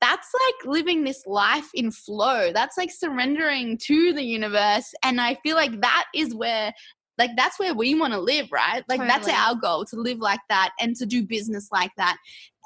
that's 0.00 0.28
like 0.34 0.74
living 0.74 1.04
this 1.04 1.26
life 1.26 1.68
in 1.72 1.90
flow. 1.90 2.52
That's 2.52 2.76
like 2.76 2.90
surrendering 2.92 3.78
to 3.84 4.12
the 4.12 4.22
universe. 4.22 4.92
And 5.02 5.20
i 5.20 5.36
feel 5.42 5.56
like 5.56 5.80
that 5.80 6.04
is 6.14 6.34
where 6.34 6.72
like 7.18 7.30
that's 7.36 7.58
where 7.58 7.74
we 7.74 7.94
want 7.94 8.12
to 8.12 8.20
live 8.20 8.48
right? 8.52 8.84
Like 8.88 9.00
totally. 9.00 9.08
that's 9.08 9.28
our 9.28 9.54
goal 9.54 9.84
to 9.86 9.96
live 9.96 10.18
like 10.18 10.40
that 10.48 10.72
and 10.80 10.94
to 10.96 11.06
do 11.06 11.24
business 11.24 11.68
like 11.72 11.92
that. 11.96 12.16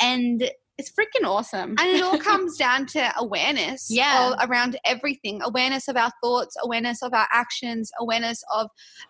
And 0.00 0.50
it's 0.81 0.90
freaking 0.90 1.27
awesome. 1.27 1.75
And 1.79 1.88
it 1.90 2.03
all 2.03 2.19
comes 2.31 2.57
down 2.57 2.87
to 2.87 3.12
awareness. 3.19 3.88
Yeah. 3.90 4.35
around 4.40 4.79
everything 4.85 5.40
awareness 5.43 5.88
of 5.88 5.97
our 5.97 6.11
thoughts, 6.23 6.57
awareness 6.62 7.03
of 7.03 7.12
our 7.12 7.29
actions, 7.33 7.90
awareness 8.01 8.43
of 8.55 8.69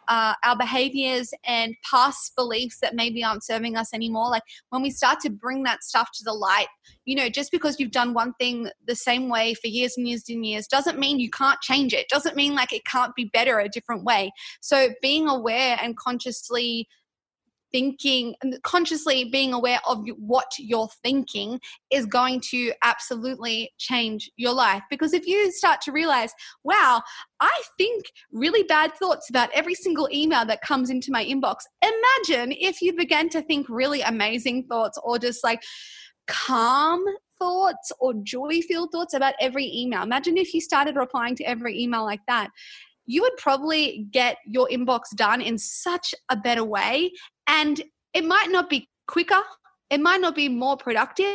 uh, 0.09 0.35
our 0.45 0.57
behaviors 0.57 1.33
and 1.45 1.75
past 1.89 2.33
beliefs 2.37 2.79
that 2.81 2.95
maybe 2.95 3.23
aren't 3.23 3.45
serving 3.45 3.77
us 3.77 3.95
anymore. 3.95 4.31
Like 4.31 4.43
when 4.71 4.83
we 4.83 4.91
start 4.91 5.21
to 5.21 5.31
bring 5.31 5.63
that 5.63 5.85
stuff 5.85 6.11
to 6.15 6.25
the 6.25 6.33
light, 6.33 6.69
you 7.05 7.15
know, 7.15 7.29
just 7.29 7.53
because 7.53 7.79
you've 7.79 7.93
done 7.93 8.15
one 8.15 8.35
thing 8.35 8.69
the 8.87 8.97
same 8.97 9.29
way 9.29 9.55
for 9.55 9.69
years 9.69 9.95
and 9.97 10.09
years 10.09 10.25
and 10.29 10.45
years 10.45 10.67
doesn't 10.67 10.99
mean 10.99 11.21
you 11.21 11.31
can't 11.31 11.61
change 11.61 11.93
it, 11.95 12.09
doesn't 12.09 12.37
mean 12.37 12.55
like 12.55 12.73
it 12.73 12.85
can't 12.85 13.15
be 13.15 13.31
better 13.33 13.61
a 13.61 13.69
different 13.69 14.05
way. 14.05 14.33
So 14.61 14.89
being 15.01 15.29
aware 15.29 15.79
and 15.81 15.97
consciously 15.97 16.89
thinking 17.73 18.35
consciously 18.63 19.25
being 19.25 19.53
aware 19.53 19.81
of 19.87 20.05
what 20.19 20.51
you're 20.59 20.89
thinking 21.03 21.61
is 21.91 22.07
going 22.07 22.41
to 22.41 22.73
absolutely 22.83 23.71
change 23.79 24.31
your 24.37 24.53
life 24.53 24.83
because 24.91 25.13
if 25.13 25.27
you 25.27 25.51
start 25.53 25.81
to 25.81 25.93
realize 25.93 26.33
wow 26.65 27.01
i 27.41 27.63
think 27.79 28.05
really 28.33 28.63
bad 28.65 28.95
thoughts 28.95 29.31
about 29.31 29.51
every 29.55 29.75
single 29.75 30.09
email 30.13 30.45
that 30.45 30.61
comes 30.63 30.91
into 30.91 31.13
my 31.13 31.25
inbox 31.25 31.59
imagine 31.83 32.55
if 32.59 32.81
you 32.83 32.95
began 32.95 33.29
to 33.29 33.43
think 33.43 33.67
really 33.69 34.03
amazing 34.03 34.65
thoughts 34.65 34.99
or 35.03 35.19
just 35.19 35.45
like 35.45 35.63
calm 36.27 37.05
thoughts 37.41 37.91
or 37.99 38.15
joy 38.23 38.61
filled 38.61 38.93
thoughts 38.93 39.15
about 39.15 39.35
every 39.41 39.67
email. 39.75 40.03
Imagine 40.03 40.37
if 40.37 40.55
you 40.55 40.61
started 40.61 40.95
replying 40.95 41.35
to 41.37 41.45
every 41.45 41.81
email 41.81 42.05
like 42.05 42.21
that. 42.29 42.51
You 43.11 43.23
would 43.23 43.37
probably 43.39 44.07
get 44.13 44.37
your 44.47 44.69
inbox 44.69 45.15
done 45.17 45.41
in 45.41 45.59
such 45.59 46.15
a 46.29 46.37
better 46.37 46.63
way. 46.63 47.11
And 47.49 47.83
it 48.15 48.25
might 48.25 48.51
not 48.51 48.71
be 48.71 48.89
quicker, 49.09 49.43
it 49.91 50.01
might 50.01 50.21
not 50.21 50.37
be 50.37 50.49
more 50.49 50.77
productive, 50.77 51.27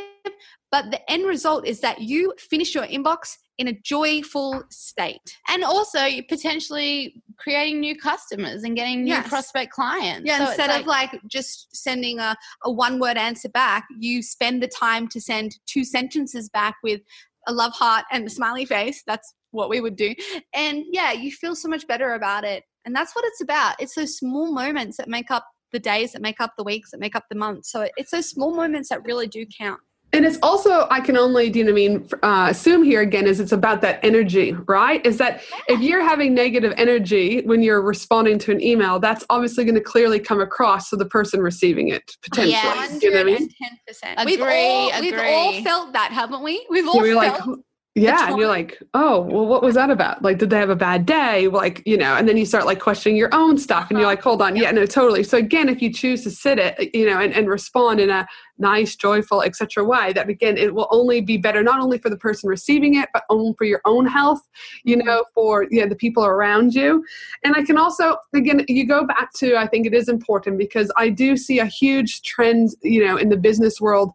but 0.71 0.89
the 0.91 1.11
end 1.11 1.25
result 1.25 1.67
is 1.67 1.81
that 1.81 1.99
you 1.99 2.33
finish 2.37 2.73
your 2.73 2.85
inbox 2.85 3.35
in 3.57 3.67
a 3.67 3.73
joyful 3.73 4.63
state. 4.71 5.37
And 5.49 5.65
also 5.65 5.99
potentially 6.29 7.21
creating 7.37 7.81
new 7.81 7.97
customers 7.97 8.63
and 8.63 8.75
getting 8.77 9.03
new 9.03 9.11
yes. 9.11 9.27
prospect 9.27 9.73
clients. 9.73 10.25
Yeah, 10.25 10.37
so 10.37 10.47
instead 10.47 10.69
like, 10.69 10.81
of 10.81 10.87
like 10.87 11.21
just 11.27 11.75
sending 11.75 12.19
a, 12.19 12.37
a 12.63 12.71
one 12.71 12.99
word 13.01 13.17
answer 13.17 13.49
back, 13.49 13.85
you 13.99 14.21
spend 14.21 14.63
the 14.63 14.69
time 14.69 15.09
to 15.09 15.19
send 15.19 15.57
two 15.65 15.83
sentences 15.83 16.47
back 16.49 16.75
with 16.83 17.01
a 17.47 17.53
love 17.53 17.73
heart 17.73 18.05
and 18.11 18.25
a 18.25 18.29
smiley 18.29 18.65
face. 18.65 19.03
That's 19.05 19.33
what 19.55 19.69
we 19.69 19.81
would 19.81 19.95
do. 19.95 20.13
And 20.53 20.83
yeah, 20.91 21.11
you 21.11 21.31
feel 21.31 21.55
so 21.55 21.67
much 21.67 21.87
better 21.87 22.13
about 22.13 22.43
it. 22.43 22.63
And 22.85 22.95
that's 22.95 23.15
what 23.15 23.25
it's 23.25 23.41
about. 23.41 23.75
It's 23.79 23.95
those 23.95 24.17
small 24.17 24.51
moments 24.53 24.97
that 24.97 25.07
make 25.07 25.31
up 25.31 25.45
the 25.71 25.79
days, 25.79 26.13
that 26.13 26.21
make 26.21 26.39
up 26.39 26.53
the 26.57 26.63
weeks, 26.63 26.91
that 26.91 26.99
make 26.99 27.15
up 27.15 27.25
the 27.29 27.35
months. 27.35 27.71
So 27.71 27.87
it's 27.97 28.11
those 28.11 28.29
small 28.29 28.53
moments 28.53 28.89
that 28.89 29.03
really 29.03 29.27
do 29.27 29.45
count. 29.57 29.79
And 30.13 30.25
it's 30.25 30.37
also, 30.41 30.87
I 30.89 31.01
can 31.01 31.17
only, 31.17 31.49
do 31.49 31.59
you 31.59 31.65
know 31.65 31.73
what 31.73 31.81
I 31.81 31.87
mean, 31.87 32.09
uh, 32.23 32.47
assume 32.49 32.83
here 32.83 33.01
again 33.01 33.27
is 33.27 33.41
it's 33.41 33.51
about 33.51 33.81
that 33.81 33.99
energy, 34.01 34.53
right? 34.65 35.05
Is 35.05 35.17
that 35.17 35.41
if 35.67 35.81
you're 35.81 36.03
having 36.03 36.33
negative 36.33 36.73
energy 36.77 37.41
when 37.41 37.61
you're 37.61 37.81
responding 37.81 38.39
to 38.39 38.51
an 38.53 38.61
email, 38.61 38.97
that's 38.97 39.25
obviously 39.29 39.65
going 39.65 39.75
to 39.75 39.81
clearly 39.81 40.21
come 40.21 40.39
across 40.39 40.89
to 40.91 40.95
the 40.95 41.05
person 41.05 41.41
receiving 41.41 41.89
it, 41.89 42.15
potentially. 42.21 42.51
Yeah, 42.51 42.87
110%. 42.87 43.01
You 43.03 43.11
know 43.11 43.19
I 43.19 43.23
mean? 43.25 43.49
We've, 44.25 44.41
all, 44.41 44.89
agree. 44.93 45.11
we've 45.11 45.19
all 45.19 45.63
felt 45.63 45.93
that, 45.93 46.13
haven't 46.13 46.43
we? 46.43 46.65
We've 46.69 46.87
all 46.87 47.03
felt 47.03 47.15
like, 47.15 47.41
yeah 47.95 48.29
and 48.29 48.37
you're 48.37 48.47
like 48.47 48.81
oh 48.93 49.21
well 49.21 49.45
what 49.45 49.63
was 49.63 49.75
that 49.75 49.89
about? 49.89 50.21
Like 50.21 50.37
did 50.37 50.49
they 50.49 50.57
have 50.57 50.69
a 50.69 50.75
bad 50.75 51.05
day? 51.05 51.47
Like 51.47 51.81
you 51.85 51.97
know 51.97 52.15
and 52.15 52.27
then 52.27 52.37
you 52.37 52.45
start 52.45 52.65
like 52.65 52.79
questioning 52.79 53.17
your 53.17 53.33
own 53.33 53.57
stuff 53.57 53.89
and 53.89 53.97
you're 53.97 54.07
uh-huh. 54.07 54.15
like 54.15 54.21
hold 54.21 54.41
on 54.41 54.55
yeah 54.55 54.71
no 54.71 54.85
totally. 54.85 55.23
So 55.23 55.37
again 55.37 55.69
if 55.69 55.81
you 55.81 55.91
choose 55.91 56.23
to 56.23 56.31
sit 56.31 56.59
it 56.59 56.93
you 56.93 57.09
know 57.09 57.19
and, 57.19 57.33
and 57.33 57.47
respond 57.47 57.99
in 57.99 58.09
a 58.09 58.27
nice, 58.57 58.95
joyful, 58.95 59.41
etc. 59.41 59.83
way, 59.83 60.13
that 60.13 60.29
again, 60.29 60.57
it 60.57 60.73
will 60.73 60.87
only 60.91 61.21
be 61.21 61.37
better 61.37 61.61
not 61.63 61.79
only 61.79 61.97
for 61.97 62.09
the 62.09 62.17
person 62.17 62.49
receiving 62.49 62.95
it, 62.95 63.09
but 63.13 63.23
only 63.29 63.53
for 63.57 63.65
your 63.65 63.81
own 63.85 64.05
health, 64.05 64.41
you 64.83 64.97
mm-hmm. 64.97 65.07
know, 65.07 65.25
for 65.33 65.65
you 65.69 65.81
know, 65.81 65.89
the 65.89 65.95
people 65.95 66.25
around 66.25 66.73
you. 66.73 67.03
And 67.43 67.55
I 67.55 67.63
can 67.63 67.77
also, 67.77 68.17
again, 68.33 68.63
you 68.67 68.87
go 68.87 69.05
back 69.05 69.33
to, 69.33 69.57
I 69.57 69.67
think 69.67 69.85
it 69.85 69.93
is 69.93 70.07
important 70.07 70.57
because 70.57 70.91
I 70.97 71.09
do 71.09 71.35
see 71.35 71.59
a 71.59 71.65
huge 71.65 72.21
trend, 72.21 72.69
you 72.81 73.05
know, 73.05 73.17
in 73.17 73.29
the 73.29 73.37
business 73.37 73.81
world. 73.81 74.11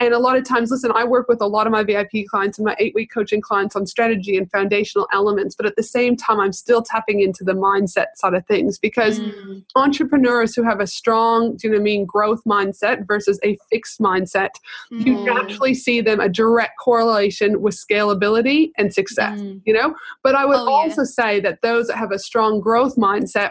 And 0.00 0.14
a 0.14 0.18
lot 0.18 0.36
of 0.36 0.44
times, 0.44 0.70
listen, 0.70 0.92
I 0.94 1.04
work 1.04 1.28
with 1.28 1.40
a 1.40 1.46
lot 1.46 1.66
of 1.66 1.72
my 1.72 1.82
VIP 1.82 2.26
clients 2.28 2.58
and 2.58 2.64
my 2.64 2.76
eight 2.78 2.94
week 2.94 3.10
coaching 3.12 3.40
clients 3.40 3.76
on 3.76 3.86
strategy 3.86 4.36
and 4.36 4.50
foundational 4.50 5.06
elements, 5.12 5.54
but 5.54 5.66
at 5.66 5.76
the 5.76 5.82
same 5.82 6.16
time, 6.16 6.40
I'm 6.40 6.52
still 6.52 6.82
tapping 6.82 7.20
into 7.20 7.44
the 7.44 7.52
mindset 7.52 8.06
side 8.16 8.34
of 8.34 8.46
things 8.46 8.78
because 8.78 9.20
mm. 9.20 9.62
entrepreneurs 9.76 10.54
who 10.54 10.62
have 10.62 10.80
a 10.80 10.86
strong, 10.86 11.56
do 11.56 11.68
you 11.68 11.72
know 11.72 11.78
what 11.78 11.82
I 11.82 11.84
mean, 11.84 12.06
growth 12.06 12.42
mindset 12.44 13.06
versus 13.06 13.38
a 13.44 13.58
fixed 13.70 13.81
fixed 13.82 14.00
mindset, 14.00 14.50
mm. 14.92 15.04
you 15.04 15.24
naturally 15.24 15.74
see 15.74 16.00
them 16.00 16.20
a 16.20 16.28
direct 16.28 16.78
correlation 16.78 17.60
with 17.60 17.74
scalability 17.74 18.70
and 18.78 18.92
success, 18.94 19.40
mm. 19.40 19.60
you 19.64 19.72
know? 19.72 19.94
But 20.22 20.34
I 20.34 20.44
would 20.44 20.56
oh, 20.56 20.72
also 20.72 21.02
yeah. 21.02 21.06
say 21.06 21.40
that 21.40 21.62
those 21.62 21.88
that 21.88 21.96
have 21.96 22.12
a 22.12 22.18
strong 22.18 22.60
growth 22.60 22.96
mindset 22.96 23.50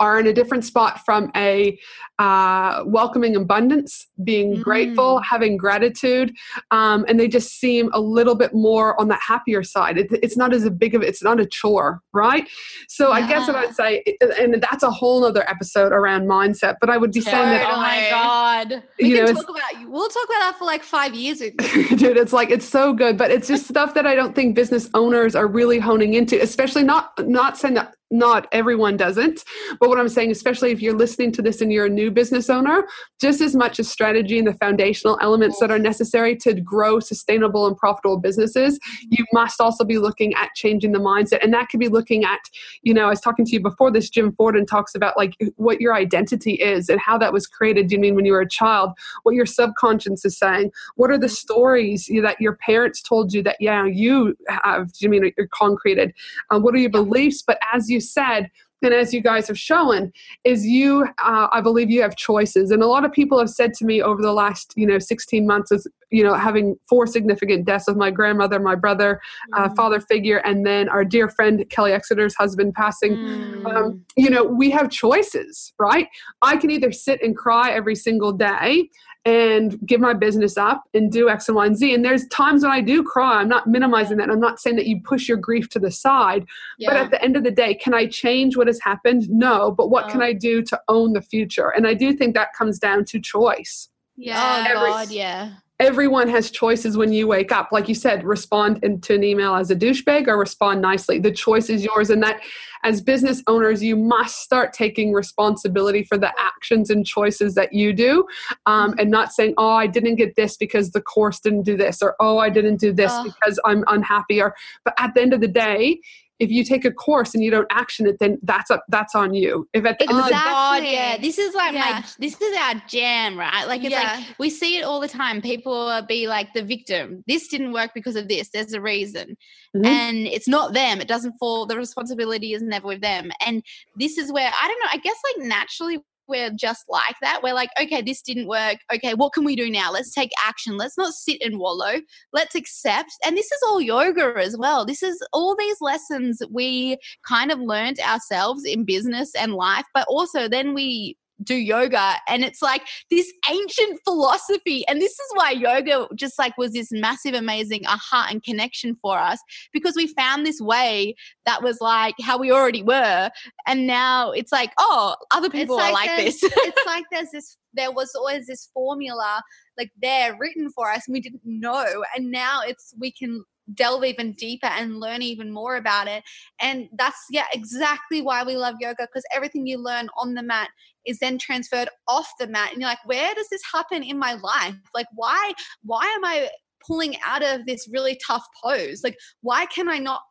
are 0.00 0.18
in 0.18 0.26
a 0.26 0.32
different 0.32 0.64
spot 0.64 1.04
from 1.04 1.30
a 1.36 1.78
uh, 2.18 2.84
welcoming 2.86 3.34
abundance, 3.34 4.06
being 4.22 4.56
mm. 4.56 4.62
grateful, 4.62 5.20
having 5.20 5.56
gratitude, 5.56 6.32
um, 6.70 7.04
and 7.08 7.18
they 7.18 7.26
just 7.26 7.58
seem 7.58 7.90
a 7.92 8.00
little 8.00 8.34
bit 8.34 8.54
more 8.54 8.98
on 9.00 9.08
that 9.08 9.20
happier 9.20 9.62
side. 9.62 9.98
It, 9.98 10.08
it's 10.22 10.36
not 10.36 10.52
as 10.52 10.64
a 10.64 10.70
big 10.70 10.94
of 10.94 11.02
it's 11.02 11.22
not 11.22 11.40
a 11.40 11.46
chore, 11.46 12.00
right? 12.12 12.48
So 12.88 13.08
yeah. 13.08 13.14
I 13.14 13.28
guess 13.28 13.48
what 13.48 13.56
I'd 13.56 13.74
say, 13.74 14.04
and 14.38 14.62
that's 14.62 14.82
a 14.82 14.90
whole 14.90 15.24
other 15.24 15.48
episode 15.48 15.92
around 15.92 16.28
mindset. 16.28 16.76
But 16.80 16.90
I 16.90 16.96
would 16.96 17.12
be 17.12 17.20
saying 17.20 17.48
that, 17.48 17.72
oh 17.72 17.76
my 17.76 18.08
god, 18.10 18.82
We 19.00 19.08
you 19.08 19.16
can 19.16 19.26
know, 19.26 19.32
talk 19.32 19.48
about, 19.48 19.90
we'll 19.90 20.08
talk 20.08 20.24
about 20.24 20.40
that 20.40 20.58
for 20.58 20.64
like 20.64 20.84
five 20.84 21.14
years, 21.14 21.38
dude. 21.38 22.16
It's 22.16 22.32
like 22.32 22.50
it's 22.50 22.68
so 22.68 22.92
good, 22.92 23.18
but 23.18 23.30
it's 23.30 23.48
just 23.48 23.66
stuff 23.66 23.94
that 23.94 24.06
I 24.06 24.14
don't 24.14 24.34
think 24.34 24.54
business 24.54 24.88
owners 24.94 25.34
are 25.34 25.46
really 25.46 25.78
honing 25.78 26.14
into, 26.14 26.40
especially 26.40 26.84
not 26.84 27.12
not 27.26 27.58
saying 27.58 27.74
that 27.74 27.94
not 28.12 28.46
everyone 28.52 28.96
doesn't 28.96 29.44
but 29.80 29.88
what 29.88 29.98
i'm 29.98 30.08
saying 30.08 30.30
especially 30.30 30.70
if 30.70 30.80
you're 30.80 30.96
listening 30.96 31.32
to 31.32 31.42
this 31.42 31.60
and 31.60 31.72
you're 31.72 31.86
a 31.86 31.90
new 31.90 32.10
business 32.10 32.50
owner 32.50 32.84
just 33.20 33.40
as 33.40 33.56
much 33.56 33.80
as 33.80 33.88
strategy 33.88 34.38
and 34.38 34.46
the 34.46 34.54
foundational 34.54 35.18
elements 35.22 35.58
that 35.58 35.70
are 35.70 35.78
necessary 35.78 36.36
to 36.36 36.54
grow 36.60 37.00
sustainable 37.00 37.66
and 37.66 37.76
profitable 37.76 38.18
businesses 38.18 38.78
you 39.08 39.24
must 39.32 39.60
also 39.60 39.84
be 39.84 39.98
looking 39.98 40.34
at 40.34 40.50
changing 40.54 40.92
the 40.92 40.98
mindset. 40.98 41.42
And 41.42 41.52
that 41.54 41.68
could 41.68 41.80
be 41.80 41.88
looking 41.88 42.24
at 42.24 42.40
you 42.82 42.94
know 42.94 43.06
i 43.06 43.08
was 43.08 43.20
talking 43.20 43.44
to 43.44 43.52
you 43.52 43.60
before 43.60 43.90
this 43.90 44.10
Jim 44.10 44.32
Fortin 44.32 44.66
talks 44.66 44.94
about 44.94 45.16
like 45.16 45.36
what 45.56 45.80
your 45.80 45.94
identity 45.94 46.54
is 46.54 46.88
and 46.88 47.00
how 47.00 47.16
that 47.18 47.32
was 47.32 47.46
created 47.46 47.88
do 47.88 47.94
you 47.94 48.00
mean 48.00 48.14
when 48.14 48.24
you 48.24 48.32
were 48.32 48.40
a 48.40 48.48
child 48.48 48.90
what 49.22 49.34
your 49.34 49.46
subconscious 49.46 50.24
is 50.24 50.38
saying 50.38 50.70
what 50.96 51.10
are 51.10 51.18
the 51.18 51.28
stories 51.28 52.10
that 52.22 52.40
your 52.40 52.56
parents 52.56 53.00
told 53.00 53.32
you 53.32 53.42
that 53.42 53.56
yeah 53.60 53.86
you 53.86 54.36
have 54.48 54.92
do 54.92 54.98
you 55.00 55.08
mean 55.08 55.32
you're 55.36 55.48
concreted 55.48 56.12
um, 56.50 56.62
what 56.62 56.74
are 56.74 56.78
your 56.78 56.90
beliefs? 56.90 57.42
But 57.42 57.58
as 57.72 57.88
you 57.88 58.00
said 58.02 58.50
and 58.82 58.92
as 58.92 59.14
you 59.14 59.20
guys 59.20 59.46
have 59.46 59.58
shown 59.58 60.12
is 60.44 60.66
you 60.66 61.06
uh, 61.22 61.48
i 61.52 61.60
believe 61.60 61.90
you 61.90 62.02
have 62.02 62.16
choices. 62.16 62.70
And 62.70 62.82
a 62.82 62.86
lot 62.86 63.04
of 63.04 63.12
people 63.12 63.38
have 63.38 63.50
said 63.50 63.74
to 63.74 63.84
me 63.84 64.02
over 64.02 64.20
the 64.20 64.32
last 64.32 64.74
you 64.76 64.86
know 64.86 64.98
16 64.98 65.46
months 65.46 65.72
is 65.72 65.86
you 66.12 66.22
know 66.22 66.34
having 66.34 66.76
four 66.88 67.06
significant 67.06 67.64
deaths 67.64 67.88
of 67.88 67.96
my 67.96 68.10
grandmother 68.10 68.60
my 68.60 68.74
brother 68.74 69.20
uh, 69.54 69.62
mm. 69.62 69.70
uh, 69.70 69.74
father 69.74 70.00
figure 70.00 70.38
and 70.38 70.64
then 70.66 70.88
our 70.88 71.04
dear 71.04 71.28
friend 71.28 71.64
kelly 71.70 71.92
exeter's 71.92 72.34
husband 72.34 72.72
passing 72.74 73.16
mm. 73.16 73.74
um, 73.74 74.04
you 74.16 74.30
know 74.30 74.44
we 74.44 74.70
have 74.70 74.90
choices 74.90 75.72
right 75.78 76.08
i 76.42 76.56
can 76.56 76.70
either 76.70 76.92
sit 76.92 77.20
and 77.22 77.36
cry 77.36 77.70
every 77.70 77.94
single 77.94 78.32
day 78.32 78.88
and 79.24 79.78
give 79.86 80.00
my 80.00 80.14
business 80.14 80.56
up 80.56 80.84
and 80.94 81.12
do 81.12 81.28
X 81.28 81.48
and 81.48 81.56
Y 81.56 81.66
and 81.66 81.76
Z. 81.76 81.94
And 81.94 82.04
there's 82.04 82.26
times 82.28 82.62
when 82.62 82.72
I 82.72 82.80
do 82.80 83.04
cry. 83.04 83.40
I'm 83.40 83.48
not 83.48 83.68
minimizing 83.68 84.16
that. 84.16 84.28
I'm 84.28 84.40
not 84.40 84.58
saying 84.58 84.76
that 84.76 84.86
you 84.86 85.00
push 85.00 85.28
your 85.28 85.36
grief 85.36 85.68
to 85.70 85.78
the 85.78 85.92
side. 85.92 86.44
Yeah. 86.78 86.90
But 86.90 86.96
at 86.96 87.10
the 87.12 87.22
end 87.22 87.36
of 87.36 87.44
the 87.44 87.50
day, 87.50 87.74
can 87.74 87.94
I 87.94 88.06
change 88.06 88.56
what 88.56 88.66
has 88.66 88.80
happened? 88.80 89.30
No. 89.30 89.70
But 89.70 89.90
what 89.90 90.08
can 90.08 90.22
I 90.22 90.32
do 90.32 90.62
to 90.62 90.80
own 90.88 91.12
the 91.12 91.22
future? 91.22 91.68
And 91.68 91.86
I 91.86 91.94
do 91.94 92.12
think 92.12 92.34
that 92.34 92.48
comes 92.58 92.78
down 92.80 93.04
to 93.06 93.20
choice. 93.20 93.88
Yeah. 94.16 94.64
Oh, 94.66 94.70
Every, 94.70 94.90
God, 94.90 95.10
yeah 95.10 95.52
everyone 95.82 96.28
has 96.28 96.50
choices 96.50 96.96
when 96.96 97.12
you 97.12 97.26
wake 97.26 97.50
up. 97.50 97.72
Like 97.72 97.88
you 97.88 97.94
said, 97.94 98.22
respond 98.22 98.80
to 99.02 99.14
an 99.14 99.24
email 99.24 99.56
as 99.56 99.70
a 99.70 99.76
douchebag 99.76 100.28
or 100.28 100.38
respond 100.38 100.80
nicely. 100.80 101.18
The 101.18 101.32
choice 101.32 101.68
is 101.68 101.84
yours. 101.84 102.08
And 102.08 102.22
that, 102.22 102.40
as 102.84 103.00
business 103.00 103.42
owners, 103.48 103.82
you 103.82 103.96
must 103.96 104.38
start 104.42 104.72
taking 104.72 105.12
responsibility 105.12 106.04
for 106.04 106.16
the 106.16 106.32
actions 106.38 106.88
and 106.88 107.04
choices 107.04 107.56
that 107.56 107.72
you 107.72 107.92
do 107.92 108.24
um, 108.66 108.94
and 108.98 109.10
not 109.10 109.32
saying, 109.32 109.54
oh, 109.58 109.70
I 109.70 109.88
didn't 109.88 110.14
get 110.16 110.36
this 110.36 110.56
because 110.56 110.92
the 110.92 111.00
course 111.00 111.40
didn't 111.40 111.62
do 111.62 111.76
this, 111.76 112.00
or 112.00 112.14
oh, 112.20 112.38
I 112.38 112.48
didn't 112.48 112.76
do 112.76 112.92
this 112.92 113.12
because 113.24 113.58
I'm 113.64 113.84
unhappy. 113.88 114.40
Or, 114.40 114.54
but 114.84 114.94
at 114.98 115.14
the 115.14 115.22
end 115.22 115.32
of 115.32 115.40
the 115.40 115.48
day, 115.48 116.00
if 116.42 116.50
you 116.50 116.64
take 116.64 116.84
a 116.84 116.90
course 116.90 117.34
and 117.34 117.44
you 117.44 117.52
don't 117.52 117.68
action 117.70 118.04
it, 118.04 118.18
then 118.18 118.36
that's 118.42 118.68
up 118.68 118.82
that's 118.88 119.14
on 119.14 119.32
you. 119.32 119.68
If 119.72 119.84
at 119.84 120.00
the 120.00 120.06
exactly. 120.06 120.34
end 120.34 120.34
of 120.34 120.42
God, 120.44 120.82
yeah, 120.84 121.16
this 121.16 121.38
is 121.38 121.54
like 121.54 121.72
yeah. 121.72 122.00
my 122.00 122.04
this 122.18 122.40
is 122.40 122.56
our 122.58 122.74
jam, 122.88 123.38
right? 123.38 123.64
Like 123.68 123.84
it's 123.84 123.92
yeah. 123.92 124.16
like 124.16 124.38
we 124.40 124.50
see 124.50 124.76
it 124.76 124.82
all 124.82 124.98
the 124.98 125.06
time. 125.06 125.40
People 125.40 126.02
be 126.08 126.26
like 126.26 126.52
the 126.52 126.64
victim. 126.64 127.22
This 127.28 127.46
didn't 127.46 127.72
work 127.72 127.92
because 127.94 128.16
of 128.16 128.26
this. 128.26 128.48
There's 128.48 128.72
a 128.72 128.80
reason, 128.80 129.36
mm-hmm. 129.76 129.86
and 129.86 130.26
it's 130.26 130.48
not 130.48 130.74
them. 130.74 131.00
It 131.00 131.06
doesn't 131.06 131.34
fall. 131.38 131.64
The 131.64 131.76
responsibility 131.76 132.54
is 132.54 132.62
never 132.62 132.88
with 132.88 133.02
them. 133.02 133.30
And 133.46 133.62
this 133.96 134.18
is 134.18 134.32
where 134.32 134.50
I 134.60 134.66
don't 134.66 134.80
know. 134.80 134.90
I 134.92 134.96
guess 134.96 135.16
like 135.36 135.46
naturally 135.46 136.00
we're 136.32 136.50
just 136.50 136.84
like 136.88 137.14
that. 137.20 137.40
We're 137.42 137.54
like, 137.54 137.70
okay, 137.80 138.02
this 138.02 138.22
didn't 138.22 138.48
work. 138.48 138.78
Okay, 138.92 139.14
what 139.14 139.32
can 139.32 139.44
we 139.44 139.54
do 139.54 139.70
now? 139.70 139.92
Let's 139.92 140.12
take 140.12 140.30
action. 140.44 140.76
Let's 140.76 140.98
not 140.98 141.12
sit 141.14 141.40
and 141.42 141.58
wallow. 141.58 142.00
Let's 142.32 142.54
accept. 142.54 143.12
And 143.24 143.36
this 143.36 143.46
is 143.46 143.60
all 143.66 143.80
yoga 143.80 144.34
as 144.38 144.56
well. 144.56 144.84
This 144.84 145.02
is 145.02 145.22
all 145.32 145.54
these 145.54 145.76
lessons 145.80 146.42
we 146.50 146.98
kind 147.28 147.52
of 147.52 147.60
learned 147.60 148.00
ourselves 148.00 148.64
in 148.64 148.84
business 148.84 149.30
and 149.34 149.52
life, 149.54 149.84
but 149.94 150.06
also 150.08 150.48
then 150.48 150.74
we 150.74 151.16
do 151.42 151.54
yoga 151.54 152.14
and 152.28 152.44
it's 152.44 152.62
like 152.62 152.82
this 153.10 153.32
ancient 153.50 153.98
philosophy 154.04 154.86
and 154.88 155.00
this 155.00 155.12
is 155.12 155.26
why 155.34 155.50
yoga 155.50 156.06
just 156.14 156.38
like 156.38 156.56
was 156.56 156.72
this 156.72 156.88
massive 156.90 157.34
amazing 157.34 157.82
aha 157.86 158.28
and 158.30 158.42
connection 158.42 158.96
for 159.00 159.18
us 159.18 159.38
because 159.72 159.94
we 159.96 160.06
found 160.06 160.46
this 160.46 160.60
way 160.60 161.14
that 161.46 161.62
was 161.62 161.80
like 161.80 162.14
how 162.22 162.38
we 162.38 162.50
already 162.50 162.82
were 162.82 163.30
and 163.66 163.86
now 163.86 164.30
it's 164.30 164.52
like 164.52 164.72
oh 164.78 165.14
other 165.32 165.50
people 165.50 165.76
like 165.76 165.90
are 165.90 165.92
like 165.92 166.16
this. 166.16 166.42
it's 166.42 166.86
like 166.86 167.04
there's 167.10 167.30
this 167.32 167.56
there 167.74 167.92
was 167.92 168.12
always 168.14 168.46
this 168.46 168.68
formula 168.74 169.42
like 169.78 169.90
there 170.00 170.36
written 170.38 170.70
for 170.70 170.90
us 170.90 171.06
and 171.06 171.14
we 171.14 171.20
didn't 171.20 171.40
know 171.44 172.04
and 172.16 172.30
now 172.30 172.60
it's 172.62 172.94
we 172.98 173.10
can 173.10 173.44
delve 173.74 174.04
even 174.04 174.32
deeper 174.32 174.66
and 174.66 175.00
learn 175.00 175.22
even 175.22 175.52
more 175.52 175.76
about 175.76 176.08
it. 176.08 176.22
And 176.60 176.88
that's 176.96 177.18
yeah, 177.30 177.46
exactly 177.52 178.20
why 178.22 178.44
we 178.44 178.56
love 178.56 178.76
yoga 178.80 179.06
because 179.06 179.24
everything 179.34 179.66
you 179.66 179.78
learn 179.78 180.08
on 180.16 180.34
the 180.34 180.42
mat 180.42 180.68
is 181.06 181.18
then 181.18 181.38
transferred 181.38 181.88
off 182.08 182.30
the 182.38 182.46
mat 182.46 182.70
and 182.72 182.80
you're 182.80 182.90
like 182.90 183.04
where 183.06 183.34
does 183.34 183.48
this 183.50 183.62
happen 183.72 184.02
in 184.02 184.18
my 184.18 184.34
life 184.34 184.74
like 184.94 185.06
why 185.14 185.52
why 185.82 186.04
am 186.04 186.24
i 186.24 186.48
pulling 186.86 187.16
out 187.24 187.42
of 187.42 187.66
this 187.66 187.88
really 187.90 188.18
tough 188.24 188.46
pose. 188.62 189.02
Like 189.02 189.18
why 189.40 189.66
can 189.66 189.88
i 189.88 189.98
not 189.98 190.22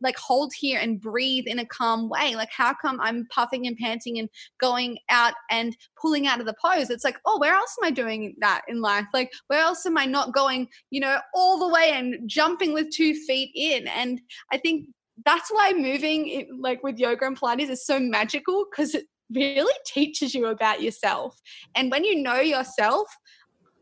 like 0.00 0.16
hold 0.16 0.52
here 0.58 0.80
and 0.80 1.00
breathe 1.00 1.44
in 1.46 1.58
a 1.58 1.66
calm 1.66 2.08
way? 2.08 2.34
Like 2.34 2.50
how 2.50 2.74
come 2.74 3.00
i'm 3.00 3.26
puffing 3.30 3.66
and 3.66 3.76
panting 3.76 4.18
and 4.18 4.28
going 4.60 4.98
out 5.08 5.34
and 5.50 5.76
pulling 6.00 6.26
out 6.26 6.40
of 6.40 6.46
the 6.46 6.56
pose? 6.62 6.90
It's 6.90 7.04
like 7.04 7.18
oh 7.26 7.38
where 7.38 7.54
else 7.54 7.74
am 7.80 7.86
i 7.86 7.90
doing 7.90 8.34
that 8.40 8.62
in 8.68 8.80
life? 8.80 9.06
Like 9.12 9.30
where 9.48 9.60
else 9.60 9.86
am 9.86 9.98
i 9.98 10.04
not 10.04 10.34
going 10.34 10.68
you 10.90 11.00
know 11.00 11.18
all 11.34 11.58
the 11.58 11.72
way 11.72 11.90
and 11.92 12.28
jumping 12.28 12.72
with 12.72 12.90
two 12.90 13.14
feet 13.14 13.50
in? 13.54 13.86
And 13.88 14.20
i 14.52 14.58
think 14.58 14.86
that's 15.24 15.50
why 15.50 15.72
moving 15.72 16.48
like 16.60 16.82
with 16.82 16.98
yoga 16.98 17.26
and 17.26 17.38
pilates 17.38 17.70
is 17.70 17.84
so 17.84 17.98
magical 17.98 18.66
because 18.70 18.94
it 18.94 19.06
really 19.34 19.74
teaches 19.84 20.34
you 20.34 20.46
about 20.46 20.80
yourself. 20.80 21.38
And 21.74 21.90
when 21.90 22.04
you 22.04 22.22
know 22.22 22.40
yourself 22.40 23.08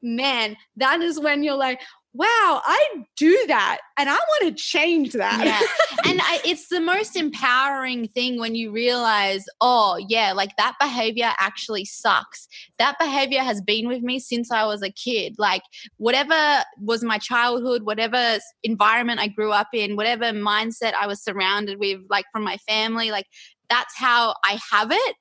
man, 0.03 0.57
that 0.77 1.01
is 1.01 1.19
when 1.21 1.43
you're 1.43 1.55
like, 1.55 1.81
wow, 2.17 2.63
I 2.65 3.05
do 3.17 3.45
that 3.49 3.79
and 3.99 4.09
I 4.09 4.15
want 4.15 4.43
to 4.57 4.63
change 4.63 5.13
that. 5.13 5.45
Yeah. 5.45 5.61
and 6.11 6.21
I, 6.23 6.41
it's 6.45 6.69
the 6.69 6.81
most 6.81 7.15
empowering 7.15 8.09
thing 8.09 8.41
when 8.41 8.55
you 8.55 8.73
realize, 8.73 9.45
oh, 9.61 10.03
yeah, 10.09 10.33
like 10.33 10.57
that 10.57 10.75
behavior 10.81 11.33
actually 11.39 11.85
sucks. 11.85 12.49
That 12.79 12.99
behavior 12.99 13.41
has 13.41 13.61
been 13.61 13.87
with 13.87 14.03
me 14.03 14.19
since 14.19 14.51
I 14.51 14.65
was 14.65 14.83
a 14.83 14.91
kid. 14.91 15.35
Like, 15.39 15.63
whatever 15.99 16.65
was 16.81 17.03
my 17.03 17.19
childhood, 17.19 17.83
whatever 17.83 18.39
environment 18.63 19.21
I 19.21 19.29
grew 19.29 19.53
up 19.53 19.69
in, 19.75 19.97
whatever 19.97 20.33
mindset 20.33 20.95
I 20.95 21.07
was 21.07 21.23
surrounded 21.23 21.79
with, 21.79 22.01
like 22.09 22.25
from 22.33 22.45
my 22.45 22.57
family, 22.69 23.11
like 23.11 23.27
that's 23.69 23.97
how 23.97 24.35
I 24.45 24.59
have 24.73 24.91
it. 24.91 25.17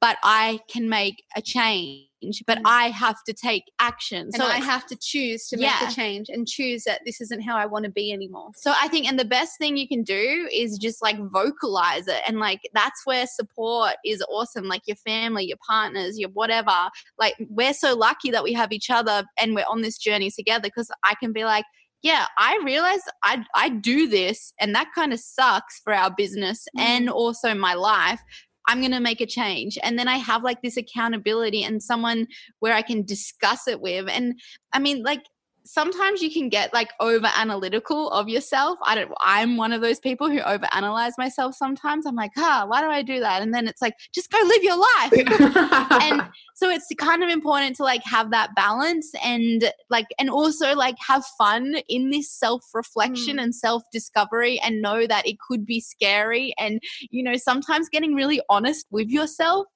But 0.00 0.18
I 0.22 0.60
can 0.68 0.90
make 0.90 1.22
a 1.34 1.40
change 1.40 2.08
but 2.46 2.58
mm. 2.58 2.62
I 2.64 2.88
have 2.88 3.22
to 3.24 3.32
take 3.32 3.64
action. 3.78 4.30
And 4.32 4.34
so 4.34 4.44
I 4.44 4.58
have 4.58 4.86
to 4.86 4.96
choose 4.96 5.46
to 5.48 5.56
make 5.56 5.72
the 5.80 5.92
change 5.94 6.28
and 6.28 6.46
choose 6.46 6.84
that 6.84 7.00
this 7.04 7.20
isn't 7.20 7.42
how 7.42 7.56
I 7.56 7.66
want 7.66 7.84
to 7.84 7.90
be 7.90 8.12
anymore. 8.12 8.50
So 8.56 8.72
I 8.80 8.88
think, 8.88 9.06
and 9.06 9.18
the 9.18 9.24
best 9.24 9.58
thing 9.58 9.76
you 9.76 9.88
can 9.88 10.02
do 10.02 10.48
is 10.52 10.78
just 10.78 11.02
like 11.02 11.16
vocalize 11.30 12.06
it. 12.08 12.20
And 12.26 12.38
like 12.38 12.60
that's 12.72 13.04
where 13.04 13.26
support 13.26 13.94
is 14.04 14.22
awesome. 14.30 14.64
Like 14.64 14.82
your 14.86 14.96
family, 14.96 15.44
your 15.44 15.58
partners, 15.66 16.18
your 16.18 16.30
whatever. 16.30 16.90
Like 17.18 17.34
we're 17.48 17.74
so 17.74 17.94
lucky 17.94 18.30
that 18.30 18.44
we 18.44 18.52
have 18.52 18.72
each 18.72 18.90
other 18.90 19.24
and 19.38 19.54
we're 19.54 19.66
on 19.68 19.82
this 19.82 19.98
journey 19.98 20.30
together 20.30 20.62
because 20.62 20.90
I 21.04 21.14
can 21.14 21.32
be 21.32 21.44
like, 21.44 21.64
yeah, 22.02 22.26
I 22.36 22.60
realize 22.64 23.00
I 23.22 23.44
I 23.54 23.70
do 23.70 24.06
this 24.06 24.52
and 24.60 24.74
that 24.74 24.88
kind 24.94 25.12
of 25.12 25.20
sucks 25.20 25.80
for 25.82 25.94
our 25.94 26.14
business 26.14 26.66
mm. 26.76 26.82
and 26.82 27.08
also 27.08 27.54
my 27.54 27.74
life. 27.74 28.20
I'm 28.66 28.80
going 28.80 28.92
to 28.92 29.00
make 29.00 29.20
a 29.20 29.26
change. 29.26 29.78
And 29.82 29.98
then 29.98 30.08
I 30.08 30.16
have 30.16 30.42
like 30.42 30.62
this 30.62 30.76
accountability 30.76 31.64
and 31.64 31.82
someone 31.82 32.26
where 32.60 32.74
I 32.74 32.82
can 32.82 33.04
discuss 33.04 33.68
it 33.68 33.80
with. 33.80 34.08
And 34.08 34.40
I 34.72 34.78
mean, 34.78 35.02
like, 35.02 35.24
sometimes 35.66 36.22
you 36.22 36.30
can 36.30 36.48
get 36.48 36.72
like 36.74 36.90
over 37.00 37.28
analytical 37.36 38.10
of 38.10 38.28
yourself. 38.28 38.78
I 38.82 38.94
don't 38.94 39.12
I'm 39.20 39.56
one 39.56 39.72
of 39.72 39.80
those 39.80 39.98
people 39.98 40.28
who 40.30 40.40
over 40.40 40.66
analyze 40.72 41.14
myself 41.16 41.54
sometimes. 41.54 42.06
I'm 42.06 42.14
like, 42.14 42.32
ah, 42.36 42.64
why 42.66 42.82
do 42.82 42.88
I 42.88 43.02
do 43.02 43.20
that? 43.20 43.42
And 43.42 43.54
then 43.54 43.66
it's 43.66 43.80
like, 43.80 43.94
just 44.14 44.30
go 44.30 44.38
live 44.42 44.62
your 44.62 44.76
life. 44.76 45.12
and 46.02 46.22
so 46.54 46.68
it's 46.68 46.86
kind 46.98 47.22
of 47.22 47.30
important 47.30 47.76
to 47.76 47.82
like 47.82 48.02
have 48.04 48.30
that 48.30 48.54
balance 48.54 49.10
and 49.24 49.72
like 49.90 50.06
and 50.18 50.30
also 50.30 50.74
like 50.74 50.96
have 51.06 51.24
fun 51.38 51.76
in 51.88 52.10
this 52.10 52.30
self-reflection 52.30 53.36
mm. 53.36 53.42
and 53.42 53.54
self-discovery 53.54 54.60
and 54.60 54.82
know 54.82 55.06
that 55.06 55.26
it 55.26 55.36
could 55.40 55.66
be 55.66 55.80
scary 55.80 56.54
and 56.58 56.80
you 57.10 57.22
know 57.22 57.36
sometimes 57.36 57.88
getting 57.88 58.14
really 58.14 58.40
honest 58.48 58.86
with 58.90 59.08
yourself 59.08 59.66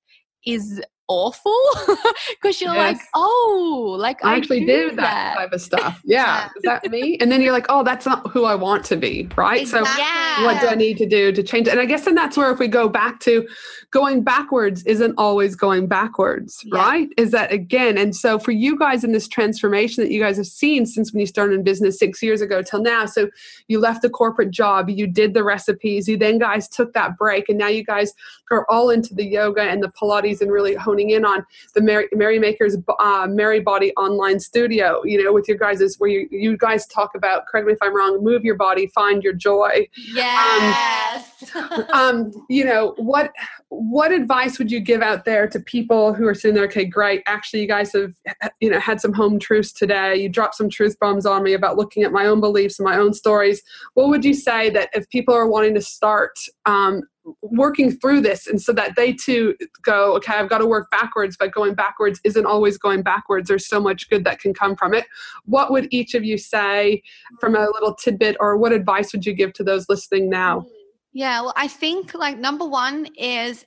is 0.46 0.80
awful 1.08 1.56
because 2.30 2.60
you're 2.60 2.74
yes. 2.74 2.96
like, 2.96 3.06
oh, 3.14 3.96
like 3.98 4.24
I, 4.24 4.34
I 4.34 4.36
actually 4.36 4.64
do, 4.64 4.90
that, 4.90 4.96
that, 4.96 5.34
type 5.36 5.52
of 5.52 5.60
stuff. 5.60 6.00
Yeah, 6.04 6.48
is 6.56 6.62
that 6.62 6.88
me? 6.90 7.18
And 7.20 7.30
then 7.30 7.42
you're 7.42 7.52
like, 7.52 7.66
oh, 7.68 7.82
that's 7.82 8.06
not 8.06 8.30
who 8.30 8.44
I 8.44 8.54
want 8.54 8.84
to 8.86 8.96
be, 8.96 9.28
right? 9.36 9.62
Exactly. 9.62 9.90
So, 9.90 9.98
yeah. 9.98 10.44
what 10.44 10.60
do 10.60 10.68
I 10.68 10.74
need 10.74 10.96
to 10.98 11.06
do 11.06 11.32
to 11.32 11.42
change? 11.42 11.66
It? 11.66 11.72
And 11.72 11.80
I 11.80 11.86
guess 11.86 12.04
then 12.04 12.14
that's 12.14 12.36
where 12.36 12.50
if 12.50 12.58
we 12.58 12.68
go 12.68 12.88
back 12.88 13.20
to 13.20 13.46
going 13.90 14.22
backwards, 14.22 14.82
isn't 14.84 15.14
always 15.16 15.54
going 15.54 15.86
backwards, 15.86 16.62
yeah. 16.64 16.78
right? 16.78 17.08
Is 17.16 17.30
that 17.30 17.50
again? 17.50 17.96
And 17.96 18.14
so 18.14 18.38
for 18.38 18.50
you 18.50 18.78
guys 18.78 19.02
in 19.02 19.12
this 19.12 19.26
transformation 19.26 20.04
that 20.04 20.12
you 20.12 20.20
guys 20.20 20.36
have 20.36 20.46
seen 20.46 20.84
since 20.84 21.12
when 21.12 21.20
you 21.20 21.26
started 21.26 21.54
in 21.54 21.62
business 21.62 21.98
six 21.98 22.22
years 22.22 22.42
ago 22.42 22.60
till 22.60 22.82
now, 22.82 23.06
so 23.06 23.28
you 23.68 23.80
left 23.80 24.02
the 24.02 24.10
corporate 24.10 24.50
job, 24.50 24.90
you 24.90 25.06
did 25.06 25.32
the 25.32 25.42
recipes, 25.42 26.06
you 26.06 26.18
then 26.18 26.38
guys 26.38 26.68
took 26.68 26.92
that 26.92 27.16
break, 27.16 27.48
and 27.48 27.56
now 27.56 27.68
you 27.68 27.82
guys 27.82 28.12
are 28.50 28.66
all 28.68 28.90
into 28.90 29.14
the 29.14 29.24
yoga 29.24 29.62
and 29.62 29.82
the 29.82 29.88
Pilates 29.88 30.40
and 30.40 30.52
really 30.52 30.74
honing 30.74 31.10
in 31.10 31.24
on 31.24 31.44
the 31.74 31.80
Merry, 31.80 32.08
Mary 32.12 32.38
Makers 32.38 32.76
uh, 32.98 33.26
Merry 33.28 33.60
Body 33.60 33.92
online 33.96 34.40
studio, 34.40 35.02
you 35.04 35.22
know, 35.22 35.32
with 35.32 35.48
your 35.48 35.56
guys' 35.56 35.96
where 35.98 36.10
you, 36.10 36.28
you 36.30 36.56
guys 36.56 36.86
talk 36.86 37.14
about, 37.14 37.46
correct 37.46 37.66
me 37.66 37.72
if 37.72 37.78
I'm 37.80 37.94
wrong, 37.94 38.22
move 38.22 38.44
your 38.44 38.56
body, 38.56 38.86
find 38.88 39.22
your 39.22 39.32
joy. 39.32 39.88
Yes. 40.12 41.54
Um, 41.92 42.08
um, 42.08 42.46
you 42.48 42.64
know, 42.64 42.94
what 42.96 43.32
what 43.78 44.10
advice 44.10 44.58
would 44.58 44.72
you 44.72 44.80
give 44.80 45.02
out 45.02 45.24
there 45.24 45.46
to 45.46 45.60
people 45.60 46.12
who 46.12 46.26
are 46.26 46.34
sitting 46.34 46.56
there, 46.56 46.64
okay, 46.64 46.84
great, 46.84 47.22
actually 47.26 47.60
you 47.60 47.68
guys 47.68 47.92
have, 47.92 48.12
you 48.60 48.68
know, 48.68 48.80
had 48.80 49.00
some 49.00 49.12
home 49.12 49.38
truths 49.38 49.72
today. 49.72 50.16
You 50.16 50.28
dropped 50.28 50.56
some 50.56 50.68
truth 50.68 50.98
bombs 50.98 51.24
on 51.24 51.44
me 51.44 51.52
about 51.52 51.76
looking 51.76 52.02
at 52.02 52.10
my 52.10 52.26
own 52.26 52.40
beliefs 52.40 52.80
and 52.80 52.88
my 52.88 52.96
own 52.96 53.14
stories. 53.14 53.62
What 53.94 54.08
would 54.08 54.24
you 54.24 54.34
say 54.34 54.68
that 54.70 54.88
if 54.94 55.08
people 55.10 55.32
are 55.32 55.46
wanting 55.46 55.74
to 55.74 55.80
start 55.80 56.36
um, 56.66 57.02
working 57.42 57.92
through 57.92 58.22
this 58.22 58.48
and 58.48 58.60
so 58.60 58.72
that 58.72 58.96
they 58.96 59.12
too 59.12 59.54
go 59.82 60.16
okay 60.16 60.32
i've 60.32 60.48
got 60.48 60.58
to 60.58 60.66
work 60.66 60.90
backwards 60.90 61.36
but 61.38 61.52
going 61.52 61.74
backwards 61.74 62.18
isn't 62.24 62.46
always 62.46 62.78
going 62.78 63.02
backwards 63.02 63.48
there's 63.48 63.66
so 63.66 63.78
much 63.78 64.08
good 64.08 64.24
that 64.24 64.40
can 64.40 64.54
come 64.54 64.74
from 64.74 64.94
it 64.94 65.04
what 65.44 65.70
would 65.70 65.86
each 65.90 66.14
of 66.14 66.24
you 66.24 66.38
say 66.38 67.02
from 67.38 67.54
a 67.54 67.68
little 67.74 67.94
tidbit 67.94 68.34
or 68.40 68.56
what 68.56 68.72
advice 68.72 69.12
would 69.12 69.26
you 69.26 69.34
give 69.34 69.52
to 69.52 69.62
those 69.62 69.86
listening 69.90 70.30
now 70.30 70.64
yeah 71.12 71.40
well 71.40 71.54
i 71.56 71.68
think 71.68 72.14
like 72.14 72.38
number 72.38 72.66
one 72.66 73.06
is 73.16 73.64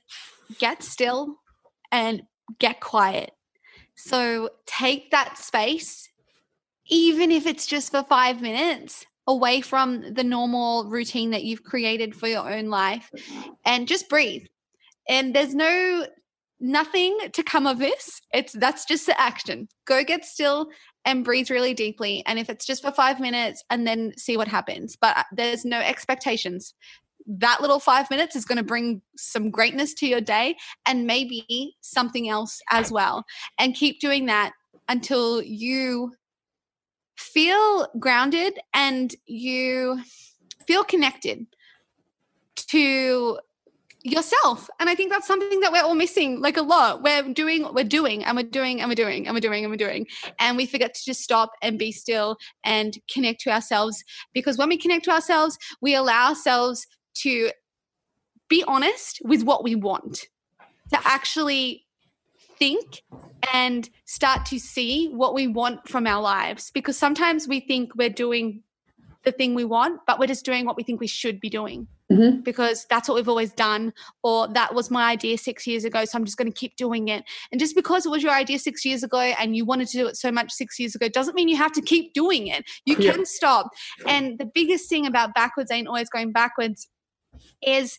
get 0.58 0.82
still 0.82 1.36
and 1.90 2.22
get 2.58 2.80
quiet 2.80 3.32
so 3.94 4.50
take 4.66 5.10
that 5.10 5.38
space 5.38 6.08
even 6.86 7.30
if 7.30 7.46
it's 7.46 7.66
just 7.66 7.90
for 7.90 8.02
five 8.02 8.42
minutes 8.42 9.06
away 9.26 9.60
from 9.60 10.14
the 10.14 10.24
normal 10.24 10.84
routine 10.88 11.30
that 11.30 11.44
you've 11.44 11.62
created 11.62 12.14
for 12.14 12.26
your 12.26 12.50
own 12.50 12.68
life 12.68 13.10
and 13.64 13.88
just 13.88 14.08
breathe. 14.08 14.44
And 15.08 15.34
there's 15.34 15.54
no 15.54 16.06
nothing 16.60 17.18
to 17.32 17.42
come 17.42 17.66
of 17.66 17.78
this. 17.78 18.20
It's 18.32 18.52
that's 18.52 18.84
just 18.84 19.06
the 19.06 19.20
action. 19.20 19.68
Go 19.84 20.04
get 20.04 20.24
still 20.24 20.68
and 21.04 21.24
breathe 21.24 21.50
really 21.50 21.74
deeply 21.74 22.22
and 22.26 22.38
if 22.38 22.48
it's 22.48 22.64
just 22.64 22.82
for 22.82 22.92
5 22.92 23.18
minutes 23.18 23.64
and 23.70 23.86
then 23.86 24.12
see 24.16 24.36
what 24.36 24.48
happens. 24.48 24.96
But 24.96 25.16
uh, 25.16 25.22
there's 25.32 25.64
no 25.64 25.80
expectations. 25.80 26.74
That 27.26 27.60
little 27.60 27.78
5 27.78 28.10
minutes 28.10 28.36
is 28.36 28.44
going 28.44 28.58
to 28.58 28.64
bring 28.64 29.02
some 29.16 29.50
greatness 29.50 29.94
to 29.94 30.06
your 30.06 30.20
day 30.20 30.56
and 30.86 31.06
maybe 31.06 31.76
something 31.80 32.28
else 32.28 32.60
as 32.70 32.90
well. 32.90 33.24
And 33.58 33.74
keep 33.74 34.00
doing 34.00 34.26
that 34.26 34.52
until 34.88 35.42
you 35.42 36.12
feel 37.16 37.88
grounded 37.98 38.58
and 38.74 39.14
you 39.26 40.00
feel 40.66 40.84
connected 40.84 41.46
to 42.56 43.38
yourself. 44.04 44.68
And 44.80 44.90
i 44.90 44.94
think 44.94 45.10
that's 45.10 45.26
something 45.26 45.60
that 45.60 45.72
we're 45.72 45.82
all 45.82 45.94
missing 45.94 46.40
like 46.40 46.56
a 46.56 46.62
lot. 46.62 47.02
We're 47.02 47.22
doing 47.32 47.72
we're 47.72 47.84
doing 47.84 48.24
and 48.24 48.36
we're 48.36 48.42
doing 48.42 48.80
and 48.80 48.90
we're 48.90 48.94
doing 48.96 49.26
and 49.26 49.34
we're 49.34 49.40
doing 49.40 49.64
and 49.64 49.70
we're 49.70 49.76
doing. 49.76 50.06
And 50.40 50.56
we 50.56 50.66
forget 50.66 50.94
to 50.94 51.04
just 51.04 51.22
stop 51.22 51.52
and 51.62 51.78
be 51.78 51.92
still 51.92 52.36
and 52.64 52.98
connect 53.12 53.42
to 53.42 53.50
ourselves. 53.50 54.02
Because 54.34 54.58
when 54.58 54.68
we 54.68 54.76
connect 54.76 55.04
to 55.04 55.12
ourselves 55.12 55.56
we 55.80 55.94
allow 55.94 56.30
ourselves 56.30 56.86
to 57.14 57.50
be 58.48 58.64
honest 58.66 59.20
with 59.24 59.42
what 59.42 59.64
we 59.64 59.74
want 59.74 60.26
to 60.90 60.98
actually 61.04 61.86
think 62.58 63.02
and 63.52 63.88
start 64.04 64.46
to 64.46 64.58
see 64.58 65.08
what 65.08 65.34
we 65.34 65.46
want 65.46 65.88
from 65.88 66.06
our 66.06 66.22
lives 66.22 66.70
because 66.72 66.96
sometimes 66.96 67.48
we 67.48 67.60
think 67.60 67.94
we're 67.96 68.08
doing 68.08 68.62
the 69.24 69.32
thing 69.32 69.54
we 69.54 69.64
want, 69.64 70.00
but 70.06 70.18
we're 70.18 70.26
just 70.26 70.44
doing 70.44 70.66
what 70.66 70.76
we 70.76 70.82
think 70.82 71.00
we 71.00 71.06
should 71.06 71.40
be 71.40 71.48
doing 71.48 71.86
mm-hmm. 72.10 72.40
because 72.40 72.86
that's 72.90 73.08
what 73.08 73.14
we've 73.14 73.28
always 73.28 73.52
done, 73.52 73.92
or 74.22 74.48
that 74.48 74.74
was 74.74 74.90
my 74.90 75.10
idea 75.10 75.38
six 75.38 75.66
years 75.66 75.84
ago, 75.84 76.04
so 76.04 76.18
I'm 76.18 76.24
just 76.24 76.36
going 76.36 76.50
to 76.50 76.58
keep 76.58 76.76
doing 76.76 77.08
it. 77.08 77.24
And 77.50 77.60
just 77.60 77.74
because 77.74 78.04
it 78.04 78.10
was 78.10 78.22
your 78.22 78.32
idea 78.32 78.58
six 78.58 78.84
years 78.84 79.02
ago 79.02 79.18
and 79.18 79.56
you 79.56 79.64
wanted 79.64 79.88
to 79.88 79.98
do 79.98 80.06
it 80.08 80.16
so 80.16 80.32
much 80.32 80.52
six 80.52 80.78
years 80.78 80.94
ago 80.94 81.08
doesn't 81.08 81.34
mean 81.34 81.48
you 81.48 81.56
have 81.56 81.72
to 81.72 81.82
keep 81.82 82.12
doing 82.14 82.48
it. 82.48 82.64
You 82.84 82.96
can 82.96 83.24
stop. 83.24 83.70
And 84.06 84.38
the 84.38 84.46
biggest 84.46 84.88
thing 84.88 85.06
about 85.06 85.34
backwards 85.34 85.70
ain't 85.70 85.88
always 85.88 86.08
going 86.08 86.32
backwards 86.32 86.88
is 87.62 87.98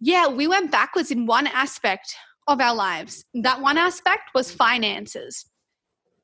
yeah, 0.00 0.28
we 0.28 0.46
went 0.46 0.70
backwards 0.70 1.10
in 1.10 1.26
one 1.26 1.46
aspect 1.48 2.14
of 2.46 2.60
our 2.60 2.74
lives. 2.74 3.24
That 3.34 3.60
one 3.60 3.76
aspect 3.76 4.30
was 4.34 4.50
finances. 4.50 5.46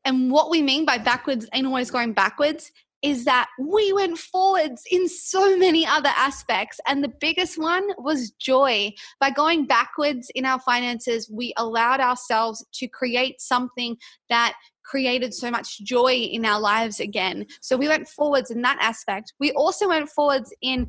And 0.05 0.31
what 0.31 0.51
we 0.51 0.63
mean 0.63 0.85
by 0.85 0.99
backwards 0.99 1.49
ain't 1.53 1.67
always 1.67 1.91
going 1.91 2.13
backwards 2.13 2.71
is 3.03 3.27
that 3.27 3.49
we 3.59 3.93
went 3.93 4.17
forwards 4.17 4.83
in 4.91 5.07
so 5.09 5.59
many 5.59 5.87
other 5.87 6.09
aspects. 6.17 6.81
And 6.87 7.05
the 7.05 7.13
biggest 7.21 7.59
one 7.59 7.87
was 7.99 8.31
joy. 8.31 8.95
By 9.21 9.29
going 9.29 9.67
backwards 9.67 10.31
in 10.35 10.47
our 10.47 10.59
finances, 10.59 11.31
we 11.31 11.53
allowed 11.59 12.01
ourselves 12.01 12.65
to 12.73 12.89
create 12.89 13.43
something 13.43 13.99
that 14.31 14.55
created 14.85 15.35
so 15.35 15.51
much 15.51 15.81
joy 15.81 16.13
in 16.13 16.47
our 16.47 16.59
lives 16.59 16.99
again. 16.99 17.47
So 17.61 17.77
we 17.77 17.89
went 17.89 18.09
forwards 18.09 18.51
in 18.51 18.63
that 18.63 18.79
aspect. 18.81 19.35
We 19.39 19.53
also 19.53 19.89
went 19.89 20.09
forwards 20.09 20.55
in 20.63 20.89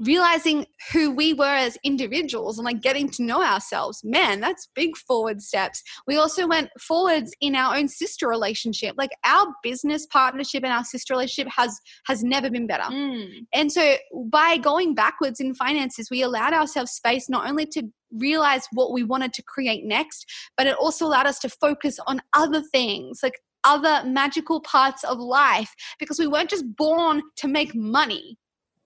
realizing 0.00 0.66
who 0.92 1.10
we 1.10 1.34
were 1.34 1.44
as 1.44 1.76
individuals 1.84 2.58
and 2.58 2.64
like 2.64 2.80
getting 2.80 3.08
to 3.10 3.22
know 3.22 3.42
ourselves. 3.42 4.00
Man 4.04 4.40
that's 4.40 4.68
big 4.74 4.96
forward 4.96 5.42
steps. 5.42 5.82
We 6.06 6.16
also 6.16 6.46
went 6.46 6.70
forwards 6.80 7.32
in 7.40 7.54
our 7.54 7.76
own 7.76 7.88
sister 7.88 8.28
relationship. 8.28 8.94
Like 8.96 9.10
our 9.24 9.46
business 9.62 10.06
partnership 10.06 10.64
and 10.64 10.72
our 10.72 10.84
sister 10.84 11.14
relationship 11.14 11.52
has 11.54 11.78
has 12.06 12.22
never 12.24 12.50
been 12.50 12.66
better. 12.66 12.84
Mm. 12.90 13.46
and 13.52 13.70
so 13.70 13.96
by 14.26 14.56
going 14.56 14.94
backwards 14.94 15.40
in 15.40 15.54
finances 15.54 16.08
we 16.10 16.22
allowed 16.22 16.52
ourselves 16.52 16.92
space 16.92 17.28
not 17.28 17.48
only 17.48 17.66
to 17.66 17.82
realize 18.12 18.66
what 18.72 18.92
we 18.92 19.02
wanted 19.04 19.32
to 19.32 19.42
create 19.42 19.84
next 19.84 20.24
but 20.56 20.66
it 20.66 20.76
also 20.76 21.06
allowed 21.06 21.26
us 21.26 21.38
to 21.38 21.48
focus 21.48 21.98
on 22.06 22.20
other 22.34 22.62
things 22.72 23.20
like 23.22 23.34
other 23.64 24.02
magical 24.06 24.60
parts 24.60 25.04
of 25.04 25.18
life 25.18 25.74
because 25.98 26.18
we 26.18 26.26
weren't 26.26 26.50
just 26.50 26.64
born 26.76 27.22
to 27.36 27.48
make 27.48 27.74
money 27.74 28.36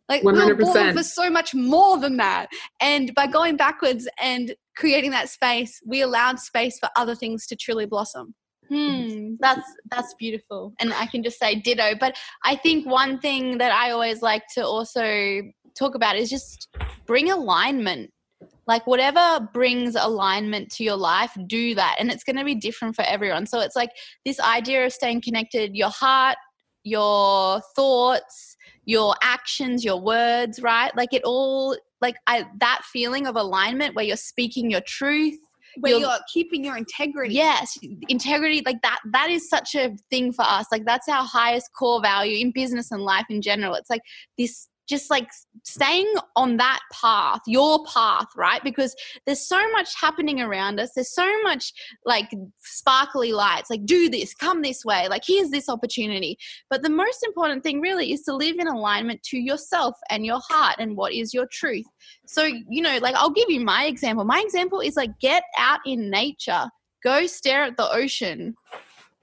like 0.09 0.23
100%. 0.23 0.33
we 0.33 0.45
were 0.45 0.55
born 0.55 0.97
for 0.97 1.03
so 1.03 1.31
much 1.31 1.55
more 1.55 1.99
than 1.99 2.17
that. 2.19 2.49
And 2.81 3.15
by 3.15 3.27
going 3.27 3.57
backwards 3.57 4.07
and 4.21 4.55
creating 4.77 5.11
that 5.13 5.29
space, 5.29 5.81
we 5.87 6.03
allowed 6.03 6.39
space 6.39 6.79
for 6.79 6.89
other 6.97 7.15
things 7.15 7.47
to 7.47 7.57
truly 7.57 7.87
blossom. 7.87 8.35
Hmm, 8.69 9.35
that's 9.41 9.71
that's 9.91 10.15
beautiful, 10.15 10.73
and 10.81 10.95
I 10.95 11.05
can 11.05 11.23
just 11.23 11.39
say 11.39 11.55
ditto. 11.55 11.95
But 12.01 12.17
I 12.45 12.57
think 12.57 12.87
one 12.87 13.21
thing 13.21 13.59
that 13.59 13.73
I 13.73 13.91
always 13.91 14.23
like 14.23 14.43
to 14.55 14.65
also 14.65 15.43
talk 15.79 15.95
about 15.95 16.17
is 16.17 16.31
just 16.31 16.69
bring 17.07 17.31
alignment. 17.31 18.11
Like 18.67 18.87
whatever 18.87 19.47
brings 19.53 19.95
alignment 19.95 20.71
to 20.73 20.85
your 20.85 20.97
life, 20.97 21.37
do 21.47 21.75
that, 21.75 21.97
and 21.99 22.11
it's 22.11 22.25
going 22.25 22.37
to 22.37 22.45
be 22.45 22.55
different 22.55 22.97
for 22.97 23.03
everyone. 23.03 23.47
So 23.47 23.61
it's 23.61 23.77
like 23.77 23.91
this 24.25 24.41
idea 24.41 24.87
of 24.87 24.93
staying 24.95 25.21
connected, 25.21 25.77
your 25.77 25.91
heart, 25.91 26.37
your 26.85 27.61
thoughts, 27.77 28.54
your 28.85 29.15
actions, 29.23 29.85
your 29.85 30.01
words, 30.01 30.61
right? 30.63 30.95
Like 30.97 31.13
it 31.13 31.23
all, 31.25 31.77
like 32.01 32.17
I, 32.27 32.47
that 32.61 32.83
feeling 32.85 33.27
of 33.27 33.37
alignment 33.37 33.95
where 33.95 34.05
you're 34.05 34.17
speaking 34.17 34.71
your 34.71 34.83
truth, 34.83 35.39
where 35.81 35.93
you're, 35.93 36.01
you're, 36.01 36.19
keeping 36.33 36.65
your 36.65 36.77
integrity. 36.77 37.35
Yes, 37.35 37.77
integrity, 38.09 38.63
like 38.65 38.83
that, 38.83 39.01
that 39.13 39.31
is 39.31 39.49
such 39.49 39.75
a 39.75 39.97
thing 40.11 40.33
for 40.33 40.45
us. 40.45 40.67
Like 40.71 40.85
that's 40.85 41.09
our 41.09 41.25
highest 41.25 41.71
core 41.77 42.01
value 42.01 42.39
in 42.39 42.53
business 42.53 42.91
and 42.91 43.03
life 43.03 43.27
in 43.31 43.43
general. 43.43 43.75
It's 43.75 43.91
like 43.91 44.03
this 44.39 44.69
just 44.89 45.11
like 45.11 45.29
staying 45.63 46.13
on 46.37 46.57
that 46.59 46.81
path, 46.93 47.41
your 47.47 47.85
path, 47.87 48.27
right? 48.37 48.63
Because 48.63 48.95
there's 49.27 49.47
so 49.47 49.71
much 49.73 49.95
happening 49.99 50.41
around 50.41 50.79
us. 50.79 50.91
There's 50.95 51.15
so 51.15 51.43
much 51.43 51.73
like 52.05 52.31
sparkly 52.59 53.33
lights, 53.33 53.71
like 53.71 53.85
do 53.87 54.09
this, 54.09 54.35
come 54.35 54.63
this 54.63 54.85
way, 54.85 55.09
like 55.09 55.23
here's 55.27 55.51
this 55.51 55.69
opportunity. 55.69 56.37
But 56.71 56.83
the 56.83 56.91
most 56.91 57.25
important 57.25 57.63
thing 57.63 57.81
really 57.81 58.13
is 58.13 58.23
to 58.23 58.35
live 58.35 58.57
in 58.59 58.69
alignment 58.69 59.23
to 59.25 59.39
yourself 59.39 59.97
and 60.11 60.27
your 60.27 60.41
heart 60.49 60.77
and 60.79 60.97
what 60.97 61.13
is 61.13 61.33
your 61.33 61.47
truth. 61.51 61.87
So, 62.27 62.45
you 62.45 62.83
know, 62.83 62.99
like 62.99 63.15
I'll 63.15 63.31
give 63.31 63.49
you 63.49 63.61
my 63.61 63.85
example. 63.85 64.25
My 64.25 64.41
example 64.45 64.81
is 64.81 64.97
like 64.97 65.19
get 65.21 65.45
out 65.59 65.81
in 65.87 66.11
nature, 66.11 66.69
go 67.03 67.27
stare 67.27 67.65
at 67.65 67.77
the 67.77 67.91
ocean. 67.91 68.55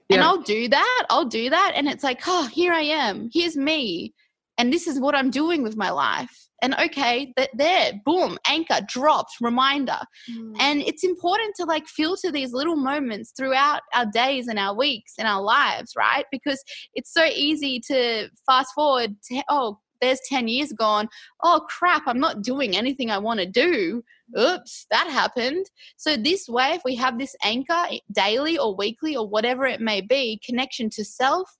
Yeah. 0.08 0.16
And 0.16 0.24
I'll 0.24 0.42
do 0.42 0.68
that. 0.68 1.06
I'll 1.08 1.24
do 1.24 1.48
that. 1.50 1.72
And 1.74 1.88
it's 1.88 2.04
like, 2.04 2.22
oh, 2.26 2.46
here 2.48 2.72
I 2.72 2.82
am. 2.82 3.30
Here's 3.32 3.56
me 3.56 4.12
and 4.58 4.72
this 4.72 4.86
is 4.86 5.00
what 5.00 5.14
I'm 5.14 5.30
doing 5.30 5.62
with 5.62 5.76
my 5.76 5.90
life. 5.90 6.48
And 6.62 6.74
okay, 6.74 7.32
that 7.36 7.50
there, 7.54 7.92
boom, 8.04 8.38
anchor 8.46 8.78
dropped, 8.86 9.32
reminder. 9.40 9.98
Mm. 10.30 10.54
And 10.60 10.80
it's 10.82 11.02
important 11.02 11.56
to 11.56 11.64
like 11.64 11.88
filter 11.88 12.30
these 12.30 12.52
little 12.52 12.76
moments 12.76 13.32
throughout 13.36 13.80
our 13.94 14.06
days 14.06 14.46
and 14.46 14.60
our 14.60 14.74
weeks 14.74 15.14
and 15.18 15.26
our 15.26 15.42
lives, 15.42 15.94
right? 15.96 16.24
Because 16.30 16.62
it's 16.94 17.12
so 17.12 17.24
easy 17.24 17.80
to 17.88 18.28
fast 18.46 18.72
forward 18.74 19.16
to, 19.28 19.42
oh, 19.48 19.78
there's 20.00 20.20
10 20.28 20.48
years 20.48 20.72
gone. 20.72 21.08
Oh, 21.42 21.64
crap, 21.68 22.02
I'm 22.06 22.20
not 22.20 22.42
doing 22.42 22.76
anything 22.76 23.10
I 23.10 23.18
want 23.18 23.40
to 23.40 23.46
do. 23.46 24.02
Oops, 24.38 24.86
that 24.90 25.08
happened. 25.08 25.66
So, 25.96 26.16
this 26.16 26.48
way, 26.48 26.70
if 26.72 26.82
we 26.84 26.96
have 26.96 27.18
this 27.18 27.36
anchor 27.44 27.84
daily 28.12 28.58
or 28.58 28.74
weekly 28.74 29.16
or 29.16 29.28
whatever 29.28 29.66
it 29.66 29.80
may 29.80 30.00
be, 30.00 30.40
connection 30.44 30.90
to 30.90 31.04
self, 31.04 31.50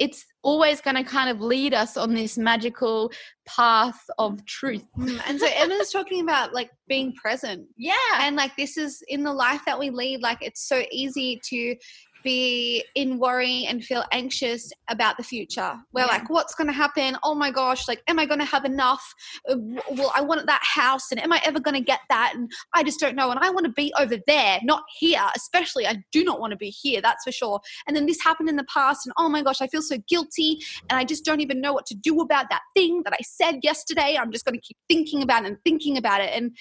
it's 0.00 0.24
always 0.42 0.80
going 0.80 0.96
to 0.96 1.04
kind 1.04 1.28
of 1.28 1.42
lead 1.42 1.74
us 1.74 1.98
on 1.98 2.14
this 2.14 2.38
magical 2.38 3.12
path 3.46 4.00
of 4.18 4.44
truth. 4.46 4.86
Mm, 4.98 5.20
and 5.28 5.38
so 5.38 5.46
Emma's 5.54 5.92
talking 5.92 6.22
about 6.22 6.54
like 6.54 6.70
being 6.88 7.12
present. 7.14 7.66
Yeah. 7.76 7.94
And 8.20 8.34
like 8.34 8.56
this 8.56 8.78
is 8.78 9.02
in 9.08 9.22
the 9.22 9.32
life 9.32 9.60
that 9.66 9.78
we 9.78 9.90
lead, 9.90 10.22
like 10.22 10.38
it's 10.40 10.66
so 10.66 10.82
easy 10.90 11.38
to 11.50 11.76
be 12.22 12.84
in 12.94 13.18
worry 13.18 13.66
and 13.68 13.84
feel 13.84 14.04
anxious 14.12 14.72
about 14.88 15.16
the 15.16 15.22
future. 15.22 15.74
We're 15.92 16.02
yeah. 16.02 16.06
like, 16.06 16.30
what's 16.30 16.54
going 16.54 16.66
to 16.66 16.72
happen? 16.72 17.16
Oh 17.22 17.34
my 17.34 17.50
gosh, 17.50 17.88
like, 17.88 18.02
am 18.06 18.18
I 18.18 18.26
going 18.26 18.40
to 18.40 18.46
have 18.46 18.64
enough? 18.64 19.14
Uh, 19.48 19.56
well, 19.90 20.12
I 20.14 20.20
want 20.22 20.46
that 20.46 20.62
house, 20.62 21.10
and 21.10 21.22
am 21.22 21.32
I 21.32 21.40
ever 21.44 21.60
going 21.60 21.74
to 21.74 21.80
get 21.80 22.00
that? 22.08 22.32
And 22.34 22.50
I 22.74 22.82
just 22.82 23.00
don't 23.00 23.16
know. 23.16 23.30
And 23.30 23.40
I 23.40 23.50
want 23.50 23.66
to 23.66 23.72
be 23.72 23.92
over 23.98 24.16
there, 24.26 24.58
not 24.62 24.82
here. 24.98 25.22
Especially, 25.36 25.86
I 25.86 26.02
do 26.12 26.24
not 26.24 26.40
want 26.40 26.52
to 26.52 26.56
be 26.56 26.70
here. 26.70 27.00
That's 27.00 27.24
for 27.24 27.32
sure. 27.32 27.60
And 27.86 27.96
then 27.96 28.06
this 28.06 28.22
happened 28.22 28.48
in 28.48 28.56
the 28.56 28.64
past, 28.64 29.06
and 29.06 29.12
oh 29.16 29.28
my 29.28 29.42
gosh, 29.42 29.60
I 29.60 29.66
feel 29.66 29.82
so 29.82 29.96
guilty, 30.08 30.58
and 30.88 30.98
I 30.98 31.04
just 31.04 31.24
don't 31.24 31.40
even 31.40 31.60
know 31.60 31.72
what 31.72 31.86
to 31.86 31.94
do 31.94 32.20
about 32.20 32.46
that 32.50 32.62
thing 32.74 33.02
that 33.04 33.12
I 33.12 33.22
said 33.22 33.60
yesterday. 33.62 34.16
I'm 34.20 34.32
just 34.32 34.44
going 34.44 34.58
to 34.58 34.60
keep 34.60 34.76
thinking 34.88 35.22
about 35.22 35.44
it 35.44 35.48
and 35.48 35.56
thinking 35.64 35.96
about 35.96 36.20
it, 36.20 36.30
and 36.32 36.56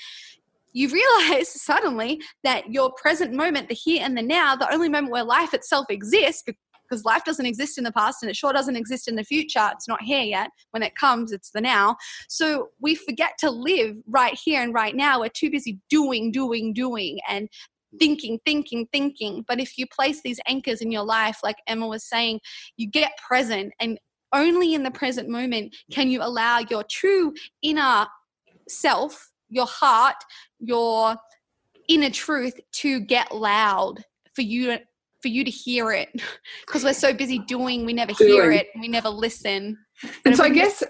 you 0.74 0.90
realize 0.90 1.50
suddenly 1.62 2.22
that 2.44 2.72
your 2.72 2.92
present 2.94 3.34
moment, 3.34 3.70
the 3.70 3.76
here 3.76 4.02
and 4.04 4.18
the 4.18 4.22
now, 4.22 4.56
the 4.56 4.72
only 4.74 4.90
moment 4.90 5.12
where 5.12 5.24
life 5.24 5.54
itself 5.54 5.88
exists, 5.90 6.44
because 6.90 7.06
life 7.06 7.24
doesn't 7.24 7.46
exist 7.46 7.78
in 7.78 7.84
the 7.84 7.92
past 7.92 8.24
and 8.24 8.30
it 8.30 8.36
sure 8.36 8.54
doesn't 8.54 8.76
exist 8.76 9.08
in 9.08 9.16
the 9.16 9.24
future. 9.24 9.70
It's 9.74 9.88
not 9.88 10.02
here 10.02 10.22
yet. 10.22 10.50
When 10.72 10.84
it 10.84 10.96
comes, 10.96 11.32
it's 11.32 11.52
the 11.52 11.62
now. 11.62 11.96
So 12.28 12.70
we 12.82 12.96
forget 12.96 13.34
to 13.40 13.52
live 13.52 13.96
right 14.08 14.38
here 14.44 14.62
and 14.62 14.74
right 14.74 14.96
now. 14.96 15.20
We're 15.20 15.30
too 15.30 15.52
busy 15.52 15.80
doing, 15.90 16.32
doing, 16.32 16.74
doing, 16.74 17.20
and 17.28 17.48
thinking, 18.00 18.40
thinking, 18.46 18.88
thinking. 18.92 19.44
But 19.48 19.60
if 19.60 19.78
you 19.78 19.86
place 19.88 20.22
these 20.24 20.40
anchors 20.48 20.82
in 20.82 20.92
your 20.92 21.04
life, 21.04 21.40
like 21.44 21.58
Emma 21.68 21.88
was 21.88 22.04
saying, 22.04 22.40
you 22.78 22.90
get 22.90 23.12
present 23.18 23.74
and 23.80 24.00
only 24.34 24.76
in 24.76 24.84
the 24.84 24.92
present 24.92 25.28
moment 25.28 25.76
can 25.92 26.10
you 26.10 26.22
allow 26.22 26.60
your 26.70 26.84
true 26.84 27.34
inner 27.64 28.06
self 28.68 29.29
your 29.50 29.66
heart, 29.66 30.16
your 30.60 31.16
inner 31.88 32.10
truth 32.10 32.54
to 32.72 33.00
get 33.02 33.36
loud 33.36 34.04
for 34.34 34.42
you 34.42 34.68
to 34.68 34.82
for 35.22 35.28
you 35.28 35.44
to 35.44 35.52
hear 35.52 35.92
it 35.92 36.10
because 36.66 36.84
we're 36.84 36.94
so 36.94 37.14
busy 37.14 37.40
doing 37.40 37.86
we 37.86 37.92
never 37.92 38.14
hear 38.14 38.52
it 38.52 38.68
we 38.80 38.88
never 38.88 39.10
listen 39.10 39.78
and 40.24 40.36
so 40.38 40.44
i 40.44 40.50
guess 40.50 40.82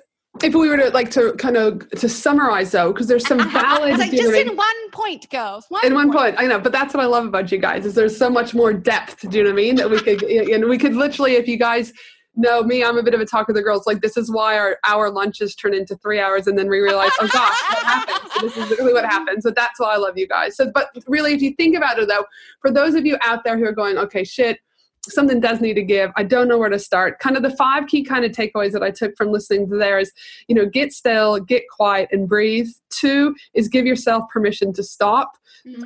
if 0.44 0.54
we 0.54 0.70
were 0.70 0.78
to 0.78 0.90
like 0.92 1.10
to 1.10 1.34
kind 1.34 1.58
of 1.58 1.90
to 1.92 2.08
summarize 2.08 2.72
though 2.72 2.94
because 2.94 3.08
there's 3.08 3.26
some 3.26 3.38
valid 3.52 3.98
like 3.98 4.12
just 4.12 4.36
in 4.36 4.56
one 4.56 4.92
point 4.92 5.28
girls 5.32 5.66
one 5.70 5.86
in 5.86 5.94
one 5.96 6.12
point. 6.12 6.36
point. 6.36 6.40
i 6.40 6.46
know 6.46 6.60
but 6.60 6.72
that's 6.72 6.94
what 6.94 7.02
i 7.02 7.08
love 7.08 7.26
about 7.26 7.52
you 7.52 7.58
guys 7.58 7.86
is 7.86 7.96
there's 7.96 8.16
so 8.16 8.30
much 8.30 8.54
more 8.54 8.72
depth 8.72 9.28
do 9.30 9.38
you 9.38 9.44
know 9.44 9.50
what 9.50 9.54
i 9.54 9.62
mean 9.62 9.76
that 9.76 9.90
we 9.90 10.00
could 10.00 10.22
and 10.52 10.66
we 10.66 10.78
could 10.78 10.94
literally 10.94 11.36
if 11.36 11.48
you 11.48 11.58
guys 11.58 11.92
no, 12.40 12.64
me, 12.64 12.84
I'm 12.84 12.98
a 12.98 13.04
bit 13.04 13.14
of 13.14 13.20
a 13.20 13.26
talk 13.26 13.50
of 13.50 13.56
the 13.56 13.62
girls. 13.62 13.86
Like, 13.86 14.02
this 14.02 14.16
is 14.16 14.32
why 14.32 14.58
our 14.58 14.78
hour 14.88 15.12
lunches 15.12 15.54
turn 15.56 15.74
into 15.74 15.98
three 15.98 16.22
hours, 16.22 16.48
and 16.48 16.58
then 16.58 16.70
we 16.70 16.80
realize, 16.80 17.12
oh 17.20 17.28
gosh, 17.28 17.58
what 17.70 17.86
happened? 17.86 18.32
So 18.32 18.42
this 18.42 18.58
is 18.58 18.70
literally 18.70 18.94
what 18.94 19.04
happened. 19.04 19.44
So 19.44 19.52
that's 19.52 19.78
why 19.78 19.94
I 19.94 19.98
love 19.98 20.18
you 20.18 20.26
guys. 20.26 20.56
So, 20.56 20.72
but 20.74 20.88
really, 21.06 21.34
if 21.34 21.42
you 21.42 21.54
think 21.56 21.76
about 21.76 22.00
it, 22.00 22.08
though, 22.08 22.24
for 22.62 22.72
those 22.72 22.96
of 22.96 23.06
you 23.06 23.18
out 23.22 23.44
there 23.44 23.58
who 23.58 23.66
are 23.66 23.74
going, 23.74 23.98
okay, 23.98 24.24
shit, 24.24 24.60
something 25.04 25.42
does 25.42 25.60
need 25.60 25.74
to 25.74 25.84
give. 25.84 26.12
I 26.16 26.24
don't 26.24 26.48
know 26.48 26.58
where 26.58 26.70
to 26.70 26.80
start. 26.80 27.20
Kind 27.20 27.36
of 27.36 27.44
the 27.44 27.56
five 27.58 27.88
key 27.88 28.04
kind 28.04 28.24
of 28.24 28.32
takeaways 28.32 28.72
that 28.72 28.84
I 28.84 28.92
took 28.92 29.18
from 29.18 29.32
listening 29.32 29.70
to 29.70 29.76
there 29.76 30.00
is, 30.00 30.12
you 30.48 30.56
know, 30.56 30.66
get 30.66 30.94
still, 30.94 31.40
get 31.40 31.64
quiet, 31.70 32.10
and 32.12 32.28
breathe. 32.28 32.70
Two 32.90 33.36
is 33.54 33.68
give 33.68 33.86
yourself 33.86 34.30
permission 34.32 34.72
to 34.74 34.84
stop. 34.84 35.34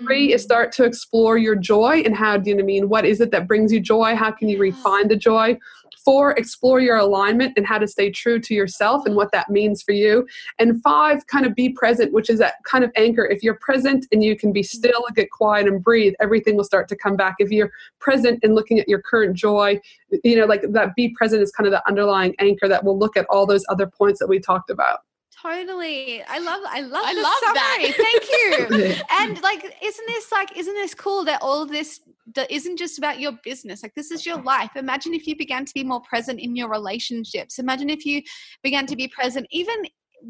Three 0.01 0.29
mm. 0.29 0.35
is 0.35 0.43
start 0.43 0.71
to 0.73 0.83
explore 0.83 1.37
your 1.37 1.55
joy 1.55 2.03
and 2.05 2.15
how 2.15 2.37
do 2.37 2.49
you 2.49 2.55
know 2.55 2.61
I 2.61 2.65
mean? 2.65 2.89
What 2.89 3.05
is 3.05 3.19
it 3.19 3.31
that 3.31 3.47
brings 3.47 3.73
you 3.73 3.79
joy? 3.79 4.15
How 4.15 4.31
can 4.31 4.47
you 4.47 4.59
refine 4.59 5.07
the 5.07 5.15
joy? 5.15 5.57
Four, 6.05 6.31
explore 6.31 6.79
your 6.79 6.97
alignment 6.97 7.53
and 7.55 7.65
how 7.65 7.77
to 7.77 7.87
stay 7.87 8.11
true 8.11 8.39
to 8.39 8.53
yourself 8.53 9.05
and 9.05 9.15
what 9.15 9.31
that 9.31 9.49
means 9.49 9.81
for 9.81 9.93
you. 9.93 10.27
And 10.59 10.81
five, 10.81 11.25
kind 11.27 11.45
of 11.45 11.55
be 11.55 11.69
present, 11.69 12.13
which 12.13 12.29
is 12.29 12.39
that 12.39 12.55
kind 12.65 12.83
of 12.83 12.91
anchor. 12.95 13.25
If 13.25 13.41
you're 13.43 13.57
present 13.61 14.05
and 14.11 14.23
you 14.23 14.35
can 14.35 14.51
be 14.51 14.63
still, 14.63 15.05
get 15.15 15.31
quiet, 15.31 15.67
and 15.67 15.83
breathe, 15.83 16.13
everything 16.19 16.57
will 16.57 16.63
start 16.63 16.87
to 16.89 16.95
come 16.95 17.15
back. 17.15 17.35
If 17.39 17.51
you're 17.51 17.71
present 17.99 18.39
and 18.43 18.55
looking 18.55 18.79
at 18.79 18.89
your 18.89 19.01
current 19.01 19.35
joy, 19.35 19.79
you 20.23 20.35
know, 20.35 20.45
like 20.45 20.63
that 20.69 20.95
be 20.95 21.09
present 21.09 21.41
is 21.41 21.51
kind 21.51 21.67
of 21.67 21.71
the 21.71 21.87
underlying 21.87 22.35
anchor 22.39 22.67
that 22.67 22.83
will 22.83 22.97
look 22.97 23.15
at 23.15 23.25
all 23.29 23.45
those 23.45 23.63
other 23.69 23.87
points 23.87 24.19
that 24.19 24.27
we 24.27 24.39
talked 24.39 24.69
about. 24.69 24.99
Totally. 25.43 26.23
I 26.23 26.39
love 26.39 26.61
I 26.65 26.79
love 26.79 27.03
I 27.05 27.13
the 27.13 27.21
love 27.21 27.33
summary. 27.41 27.91
that. 27.91 28.69
Thank 28.69 28.79
you. 28.79 29.03
and 29.19 29.41
like 29.41 29.77
isn't 29.83 30.07
this 30.07 30.31
like 30.31 30.57
isn't 30.57 30.73
this 30.73 30.93
cool 30.93 31.25
that 31.25 31.41
all 31.41 31.61
of 31.61 31.69
this 31.69 31.99
that 32.35 32.49
isn't 32.49 32.77
just 32.77 32.97
about 32.97 33.19
your 33.19 33.33
business 33.43 33.83
like 33.83 33.93
this 33.93 34.09
is 34.09 34.25
your 34.25 34.41
life 34.41 34.71
imagine 34.77 35.13
if 35.13 35.27
you 35.27 35.35
began 35.35 35.65
to 35.65 35.73
be 35.73 35.83
more 35.83 35.99
present 36.01 36.39
in 36.39 36.55
your 36.55 36.69
relationships 36.69 37.59
imagine 37.59 37.89
if 37.89 38.05
you 38.05 38.21
began 38.63 38.85
to 38.85 38.95
be 38.95 39.09
present 39.09 39.45
even 39.51 39.75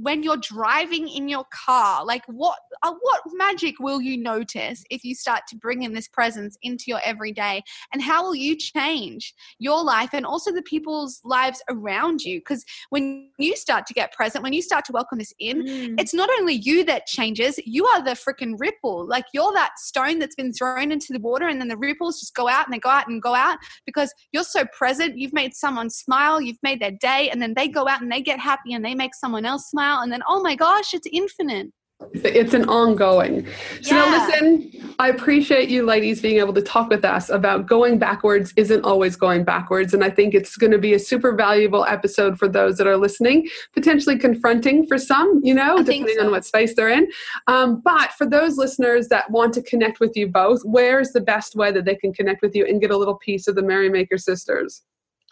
when 0.02 0.24
you're 0.24 0.38
driving 0.38 1.08
in 1.08 1.28
your 1.28 1.46
car 1.54 2.06
like 2.06 2.24
what 2.28 2.58
uh, 2.84 2.94
what 3.02 3.22
magic 3.34 3.76
will 3.80 4.02
you 4.02 4.18
notice 4.18 4.84
if 4.90 5.04
you 5.04 5.16
start 5.16 5.42
to 5.48 5.56
bring 5.56 5.84
in 5.84 5.94
this 5.94 6.08
presence 6.08 6.58
into 6.64 6.86
your 6.88 7.00
everyday 7.04 7.62
and 7.94 8.02
how 8.02 8.24
will 8.24 8.36
you 8.36 8.56
change 8.56 9.34
your 9.60 9.84
life 9.84 10.10
and 10.14 10.26
also 10.26 10.52
the 10.52 10.62
people's 10.64 11.22
lives 11.24 11.62
around 11.70 12.22
you 12.22 12.40
because 12.40 12.64
when 12.90 13.30
you 13.38 13.56
start 13.56 13.86
to 13.86 13.94
get 13.94 14.12
present 14.14 14.44
when 14.44 14.54
you 14.54 14.62
start 14.62 14.84
to 14.86 14.92
welcome 14.92 15.18
this 15.18 15.34
in 15.40 15.64
Mm. 15.64 15.96
it's 16.00 16.14
not 16.14 16.30
only 16.40 16.56
you 16.56 16.84
that 16.86 17.06
changes, 17.06 17.60
you 17.66 17.86
are 17.86 18.04
the 18.04 18.12
freaking 18.12 18.56
ripple. 18.58 19.08
Like 19.08 19.26
you're 19.34 19.54
that 19.54 19.78
stone 19.78 20.20
that's 20.20 20.36
been 20.36 20.54
thrown 20.54 20.92
into 20.92 21.14
the 21.14 21.20
water, 21.20 21.48
and 21.48 21.60
then 21.60 21.68
the 21.68 21.78
ripples 21.78 22.20
just 22.20 22.36
go 22.36 22.48
out 22.48 22.66
and 22.66 22.74
they 22.74 22.80
go 22.80 22.90
out 22.90 23.08
and 23.08 23.22
go 23.22 23.34
out 23.36 23.58
because 23.86 24.14
you're 24.32 24.44
so 24.44 24.66
present. 24.78 25.18
You've 25.18 25.34
made 25.34 25.54
someone 25.54 25.90
smile, 25.90 26.42
you've 26.42 26.62
made 26.64 26.82
their 26.82 26.92
day, 26.92 27.30
and 27.30 27.42
then 27.42 27.54
they 27.56 27.68
go 27.68 27.88
out 27.88 28.02
and 28.02 28.12
they 28.12 28.22
get 28.22 28.40
happy 28.40 28.74
and 28.74 28.84
they 28.84 28.96
make 28.96 29.16
someone 29.16 29.46
else 29.46 29.70
smile. 29.70 29.83
And 29.84 30.12
then, 30.12 30.22
oh 30.28 30.42
my 30.42 30.56
gosh, 30.56 30.94
it's 30.94 31.08
infinite. 31.12 31.72
It's 32.14 32.54
an 32.54 32.68
ongoing. 32.68 33.48
So 33.82 33.96
now 33.96 34.28
listen, 34.28 34.96
I 35.00 35.10
appreciate 35.10 35.70
you 35.70 35.86
ladies 35.86 36.22
being 36.22 36.38
able 36.38 36.54
to 36.54 36.62
talk 36.62 36.90
with 36.90 37.06
us 37.06 37.30
about 37.30 37.66
going 37.66 37.98
backwards 37.98 38.54
isn't 38.58 38.84
always 38.84 39.16
going 39.16 39.44
backwards. 39.44 39.94
And 39.94 40.04
I 40.04 40.10
think 40.10 40.34
it's 40.34 40.58
going 40.58 40.72
to 40.72 40.78
be 40.78 40.94
a 40.94 41.00
super 41.00 41.34
valuable 41.34 41.86
episode 41.86 42.38
for 42.38 42.48
those 42.48 42.78
that 42.78 42.88
are 42.88 42.98
listening, 42.98 43.48
potentially 43.74 44.18
confronting 44.18 44.86
for 44.86 44.98
some, 44.98 45.40
you 45.44 45.54
know, 45.54 45.78
I 45.78 45.84
depending 45.84 46.16
so. 46.18 46.26
on 46.26 46.32
what 46.32 46.46
space 46.46 46.76
they're 46.76 46.90
in. 46.90 47.08
Um, 47.48 47.82
but 47.84 48.12
for 48.12 48.28
those 48.28 48.58
listeners 48.58 49.08
that 49.08 49.30
want 49.32 49.54
to 49.54 49.62
connect 49.62 50.00
with 50.00 50.16
you 50.16 50.28
both, 50.28 50.62
where's 50.64 51.12
the 51.12 51.22
best 51.22 51.56
way 51.56 51.72
that 51.72 51.86
they 51.86 51.96
can 51.96 52.14
connect 52.14 52.42
with 52.42 52.56
you 52.56 52.66
and 52.66 52.82
get 52.82 52.92
a 52.92 52.98
little 52.98 53.18
piece 53.18 53.48
of 53.48 53.56
the 53.56 53.64
Merrymaker 53.64 54.18
sisters? 54.18 54.84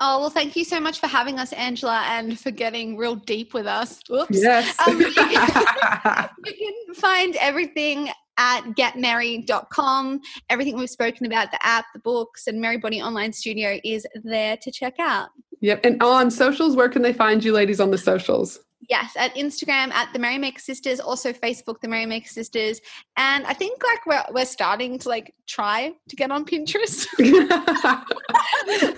Oh, 0.04 0.20
well, 0.20 0.32
thank 0.32 0.56
you 0.56 0.66
so 0.66 0.80
much 0.80 1.00
for 1.00 1.06
having 1.06 1.38
us, 1.38 1.54
Angela, 1.54 2.04
and 2.08 2.40
for 2.40 2.50
getting 2.50 2.98
real 2.98 3.16
deep 3.16 3.54
with 3.54 3.68
us. 3.68 4.00
Whoops. 4.10 4.42
Yes. 4.42 4.76
Um, 4.88 5.00
you, 5.00 5.14
can, 5.14 6.30
you 6.44 6.86
can 6.86 6.96
find 6.96 7.36
everything 7.36 8.10
at 8.40 8.62
getmerry.com. 8.72 10.22
Everything 10.50 10.76
we've 10.76 10.90
spoken 10.90 11.28
about, 11.28 11.52
the 11.52 11.64
app, 11.64 11.86
the 11.94 12.00
books, 12.00 12.48
and 12.48 12.60
Merry 12.60 12.78
Body 12.78 13.00
Online 13.00 13.32
Studio 13.32 13.80
is 13.84 14.08
there 14.24 14.58
to 14.58 14.72
check 14.72 14.96
out. 15.00 15.30
yep. 15.60 15.86
And 15.86 16.02
on 16.02 16.32
socials, 16.32 16.76
where 16.76 16.90
can 16.90 17.04
they 17.04 17.14
find 17.14 17.44
you 17.44 17.54
ladies 17.54 17.80
on 17.80 17.92
the 17.92 17.98
socials? 18.00 18.60
Yes, 18.90 19.14
at 19.16 19.34
Instagram 19.36 19.92
at 19.92 20.12
the 20.12 20.20
Merrymaker 20.20 20.60
Sisters, 20.60 21.00
also 21.00 21.32
Facebook 21.32 21.80
the 21.82 21.88
Merrymaker 21.88 22.28
Sisters, 22.28 22.82
and 23.16 23.46
I 23.46 23.54
think 23.54 23.82
like 23.84 24.06
we're 24.06 24.24
we're 24.34 24.46
starting 24.46 24.98
to 25.00 25.10
like 25.10 25.34
try 25.48 25.94
to 26.10 26.16
get 26.16 26.32
on 26.32 26.46
Pinterest. 26.46 27.08
Oh, 27.20 28.96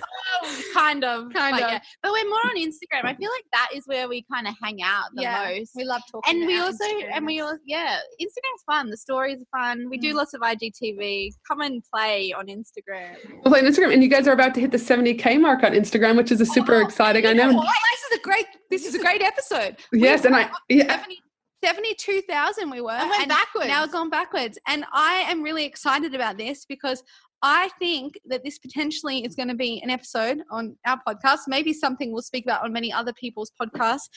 kind 0.74 1.04
of, 1.04 1.32
Kind 1.34 1.56
but 1.56 1.62
of. 1.64 1.70
Yeah. 1.70 1.80
But 2.02 2.12
we're 2.12 2.28
more 2.28 2.38
on 2.46 2.56
Instagram. 2.56 3.04
I 3.04 3.14
feel 3.14 3.30
like 3.30 3.44
that 3.52 3.68
is 3.74 3.84
where 3.86 4.08
we 4.08 4.24
kind 4.32 4.46
of 4.48 4.54
hang 4.62 4.82
out 4.82 5.04
the 5.14 5.24
most. 5.24 5.72
we 5.76 5.84
love 5.84 6.02
talking. 6.10 6.38
and 6.40 6.46
we 6.46 6.58
also, 6.58 6.84
and 7.12 7.26
we 7.26 7.38
Instagram. 7.38 7.44
all, 7.44 7.58
yeah, 7.66 7.98
Instagram's 8.20 8.62
fun. 8.66 8.90
The 8.90 8.96
stories 8.96 9.38
are 9.42 9.58
fun. 9.58 9.88
We 9.90 9.98
do 9.98 10.12
Mm. 10.12 10.16
lots 10.16 10.34
of 10.34 10.40
IGTV. 10.42 11.30
Come 11.48 11.60
and 11.60 11.82
play 11.92 12.32
on 12.36 12.46
Instagram. 12.46 13.16
We'll 13.42 13.52
play 13.52 13.60
on 13.60 13.66
Instagram, 13.66 13.92
and 13.92 14.02
you 14.02 14.08
guys 14.08 14.26
are 14.28 14.32
about 14.32 14.54
to 14.54 14.60
hit 14.60 14.70
the 14.70 14.78
70k 14.78 15.38
mark 15.40 15.62
on 15.62 15.72
Instagram, 15.72 16.16
which 16.16 16.30
is 16.32 16.40
a 16.40 16.46
super 16.46 16.76
Oh, 16.76 16.84
exciting. 16.84 17.26
I 17.26 17.32
know. 17.32 17.52
what? 17.52 17.66
This 17.92 18.12
is 18.12 18.18
a 18.18 18.22
great. 18.22 18.46
This 18.70 18.86
is 18.86 18.94
a 18.94 18.98
great 18.98 19.22
episode. 19.22 19.76
Yes, 19.92 20.24
and 20.24 20.34
I 20.34 20.50
yeah, 20.68 20.86
70 20.86 21.20
72,000 21.64 22.70
we 22.70 22.80
were. 22.82 22.90
I 22.90 23.08
went 23.08 23.28
backwards. 23.28 23.68
Now 23.68 23.84
it's 23.84 23.92
gone 23.92 24.10
backwards. 24.10 24.58
And 24.66 24.84
I 24.92 25.24
am 25.28 25.42
really 25.42 25.64
excited 25.64 26.14
about 26.14 26.36
this 26.36 26.66
because 26.66 27.02
I 27.40 27.70
think 27.78 28.18
that 28.26 28.44
this 28.44 28.58
potentially 28.58 29.24
is 29.24 29.34
going 29.34 29.48
to 29.48 29.54
be 29.54 29.80
an 29.82 29.88
episode 29.88 30.42
on 30.50 30.76
our 30.86 31.00
podcast, 31.08 31.40
maybe 31.46 31.72
something 31.72 32.12
we'll 32.12 32.22
speak 32.22 32.44
about 32.44 32.64
on 32.64 32.72
many 32.72 32.92
other 32.92 33.14
people's 33.14 33.50
podcasts. 33.60 34.08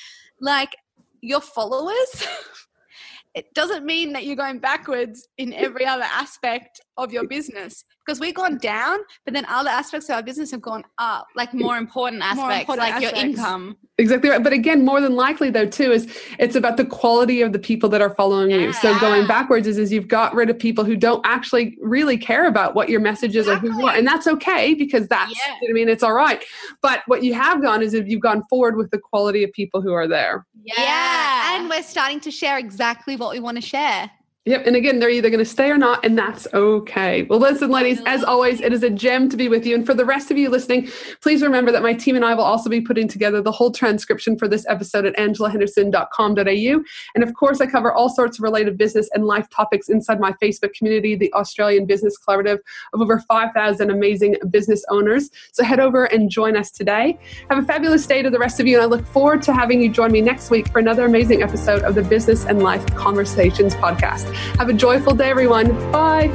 Like 0.42 0.76
your 1.22 1.40
followers, 1.40 2.28
it 3.34 3.54
doesn't 3.54 3.86
mean 3.86 4.12
that 4.14 4.26
you're 4.26 4.36
going 4.36 4.60
backwards 4.60 5.28
in 5.38 5.54
every 5.54 5.86
other 5.86 6.06
aspect 6.06 6.82
of 6.98 7.14
your 7.14 7.28
business 7.28 7.86
because 8.08 8.22
we've 8.22 8.34
gone 8.34 8.58
down, 8.58 9.00
but 9.26 9.34
then 9.34 9.46
other 9.46 9.70
aspects 9.70 10.08
of 10.10 10.16
our 10.16 10.24
business 10.24 10.50
have 10.52 10.62
gone 10.62 10.84
up. 10.98 11.28
Like 11.36 11.54
more 11.54 11.78
important 11.78 12.20
More 12.36 12.50
aspects, 12.50 12.62
important 12.62 12.90
like 12.90 13.02
your 13.02 13.12
income. 13.14 13.76
exactly 13.98 14.30
right. 14.30 14.42
But 14.42 14.54
again, 14.54 14.86
more 14.86 15.02
than 15.02 15.16
likely 15.16 15.50
though, 15.50 15.66
too, 15.68 15.92
is 15.92 16.08
it's 16.40 16.56
about 16.56 16.78
the 16.78 16.86
quality 16.86 17.42
of 17.42 17.52
the 17.52 17.60
people 17.60 17.90
that 17.90 18.02
are 18.02 18.16
following 18.16 18.50
you. 18.52 18.72
So 18.72 18.98
going 19.00 19.28
backwards 19.28 19.68
is 19.68 19.78
is 19.78 19.92
you've 19.92 20.08
got 20.08 20.34
rid 20.34 20.50
of 20.50 20.58
people 20.58 20.86
who 20.86 20.96
don't 20.96 21.22
actually 21.26 21.78
really 21.82 22.18
care 22.18 22.48
about 22.48 22.76
what 22.76 22.88
your 22.88 23.02
message 23.02 23.36
is 23.36 23.48
or 23.48 23.58
who 23.58 23.78
you 23.78 23.88
are, 23.88 23.96
and 23.96 24.08
that's 24.08 24.26
okay 24.28 24.74
because 24.74 25.08
that's 25.10 25.34
Yeah. 25.46 25.56
I 25.70 25.74
mean 25.74 25.90
it's 25.90 26.04
all 26.04 26.14
right. 26.14 26.44
But 26.82 27.02
what 27.08 27.24
you 27.24 27.34
have 27.34 27.62
done 27.62 27.82
is 27.82 27.94
if 27.94 28.08
you've 28.08 28.22
gone 28.22 28.44
forward 28.50 28.78
with 28.78 28.90
the 28.92 29.00
quality 29.00 29.44
of 29.44 29.52
people 29.52 29.82
who 29.82 29.92
are 29.92 30.08
there. 30.08 30.46
Yeah. 30.64 30.76
Yeah. 30.82 31.56
And 31.58 31.70
we're 31.70 31.84
starting 31.84 32.20
to 32.22 32.32
share 32.32 32.58
exactly 32.58 33.18
what 33.18 33.34
we 33.34 33.40
want 33.42 33.58
to 33.58 33.62
share. 33.62 34.10
Yep. 34.48 34.66
And 34.66 34.78
again, 34.78 35.00
they're 35.00 35.10
either 35.10 35.30
going 35.30 35.44
to 35.44 35.46
stay 35.46 35.70
or 35.70 35.78
not, 35.78 36.06
and 36.06 36.18
that's 36.18 36.48
okay. 36.54 37.24
Well, 37.24 37.38
listen, 37.38 37.70
ladies, 37.70 38.02
as 38.06 38.24
always, 38.24 38.62
it 38.62 38.72
is 38.72 38.82
a 38.82 38.90
gem 38.90 39.28
to 39.28 39.36
be 39.36 39.50
with 39.50 39.66
you. 39.66 39.76
And 39.76 39.86
for 39.86 39.94
the 39.94 40.06
rest 40.06 40.32
of 40.32 40.38
you 40.38 40.50
listening, 40.50 40.88
please 41.20 41.42
remember 41.42 41.70
that 41.74 41.84
my 41.84 41.94
team 41.94 42.16
and 42.16 42.24
I 42.24 42.34
will 42.34 42.46
also 42.46 42.70
be 42.70 42.80
putting 42.80 43.10
together 43.10 43.42
the 43.42 43.52
whole 43.52 43.72
transcription 43.72 44.38
for 44.38 44.48
this 44.48 44.66
episode 44.70 45.06
at 45.06 45.18
angelahenderson.com.au. 45.18 46.84
And 47.14 47.24
of 47.26 47.34
course, 47.34 47.60
I 47.60 47.66
cover 47.66 47.92
all 47.92 48.08
sorts 48.08 48.40
of 48.40 48.44
related 48.44 48.78
business 48.78 49.10
and 49.14 49.26
life 49.26 49.50
topics 49.50 49.90
inside 49.90 50.22
my 50.22 50.32
Facebook 50.42 50.74
community, 50.74 51.18
the 51.18 51.34
Australian 51.34 51.86
Business 51.86 52.18
Collaborative 52.18 52.60
of 52.94 53.02
over 53.02 53.20
5,000 53.20 53.90
amazing 53.90 54.38
business 54.50 54.82
owners. 54.90 55.30
So 55.52 55.66
head 55.66 55.82
over 55.82 56.06
and 56.06 56.30
join 56.30 56.56
us 56.56 56.72
today. 56.72 57.20
Have 57.50 57.62
a 57.62 57.66
fabulous 57.66 58.06
day 58.06 58.22
to 58.22 58.30
the 58.30 58.40
rest 58.40 58.62
of 58.62 58.68
you, 58.68 58.78
and 58.78 58.84
I 58.84 58.86
look 58.86 59.06
forward 59.08 59.42
to 59.42 59.54
having 59.54 59.82
you 59.82 59.90
join 59.90 60.14
me 60.14 60.22
next 60.22 60.52
week 60.52 60.70
for 60.70 60.80
another 60.80 61.06
amazing 61.06 61.44
episode 61.44 61.82
of 61.82 61.96
the 61.96 62.04
Business 62.04 62.46
and 62.46 62.64
Life 62.64 62.86
Conversations 62.96 63.76
podcast. 63.76 64.37
Have 64.58 64.70
a 64.70 64.74
joyful 64.74 65.14
day, 65.14 65.30
everyone. 65.30 65.68
Bye. 65.92 66.30